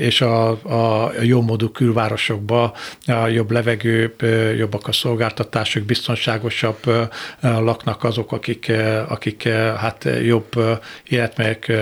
és 0.00 0.20
a, 0.20 0.48
a 0.50 1.12
jómódú 1.22 1.68
külvárosokban 1.68 2.72
a 3.06 3.26
jobb 3.26 3.50
levegő, 3.50 4.14
jobbak 4.58 4.88
a 4.88 4.92
szolgáltatások, 4.92 5.82
biztonságosabb 5.82 7.08
laknak 7.40 8.04
azok, 8.04 8.32
akik, 8.32 8.72
akik 9.08 9.48
hát 9.76 10.08
jobb 10.24 10.78
életmelyek 11.08 11.72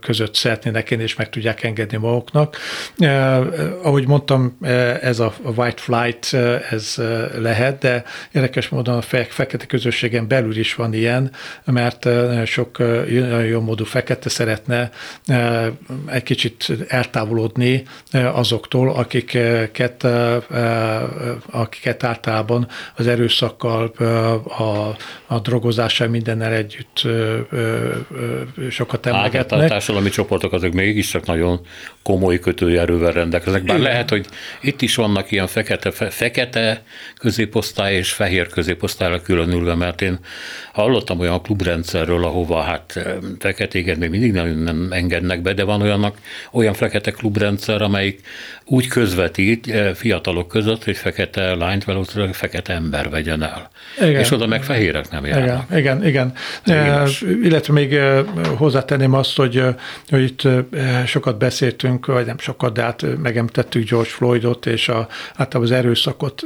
között 0.00 0.34
szeretnének 0.34 0.90
én, 0.90 1.00
és 1.00 1.14
meg 1.14 1.30
tudják 1.30 1.62
engedni 1.62 1.96
maguknak. 2.14 2.56
Ahogy 3.82 4.06
mondtam, 4.06 4.58
ez 5.00 5.18
a 5.18 5.34
white 5.56 5.80
flight, 5.80 6.34
ez 6.70 6.94
lehet, 7.38 7.78
de 7.78 8.04
érdekes 8.32 8.68
módon 8.68 8.96
a 8.96 9.02
fekete 9.28 9.66
közösségen 9.66 10.28
belül 10.28 10.56
is 10.56 10.74
van 10.74 10.94
ilyen, 10.94 11.30
mert 11.64 12.04
nagyon 12.04 12.44
sok 12.44 12.78
nagyon 12.78 13.44
jó 13.44 13.60
módú 13.60 13.84
fekete 13.84 14.28
szeretne 14.28 14.90
egy 16.06 16.22
kicsit 16.22 16.72
eltávolodni 16.88 17.82
azoktól, 18.12 18.90
akiket, 18.90 20.06
akiket 21.50 22.04
általában 22.04 22.68
az 22.96 23.06
erőszakkal, 23.06 23.86
a, 24.58 24.96
a 25.26 25.38
drogozással 25.38 26.08
mindennel 26.08 26.52
együtt 26.52 27.02
sokat 28.70 29.06
emlegetnek. 29.06 29.60
A 29.60 29.66
társadalmi 29.66 30.08
csoportok 30.08 30.52
azok 30.52 30.72
mégiscsak 30.72 31.26
nagyon 31.26 31.60
komoly 32.04 32.38
kötőjerővel 32.38 33.12
rendelkeznek. 33.12 33.62
Bár 33.62 33.78
Igen. 33.78 33.90
lehet, 33.90 34.10
hogy 34.10 34.26
itt 34.60 34.82
is 34.82 34.94
vannak 34.94 35.30
ilyen 35.30 35.46
fekete, 35.46 35.90
fe, 35.90 36.10
fekete 36.10 36.82
középosztály 37.18 37.94
és 37.94 38.12
fehér 38.12 38.46
középosztályra 38.46 39.22
különülve, 39.22 39.74
mert 39.74 40.02
én 40.02 40.18
hallottam 40.72 41.20
olyan 41.20 41.42
klubrendszerről, 41.42 42.24
ahova 42.24 42.60
hát 42.60 42.98
feketéket 43.38 43.98
még 43.98 44.10
mindig 44.10 44.32
nem, 44.32 44.58
nem 44.58 44.88
engednek 44.90 45.42
be, 45.42 45.52
de 45.52 45.64
van 45.64 45.82
olyannak, 45.82 46.18
olyan 46.52 46.74
fekete 46.74 47.10
klubrendszer, 47.10 47.82
amelyik 47.82 48.20
úgy 48.64 48.88
közvetít 48.88 49.72
fiatalok 49.94 50.48
között, 50.48 50.84
hogy 50.84 50.96
fekete 50.96 51.54
lányt 51.54 51.84
valószínűleg 51.84 52.34
fekete 52.34 52.72
ember 52.72 53.10
vegyen 53.10 53.42
el. 53.42 53.70
Igen. 54.00 54.20
És 54.20 54.30
oda 54.30 54.46
meg 54.46 54.62
fehérek 54.62 55.10
nem 55.10 55.26
járnak. 55.26 55.66
Igen, 55.70 56.06
igen. 56.06 56.06
igen. 56.06 56.32
E, 56.64 57.08
illetve 57.42 57.72
még 57.72 57.98
hozzátenném 58.56 59.14
azt, 59.14 59.36
hogy, 59.36 59.62
hogy 60.08 60.22
itt 60.22 60.42
sokat 61.06 61.38
beszéltünk, 61.38 61.93
vagy 62.00 62.26
nem 62.26 62.38
sokat, 62.38 62.72
de 62.72 62.82
hát 62.82 63.06
megemtettük 63.22 63.88
George 63.88 64.08
Floydot, 64.08 64.66
és 64.66 64.88
a, 64.88 65.08
általában 65.36 65.72
az 65.72 65.78
erőszakot, 65.78 66.44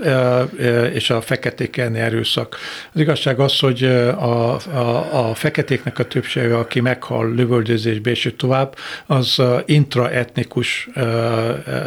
és 0.92 1.10
a 1.10 1.20
feketék 1.20 1.76
elleni 1.76 1.98
erőszak. 1.98 2.56
Az 2.92 3.00
igazság 3.00 3.40
az, 3.40 3.58
hogy 3.58 3.84
a, 3.84 4.54
a, 4.54 5.28
a 5.28 5.34
feketéknek 5.34 5.98
a 5.98 6.04
többsége, 6.04 6.56
aki 6.56 6.80
meghal 6.80 7.34
lövöldözésbe 7.34 8.10
és 8.10 8.34
tovább, 8.36 8.76
az 9.06 9.42
intraetnikus 9.64 10.88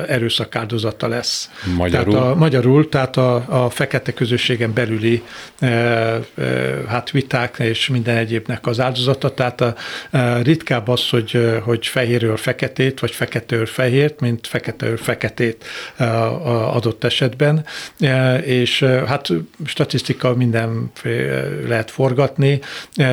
erőszak 0.08 0.56
áldozata 0.56 1.08
lesz. 1.08 1.50
Magyarul? 1.78 2.14
Tehát 2.14 2.32
a, 2.32 2.36
magyarul, 2.36 2.90
tehát 2.90 3.18
a, 3.18 3.64
a 3.66 3.70
fekete 3.70 4.14
közösségen 4.14 4.74
belüli 4.74 5.24
hát 6.88 7.12
viták 7.12 7.56
és 7.60 7.88
minden 7.88 8.18
egyébnek 8.18 8.68
az 8.68 8.80
áldozata, 8.80 9.34
tehát 9.34 9.62
a, 9.62 9.76
ritkább 10.44 10.88
az, 10.88 11.10
hogy, 11.10 11.60
hogy 11.64 11.88
fehérről 11.88 12.38
feketét, 12.38 13.00
vagy 13.00 13.12
fekete 13.12 13.51
őr 13.52 13.68
fehért, 13.68 14.20
mint 14.20 14.48
fekete 14.48 14.98
feketét 14.98 15.66
adott 16.72 17.04
esetben, 17.04 17.66
és 18.44 18.84
hát 18.84 19.30
statisztika 19.66 20.36
minden 20.36 20.92
lehet 21.68 21.92
forgatni, 21.92 22.60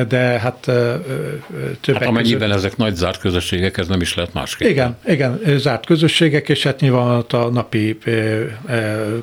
de 0.07 0.17
hát 0.17 0.59
többek 1.81 2.01
hát 2.01 2.05
amennyiben 2.05 2.39
között... 2.39 2.55
ezek 2.55 2.77
nagy 2.77 2.95
zárt 2.95 3.19
közösségek, 3.19 3.77
ez 3.77 3.87
nem 3.87 4.01
is 4.01 4.15
lehet 4.15 4.33
másképp. 4.33 4.69
Igen, 4.69 4.97
igen, 5.05 5.39
zárt 5.57 5.85
közösségek, 5.85 6.49
és 6.49 6.63
hát 6.63 6.79
nyilván 6.79 7.23
a 7.29 7.49
napi, 7.49 7.97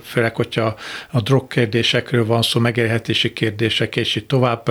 főleg, 0.03 0.37
hogyha 0.37 0.77
a 1.11 1.21
drog 1.21 1.47
kérdésekről 1.49 2.27
van 2.27 2.43
szó, 2.43 2.61
megélhetési 2.61 3.33
kérdések, 3.33 3.97
és 3.97 4.17
itt 4.17 4.29
tovább 4.29 4.71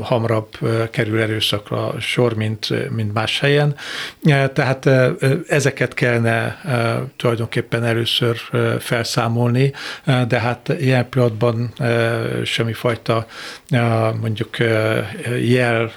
hamarabb 0.00 0.48
kerül 0.90 1.20
erőszakra 1.20 1.94
sor, 2.00 2.34
mint, 2.34 2.90
mint 2.90 3.12
más 3.12 3.40
helyen. 3.40 3.74
Tehát 4.52 4.88
ezeket 5.48 5.94
kellene 5.94 6.60
tulajdonképpen 7.16 7.84
először 7.84 8.36
felszámolni, 8.78 9.72
de 10.28 10.40
hát 10.40 10.68
ilyen 10.78 11.08
pillanatban 11.08 11.72
semmifajta 12.44 13.26
mondjuk 14.20 14.56
jel, 15.40 15.92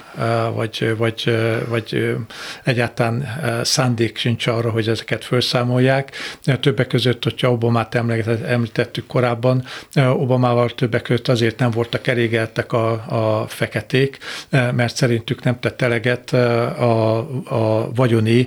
vagy, 0.54 0.94
vagy, 0.96 1.36
vagy 1.68 2.16
egyáltalán 2.64 3.40
szándék 3.62 4.16
sincs 4.18 4.46
arra, 4.46 4.70
hogy 4.70 4.88
ezeket 4.88 5.24
felszámolják. 5.24 6.16
Többek 6.60 6.86
között, 6.86 7.24
hogyha 7.24 7.52
Obamát 7.52 7.94
említettük 8.46 9.06
korábban, 9.06 9.64
Obamával 9.94 10.70
többek 10.70 11.02
között 11.02 11.28
azért 11.28 11.58
nem 11.58 11.70
voltak 11.70 12.06
elégeltek 12.06 12.72
a, 12.72 12.90
a 12.92 13.46
feketék, 13.48 14.18
mert 14.50 14.96
szerintük 14.96 15.42
nem 15.42 15.60
tett 15.60 15.82
eleget 15.82 16.32
a, 16.32 17.16
a 17.44 17.90
vagyoni 17.94 18.46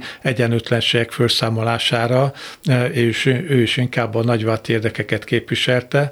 egyenlőtlenségek 0.69 1.11
felszámolására, 1.11 2.33
és 2.91 3.25
ő 3.25 3.61
is 3.61 3.77
inkább 3.77 4.15
a 4.15 4.23
nagyvált 4.23 4.69
érdekeket 4.69 5.23
képviselte, 5.23 6.11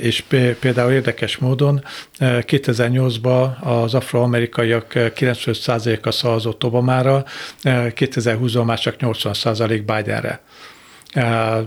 és 0.00 0.24
például 0.60 0.92
érdekes 0.92 1.36
módon 1.36 1.84
2008-ban 2.20 3.58
az 3.60 3.94
afroamerikaiak 3.94 4.92
95%-a 4.94 6.10
szavazott 6.10 6.64
Obamára, 6.64 7.24
2020-ban 7.62 8.64
már 8.64 8.78
csak 8.78 8.94
80% 8.98 9.82
Bidenre 9.86 10.40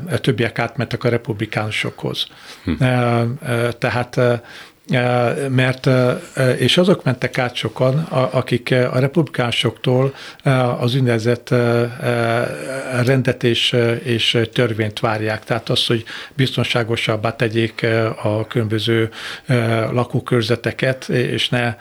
a 0.10 0.18
többiek 0.18 0.60
átmentek 0.60 1.04
a 1.04 1.10
republikánusokhoz. 1.10 2.28
Hm. 2.64 2.72
Tehát 3.80 4.20
mert, 5.50 5.90
és 6.58 6.78
azok 6.78 7.04
mentek 7.04 7.38
át 7.38 7.56
sokan, 7.56 8.00
akik 8.10 8.72
a 8.72 9.00
republikánusoktól 9.00 10.14
az 10.80 10.96
úgynevezett 10.96 11.50
rendet 13.06 13.44
és, 13.44 13.76
és 14.04 14.38
törvényt 14.54 15.00
várják. 15.00 15.44
Tehát 15.44 15.70
az, 15.70 15.86
hogy 15.86 16.04
biztonságosabbá 16.34 17.36
tegyék 17.36 17.86
a 18.24 18.48
különböző 18.48 19.10
lakókörzeteket, 19.92 21.10
és 21.10 21.50
ne 21.50 21.76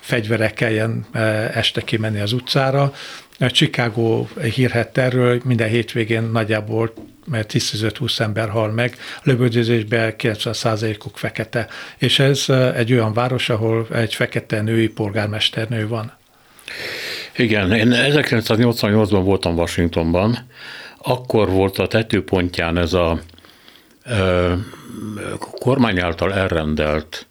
fegyverek 0.00 0.54
kelljen 0.54 1.06
este 1.54 1.80
kimenni 1.80 2.20
az 2.20 2.32
utcára, 2.32 2.92
Chicago 3.38 4.26
hírhet 4.54 4.98
erről, 4.98 5.40
minden 5.44 5.68
hétvégén 5.68 6.22
nagyjából 6.22 6.92
mert 7.30 7.52
10-20 7.52 8.20
ember 8.20 8.48
hal 8.48 8.70
meg, 8.70 8.96
a 9.16 9.20
lövöldözésben 9.22 10.14
90%-uk 10.18 11.16
fekete. 11.16 11.66
És 11.98 12.18
ez 12.18 12.44
egy 12.74 12.92
olyan 12.92 13.12
város, 13.12 13.48
ahol 13.48 13.86
egy 13.92 14.14
fekete 14.14 14.62
női 14.62 14.88
polgármesternő 14.88 15.88
van. 15.88 16.12
Igen, 17.36 17.72
én 17.72 17.92
1988-ban 17.94 19.20
voltam 19.24 19.56
Washingtonban, 19.56 20.38
akkor 20.98 21.48
volt 21.48 21.78
a 21.78 21.86
tetőpontján 21.86 22.78
ez 22.78 22.92
a 22.92 23.20
ö, 24.04 24.52
kormány 25.40 26.00
által 26.00 26.34
elrendelt, 26.34 27.26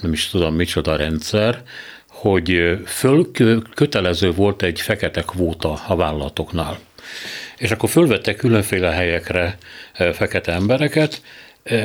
nem 0.00 0.12
is 0.12 0.28
tudom 0.28 0.54
micsoda 0.54 0.96
rendszer, 0.96 1.62
hogy 2.08 2.78
föl, 2.86 3.30
kötelező 3.74 4.32
volt 4.32 4.62
egy 4.62 4.80
fekete 4.80 5.20
kvóta 5.20 5.80
a 5.86 5.96
vállalatoknál. 5.96 6.78
És 7.56 7.70
akkor 7.70 7.88
fölvettek 7.88 8.36
különféle 8.36 8.90
helyekre 8.90 9.56
fekete 10.12 10.52
embereket, 10.52 11.22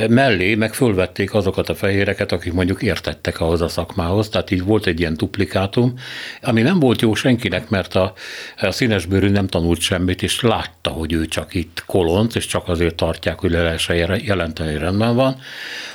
mellé 0.10 0.56
meg 0.56 0.74
fölvették 0.74 1.34
azokat 1.34 1.70
a 1.70 1.76
fehéreket, 1.76 2.32
akik 2.32 2.54
mondjuk 2.54 2.82
értettek 2.82 3.40
ahhoz 3.40 3.62
a 3.62 3.68
szakmához, 3.68 4.30
tehát 4.30 4.52
így 4.52 4.64
volt 4.64 4.86
egy 4.86 5.00
ilyen 5.00 5.18
duplikátum, 5.18 5.94
ami 6.42 6.62
nem 6.62 6.80
volt 6.80 7.02
jó 7.02 7.14
senkinek, 7.14 7.70
mert 7.70 7.96
a, 7.96 8.14
a 8.58 8.72
színesbőrű 8.72 9.30
nem 9.30 9.48
tanult 9.48 9.80
semmit, 9.80 10.24
és 10.24 10.42
látta, 10.42 10.90
hogy 10.90 11.14
ő 11.14 11.26
csak 11.26 11.54
itt 11.54 11.84
kolonc, 11.86 12.36
és 12.36 12.46
csak 12.46 12.68
azért 12.68 12.96
tartják, 12.96 13.40
hogy 13.40 13.52
le 13.52 13.62
lehessen 13.62 14.22
jelenteni, 14.24 14.72
hogy 14.72 14.80
rendben 14.80 15.16
van. 15.16 15.40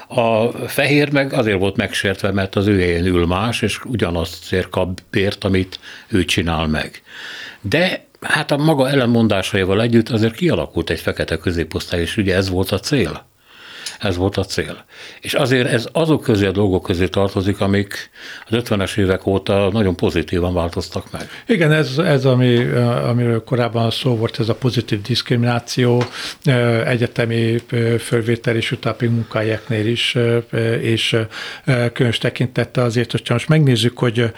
A 0.09 0.49
fehér 0.69 1.13
meg 1.13 1.33
azért 1.33 1.59
volt 1.59 1.77
megsértve, 1.77 2.33
mert 2.33 2.57
az 2.57 2.67
ő 2.67 2.79
helyén 2.79 3.07
ül 3.07 3.27
más, 3.27 3.63
és 3.63 3.85
ugyanazt 3.85 4.69
kap 4.71 5.01
bért, 5.11 5.45
amit 5.45 5.79
ő 6.09 6.25
csinál 6.25 6.67
meg. 6.67 7.03
De 7.61 8.05
hát 8.25 8.51
a 8.51 8.57
maga 8.57 8.91
ellenmondásaival 8.91 9.83
együtt 9.83 10.09
azért 10.09 10.35
kialakult 10.35 10.91
egy 10.91 11.01
fekete 11.01 11.37
középosztály, 11.37 12.01
és 12.01 12.17
ugye 12.17 12.35
ez 12.35 12.49
volt 12.49 12.71
a 12.71 12.79
cél. 12.79 13.33
Ez 13.99 14.17
volt 14.17 14.37
a 14.37 14.45
cél. 14.45 14.85
És 15.21 15.35
azért 15.35 15.69
ez 15.69 15.89
azok 15.93 16.23
közé 16.23 16.47
a 16.47 16.51
dolgok 16.51 16.83
közé 16.83 17.07
tartozik, 17.07 17.61
amik 17.61 18.11
az 18.49 18.59
50-es 18.63 18.97
évek 18.97 19.27
óta 19.27 19.71
nagyon 19.73 19.97
pozitívan 19.97 20.55
változtak 20.55 21.11
meg. 21.11 21.29
Igen, 21.47 21.73
ez, 21.73 21.99
ez 21.99 22.25
ami, 22.25 22.65
amiről 23.09 23.45
korábban 23.45 23.91
szó 23.91 24.17
volt, 24.17 24.41
ez 24.41 24.49
a 24.49 24.55
pozitív 24.55 25.01
diszkrimináció 25.01 26.03
egyetemi 26.85 27.59
fölvétel 27.99 28.57
és 28.57 28.73
utápi 28.73 29.07
munkahelyeknél 29.07 29.87
is, 29.87 30.17
és 30.81 31.17
különös 31.93 32.19
tekintette 32.19 32.83
azért, 32.83 33.11
hogyha 33.11 33.33
most 33.33 33.49
megnézzük, 33.49 33.99
hogy, 33.99 34.33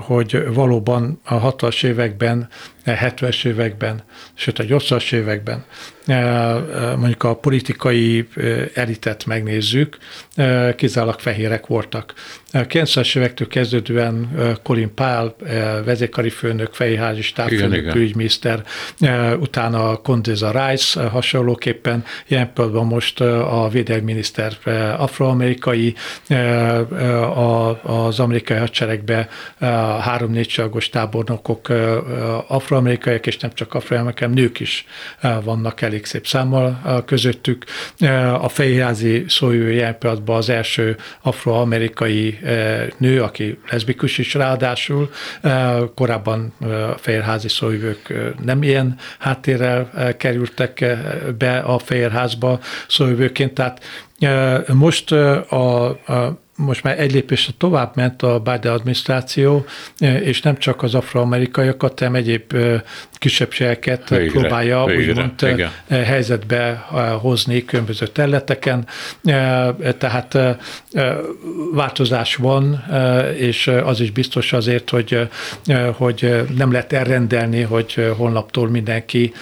hogy 0.00 0.44
valóban 0.54 1.20
a 1.24 1.54
60-as 1.54 1.84
években 1.84 2.48
70-es 2.86 3.44
években, 3.44 4.02
sőt 4.34 4.58
a 4.58 4.64
80-as 4.64 5.12
években 5.12 5.64
mondjuk 6.96 7.22
a 7.22 7.34
politikai 7.34 8.28
elitet 8.74 9.26
megnézzük, 9.26 9.98
kizárólag 10.76 11.20
fehérek 11.20 11.66
voltak. 11.66 12.14
90-es 12.52 13.16
évektől 13.16 13.48
kezdődően 13.48 14.30
Colin 14.62 14.94
Powell, 14.94 15.34
vezékari 15.84 16.30
főnök, 16.30 16.72
fehérházi 16.72 17.22
stábfőnök, 17.22 17.90
külügyminiszter, 17.90 18.62
utána 19.38 19.96
Condoleezza 19.96 20.68
Rice 20.68 21.02
hasonlóképpen, 21.02 22.04
ilyen 22.26 22.52
pillanatban 22.52 22.86
most 22.86 23.20
a 23.20 23.68
védelminiszter 23.72 24.52
afroamerikai, 24.96 25.94
az 27.82 28.20
amerikai 28.20 28.56
hadseregbe 28.56 29.28
három-négy 30.00 30.48
csagos 30.48 30.88
tábornokok 30.88 31.68
afroamerikaiak, 32.72 33.26
és 33.26 33.38
nem 33.38 33.50
csak 33.54 33.74
afroamerikaiak, 33.74 34.34
nők 34.34 34.60
is 34.60 34.86
vannak 35.44 35.80
elég 35.80 36.04
szép 36.04 36.26
számmal 36.26 37.02
közöttük. 37.06 37.64
A 38.40 38.48
fehérházi 38.48 39.24
szójú 39.28 39.66
ilyen 39.66 39.98
pillanatban 39.98 40.36
az 40.36 40.48
első 40.48 40.96
afroamerikai 41.22 42.38
nő, 42.98 43.22
aki 43.22 43.58
leszbikus 43.70 44.18
is 44.18 44.34
ráadásul, 44.34 45.10
korábban 45.94 46.52
a 46.94 46.98
fehérházi 46.98 47.48
szóvivők 47.48 48.12
nem 48.44 48.62
ilyen 48.62 48.96
háttérrel 49.18 50.14
kerültek 50.16 50.84
be 51.38 51.58
a 51.58 51.78
fehérházba 51.78 52.60
szóvivőként, 52.88 53.54
tehát 53.54 53.84
most 54.72 55.12
a, 55.12 55.84
a 55.88 56.41
most 56.56 56.82
már 56.82 57.00
egy 57.00 57.12
lépésre 57.12 57.52
tovább 57.58 57.92
ment 57.94 58.22
a 58.22 58.38
Biden 58.38 58.72
adminisztráció, 58.72 59.64
és 59.98 60.42
nem 60.42 60.58
csak 60.58 60.82
az 60.82 60.94
afroamerikaiakat, 60.94 61.98
hanem 61.98 62.14
egyéb 62.14 62.54
kisebbségeket 63.12 64.08
végre, 64.08 64.40
próbálja 64.40 64.84
végre, 64.84 65.10
úgymond 65.10 65.32
igen. 65.42 65.70
helyzetbe 65.88 66.86
hozni 67.20 67.64
különböző 67.64 68.06
területeken. 68.06 68.86
Tehát 69.98 70.38
változás 71.72 72.36
van, 72.36 72.84
és 73.36 73.66
az 73.66 74.00
is 74.00 74.10
biztos 74.10 74.52
azért, 74.52 74.90
hogy, 74.90 75.28
hogy 75.92 76.44
nem 76.56 76.72
lehet 76.72 76.92
elrendelni, 76.92 77.62
hogy 77.62 78.12
holnaptól 78.16 78.68
mindenki 78.68 79.32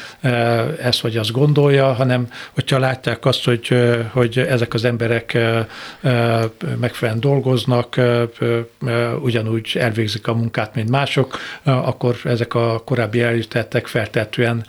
ezt 0.83 1.01
vagy 1.01 1.17
azt 1.17 1.33
gondolja, 1.33 1.93
hanem 1.93 2.29
hogyha 2.55 2.79
látják 2.79 3.25
azt, 3.25 3.45
hogy, 3.45 3.75
hogy 4.13 4.39
ezek 4.39 4.75
az 4.75 4.85
emberek 4.85 5.39
megfelelően 7.01 7.21
dolgoznak, 7.21 8.01
ugyanúgy 9.23 9.71
elvégzik 9.75 10.27
a 10.27 10.35
munkát, 10.35 10.75
mint 10.75 10.91
mások, 10.91 11.39
akkor 11.63 12.17
ezek 12.25 12.55
a 12.55 12.83
korábbi 12.85 13.21
eljutott 13.21 13.49
érintettek 13.51 13.87
feltetően 13.87 14.67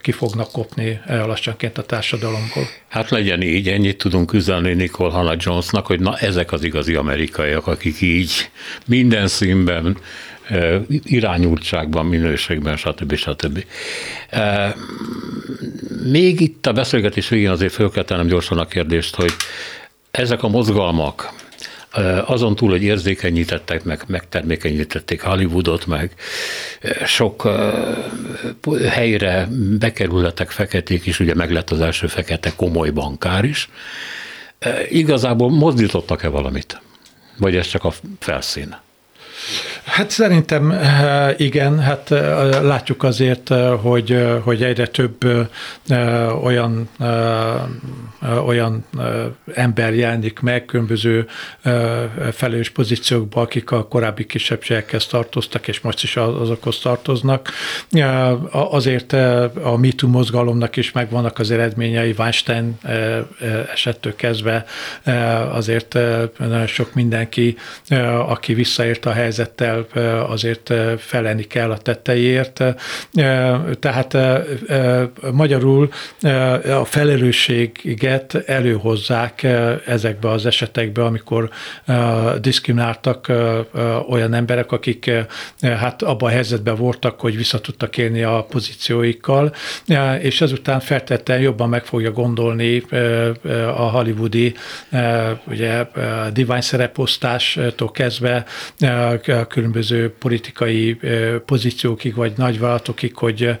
ki 0.00 0.12
fognak 0.12 0.50
kopni 0.50 1.00
lassanként 1.06 1.78
a 1.78 1.82
társadalomból. 1.82 2.64
Hát 2.88 3.10
legyen 3.10 3.42
így, 3.42 3.68
ennyit 3.68 3.98
tudunk 3.98 4.32
üzenni 4.32 4.74
Nicole 4.74 5.12
Hannah 5.12 5.36
Jonesnak, 5.38 5.86
hogy 5.86 6.00
na 6.00 6.16
ezek 6.16 6.52
az 6.52 6.64
igazi 6.64 6.94
amerikaiak, 6.94 7.66
akik 7.66 8.00
így 8.00 8.50
minden 8.86 9.26
színben 9.26 9.96
irányultságban, 11.02 12.06
minőségben, 12.06 12.76
stb. 12.76 13.14
stb. 13.14 13.64
Még 16.04 16.40
itt 16.40 16.66
a 16.66 16.72
beszélgetés 16.72 17.28
végén 17.28 17.50
azért 17.50 17.72
föl 17.72 17.90
kell 17.90 18.04
tennem 18.04 18.26
gyorsan 18.26 18.58
a 18.58 18.66
kérdést, 18.66 19.14
hogy 19.14 19.32
ezek 20.18 20.42
a 20.42 20.48
mozgalmak, 20.48 21.32
azon 22.24 22.56
túl, 22.56 22.70
hogy 22.70 22.82
érzékenyítettek, 22.82 23.84
meg 23.84 24.02
megtermékenyítették 24.06 25.22
Hollywoodot, 25.22 25.86
meg 25.86 26.14
sok 27.04 27.48
helyre 28.88 29.48
bekerültek 29.78 30.50
feketék 30.50 31.06
is, 31.06 31.20
ugye 31.20 31.34
meg 31.34 31.50
lett 31.50 31.70
az 31.70 31.80
első 31.80 32.06
fekete 32.06 32.52
komoly 32.56 32.90
bankár 32.90 33.44
is. 33.44 33.68
Igazából 34.88 35.50
mozdítottak-e 35.50 36.28
valamit? 36.28 36.80
Vagy 37.38 37.56
ez 37.56 37.66
csak 37.66 37.84
a 37.84 37.92
felszín? 38.18 38.76
Hát 39.88 40.10
szerintem 40.10 40.70
eh, 40.70 41.34
igen, 41.40 41.78
hát 41.80 42.10
eh, 42.10 42.62
látjuk 42.62 43.02
azért, 43.02 43.50
eh, 43.50 43.78
hogy, 43.80 44.38
hogy 44.42 44.62
egyre 44.62 44.86
több 44.86 45.26
olyan, 46.42 46.88
olyan 48.46 48.84
ember 49.54 49.94
jelenik 49.94 50.40
meg 50.40 50.64
különböző 50.64 51.26
felelős 52.32 52.70
pozíciókban, 52.70 53.44
akik 53.44 53.70
a 53.70 53.88
korábbi 53.88 54.26
kisebbségekhez 54.26 55.06
tartoztak, 55.06 55.68
és 55.68 55.80
most 55.80 56.02
is 56.02 56.16
azokhoz 56.16 56.78
tartoznak. 56.78 57.50
Azért 58.50 59.12
a 59.62 59.76
MeToo 59.76 60.10
mozgalomnak 60.10 60.76
is 60.76 60.92
megvannak 60.92 61.38
az 61.38 61.50
eredményei, 61.50 62.14
Weinstein 62.18 62.78
esettől 63.72 64.16
kezdve 64.16 64.64
azért 65.52 65.98
nagyon 66.38 66.66
sok 66.66 66.94
mindenki, 66.94 67.56
aki 68.26 68.54
visszaért 68.54 69.06
a 69.06 69.12
helyzettel, 69.12 69.77
azért 70.28 70.72
felelni 70.98 71.42
kell 71.42 71.70
a 71.70 71.78
tetteiért. 71.78 72.62
Tehát 73.80 74.16
magyarul 75.32 75.88
a 76.80 76.84
felelősséget 76.84 78.34
előhozzák 78.34 79.46
ezekbe 79.86 80.30
az 80.30 80.46
esetekbe, 80.46 81.04
amikor 81.04 81.50
diszkrimináltak 82.40 83.32
olyan 84.08 84.34
emberek, 84.34 84.72
akik 84.72 85.10
hát 85.60 86.02
abban 86.02 86.28
a 86.28 86.32
helyzetben 86.32 86.76
voltak, 86.76 87.20
hogy 87.20 87.36
vissza 87.36 87.60
tudtak 87.60 87.96
élni 87.96 88.22
a 88.22 88.46
pozícióikkal, 88.48 89.54
és 90.20 90.40
ezután 90.40 90.80
feltétlenül 90.80 91.44
jobban 91.44 91.68
meg 91.68 91.84
fogja 91.84 92.12
gondolni 92.12 92.82
a 93.76 93.90
hollywoodi 93.90 94.54
ugye 95.46 95.86
divány 96.32 96.60
szereposztástól 96.60 97.90
kezdve 97.90 98.44
különböző 99.48 99.67
különböző 99.72 100.14
politikai 100.18 100.98
pozíciókig, 101.46 102.14
vagy 102.14 102.32
nagyvállalatokig, 102.36 103.16
hogy, 103.16 103.56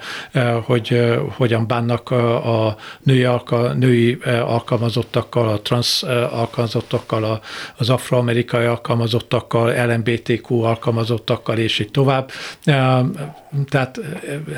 hogy 0.62 1.00
hogyan 1.36 1.66
bánnak 1.66 2.10
a 2.10 2.76
női, 3.02 3.24
alka, 3.24 3.72
női 3.72 4.18
alkalmazottakkal, 4.24 5.48
a 5.48 5.60
trans 5.60 6.02
alkalmazottakkal, 6.30 7.40
az 7.76 7.90
afroamerikai 7.90 8.64
alkalmazottakkal, 8.64 9.86
LMBTQ 9.86 10.62
alkalmazottakkal, 10.62 11.58
és 11.58 11.78
így 11.78 11.90
tovább. 11.90 12.30
Tehát 13.68 14.00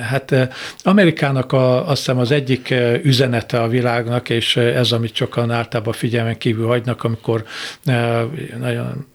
hát 0.00 0.34
Amerikának 0.82 1.52
a, 1.52 1.88
azt 1.88 1.98
hiszem 1.98 2.18
az 2.18 2.30
egyik 2.30 2.74
üzenete 3.02 3.60
a 3.60 3.68
világnak, 3.68 4.28
és 4.28 4.56
ez, 4.56 4.92
amit 4.92 5.14
sokan 5.14 5.50
általában 5.50 5.92
figyelmen 5.92 6.38
kívül 6.38 6.66
hagynak, 6.66 7.04
amikor 7.04 7.44
nagyon 8.58 9.06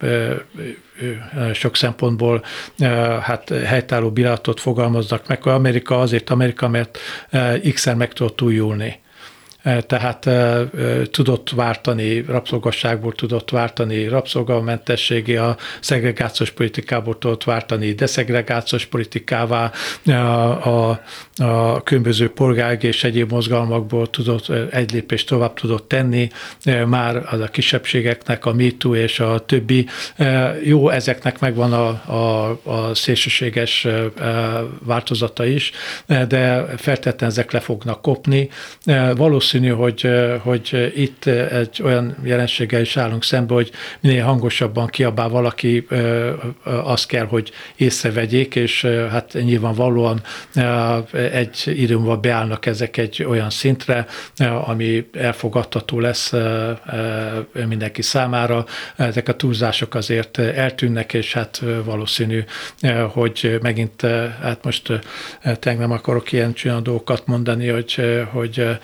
sok 1.53 1.75
szempontból 1.75 2.43
hát 3.21 3.49
helytálló 3.49 4.11
bírálatot 4.11 4.59
fogalmaznak 4.59 5.27
meg, 5.27 5.43
hogy 5.43 5.51
Amerika 5.51 5.99
azért 5.99 6.29
Amerika, 6.29 6.67
mert 6.67 6.97
x-en 7.73 7.97
meg 7.97 8.13
tudott 8.13 8.41
újulni 8.41 9.03
tehát 9.87 10.29
tudott 11.11 11.49
váltani, 11.49 12.21
rabszolgasságból 12.21 13.13
tudott 13.13 13.49
váltani 13.49 14.07
rabszolgamentességé, 14.07 15.35
a 15.35 15.57
szegregációs 15.79 16.51
politikából 16.51 17.17
tudott 17.17 17.43
váltani 17.43 17.91
deszegregációs 17.91 18.85
politikává, 18.85 19.71
a, 20.05 20.11
a, 20.11 21.01
a 21.37 21.83
különböző 21.83 22.29
polgárg 22.29 22.83
és 22.83 23.03
egyéb 23.03 23.31
mozgalmakból 23.31 24.09
tudott 24.09 24.49
egy 24.71 24.91
lépést 24.91 25.27
tovább 25.27 25.53
tudott 25.53 25.87
tenni, 25.87 26.29
már 26.87 27.23
az 27.31 27.39
a 27.39 27.47
kisebbségeknek, 27.47 28.45
a 28.45 28.53
MeToo 28.53 28.95
és 28.95 29.19
a 29.19 29.39
többi. 29.39 29.87
Jó, 30.63 30.89
ezeknek 30.89 31.39
megvan 31.39 31.73
a, 31.73 31.87
a, 32.13 32.59
a 32.63 32.95
szélsőséges 32.95 33.87
változata 34.85 35.45
is, 35.45 35.71
de 36.05 36.65
feltétlenül 36.77 37.35
ezek 37.35 37.51
le 37.51 37.59
fognak 37.59 38.01
kopni. 38.01 38.49
Valószínű 39.15 39.53
valószínű, 39.59 39.69
hogy, 39.69 40.09
hogy 40.43 40.91
itt 40.95 41.25
egy 41.25 41.81
olyan 41.83 42.15
jelenséggel 42.23 42.81
is 42.81 42.97
állunk 42.97 43.23
szembe, 43.23 43.53
hogy 43.53 43.71
minél 43.99 44.23
hangosabban 44.23 44.87
kiabál 44.87 45.29
valaki, 45.29 45.87
azt 46.63 47.07
kell, 47.07 47.25
hogy 47.25 47.51
észrevegyék, 47.75 48.55
és 48.55 48.85
hát 49.11 49.33
nyilvánvalóan 49.33 50.21
egy 51.31 51.63
idő 51.65 51.95
múlva 51.95 52.17
beállnak 52.17 52.65
ezek 52.65 52.97
egy 52.97 53.25
olyan 53.27 53.49
szintre, 53.49 54.05
ami 54.65 55.09
elfogadható 55.13 55.99
lesz 55.99 56.33
mindenki 57.67 58.01
számára. 58.01 58.65
Ezek 58.95 59.27
a 59.27 59.35
túlzások 59.35 59.95
azért 59.95 60.37
eltűnnek, 60.37 61.13
és 61.13 61.33
hát 61.33 61.61
valószínű, 61.83 62.43
hogy 63.11 63.57
megint, 63.61 64.01
hát 64.41 64.63
most 64.63 64.99
tényleg 65.59 65.81
nem 65.81 65.91
akarok 65.91 66.31
ilyen 66.31 66.53
csináló 66.53 67.03
mondani, 67.25 67.67
hogy, 67.67 68.01
hogy 68.31 68.77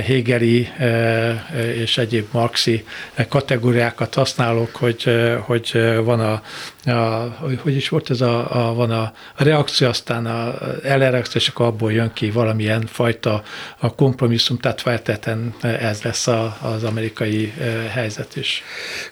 hegeli 0.00 0.68
e, 0.78 1.46
és 1.74 1.98
egyéb 1.98 2.26
marxi 2.30 2.84
kategóriákat 3.28 4.14
használok, 4.14 4.76
hogy, 4.76 5.10
hogy 5.40 5.72
van 6.04 6.20
a, 6.20 6.42
a, 6.90 7.36
hogy 7.62 7.76
is 7.76 7.88
volt 7.88 8.10
ez 8.10 8.20
a, 8.20 8.66
a 8.68 8.74
van 8.74 8.90
a, 8.90 9.12
reakció, 9.36 9.88
aztán 9.88 10.26
a 10.26 10.54
elreakció, 10.82 11.40
és 11.40 11.48
akkor 11.48 11.66
abból 11.66 11.92
jön 11.92 12.12
ki 12.12 12.30
valamilyen 12.30 12.86
fajta 12.86 13.42
a 13.78 13.94
kompromisszum, 13.94 14.58
tehát 14.58 14.80
feltétlenül 14.80 15.52
ez 15.62 16.02
lesz 16.02 16.26
a, 16.26 16.58
az 16.60 16.84
amerikai 16.84 17.52
helyzet 17.90 18.36
is. 18.36 18.62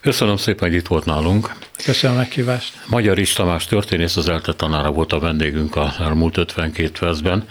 Köszönöm 0.01 0.37
szépen, 0.37 0.69
hogy 0.69 0.77
itt 0.77 0.87
volt 0.87 1.05
nálunk. 1.05 1.53
Köszönöm 1.83 2.15
a 2.15 2.19
meghívást. 2.19 2.73
Magyar 2.87 3.19
Istamás 3.19 3.65
történész, 3.65 4.17
az 4.17 4.29
ELTE 4.29 4.53
tanára 4.53 4.91
volt 4.91 5.13
a 5.13 5.19
vendégünk 5.19 5.75
a 5.75 5.93
elmúlt 5.99 6.37
52 6.37 6.91
percben. 6.99 7.47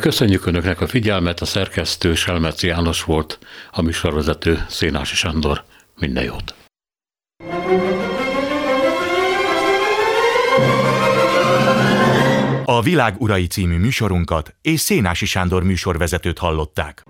Köszönjük 0.00 0.46
Önöknek 0.46 0.80
a 0.80 0.86
figyelmet, 0.86 1.40
a 1.40 1.44
szerkesztő 1.44 2.14
Selmeci 2.14 2.66
János 2.66 3.04
volt, 3.04 3.38
a 3.70 3.82
műsorvezető 3.82 4.64
Szénási 4.68 5.14
Sándor. 5.14 5.64
Minden 5.98 6.24
jót! 6.24 6.54
A 12.64 12.82
Világ 12.82 13.14
Urai 13.18 13.46
című 13.46 13.76
műsorunkat 13.76 14.54
és 14.62 14.80
Szénási 14.80 15.26
Sándor 15.26 15.62
műsorvezetőt 15.62 16.38
hallották. 16.38 17.02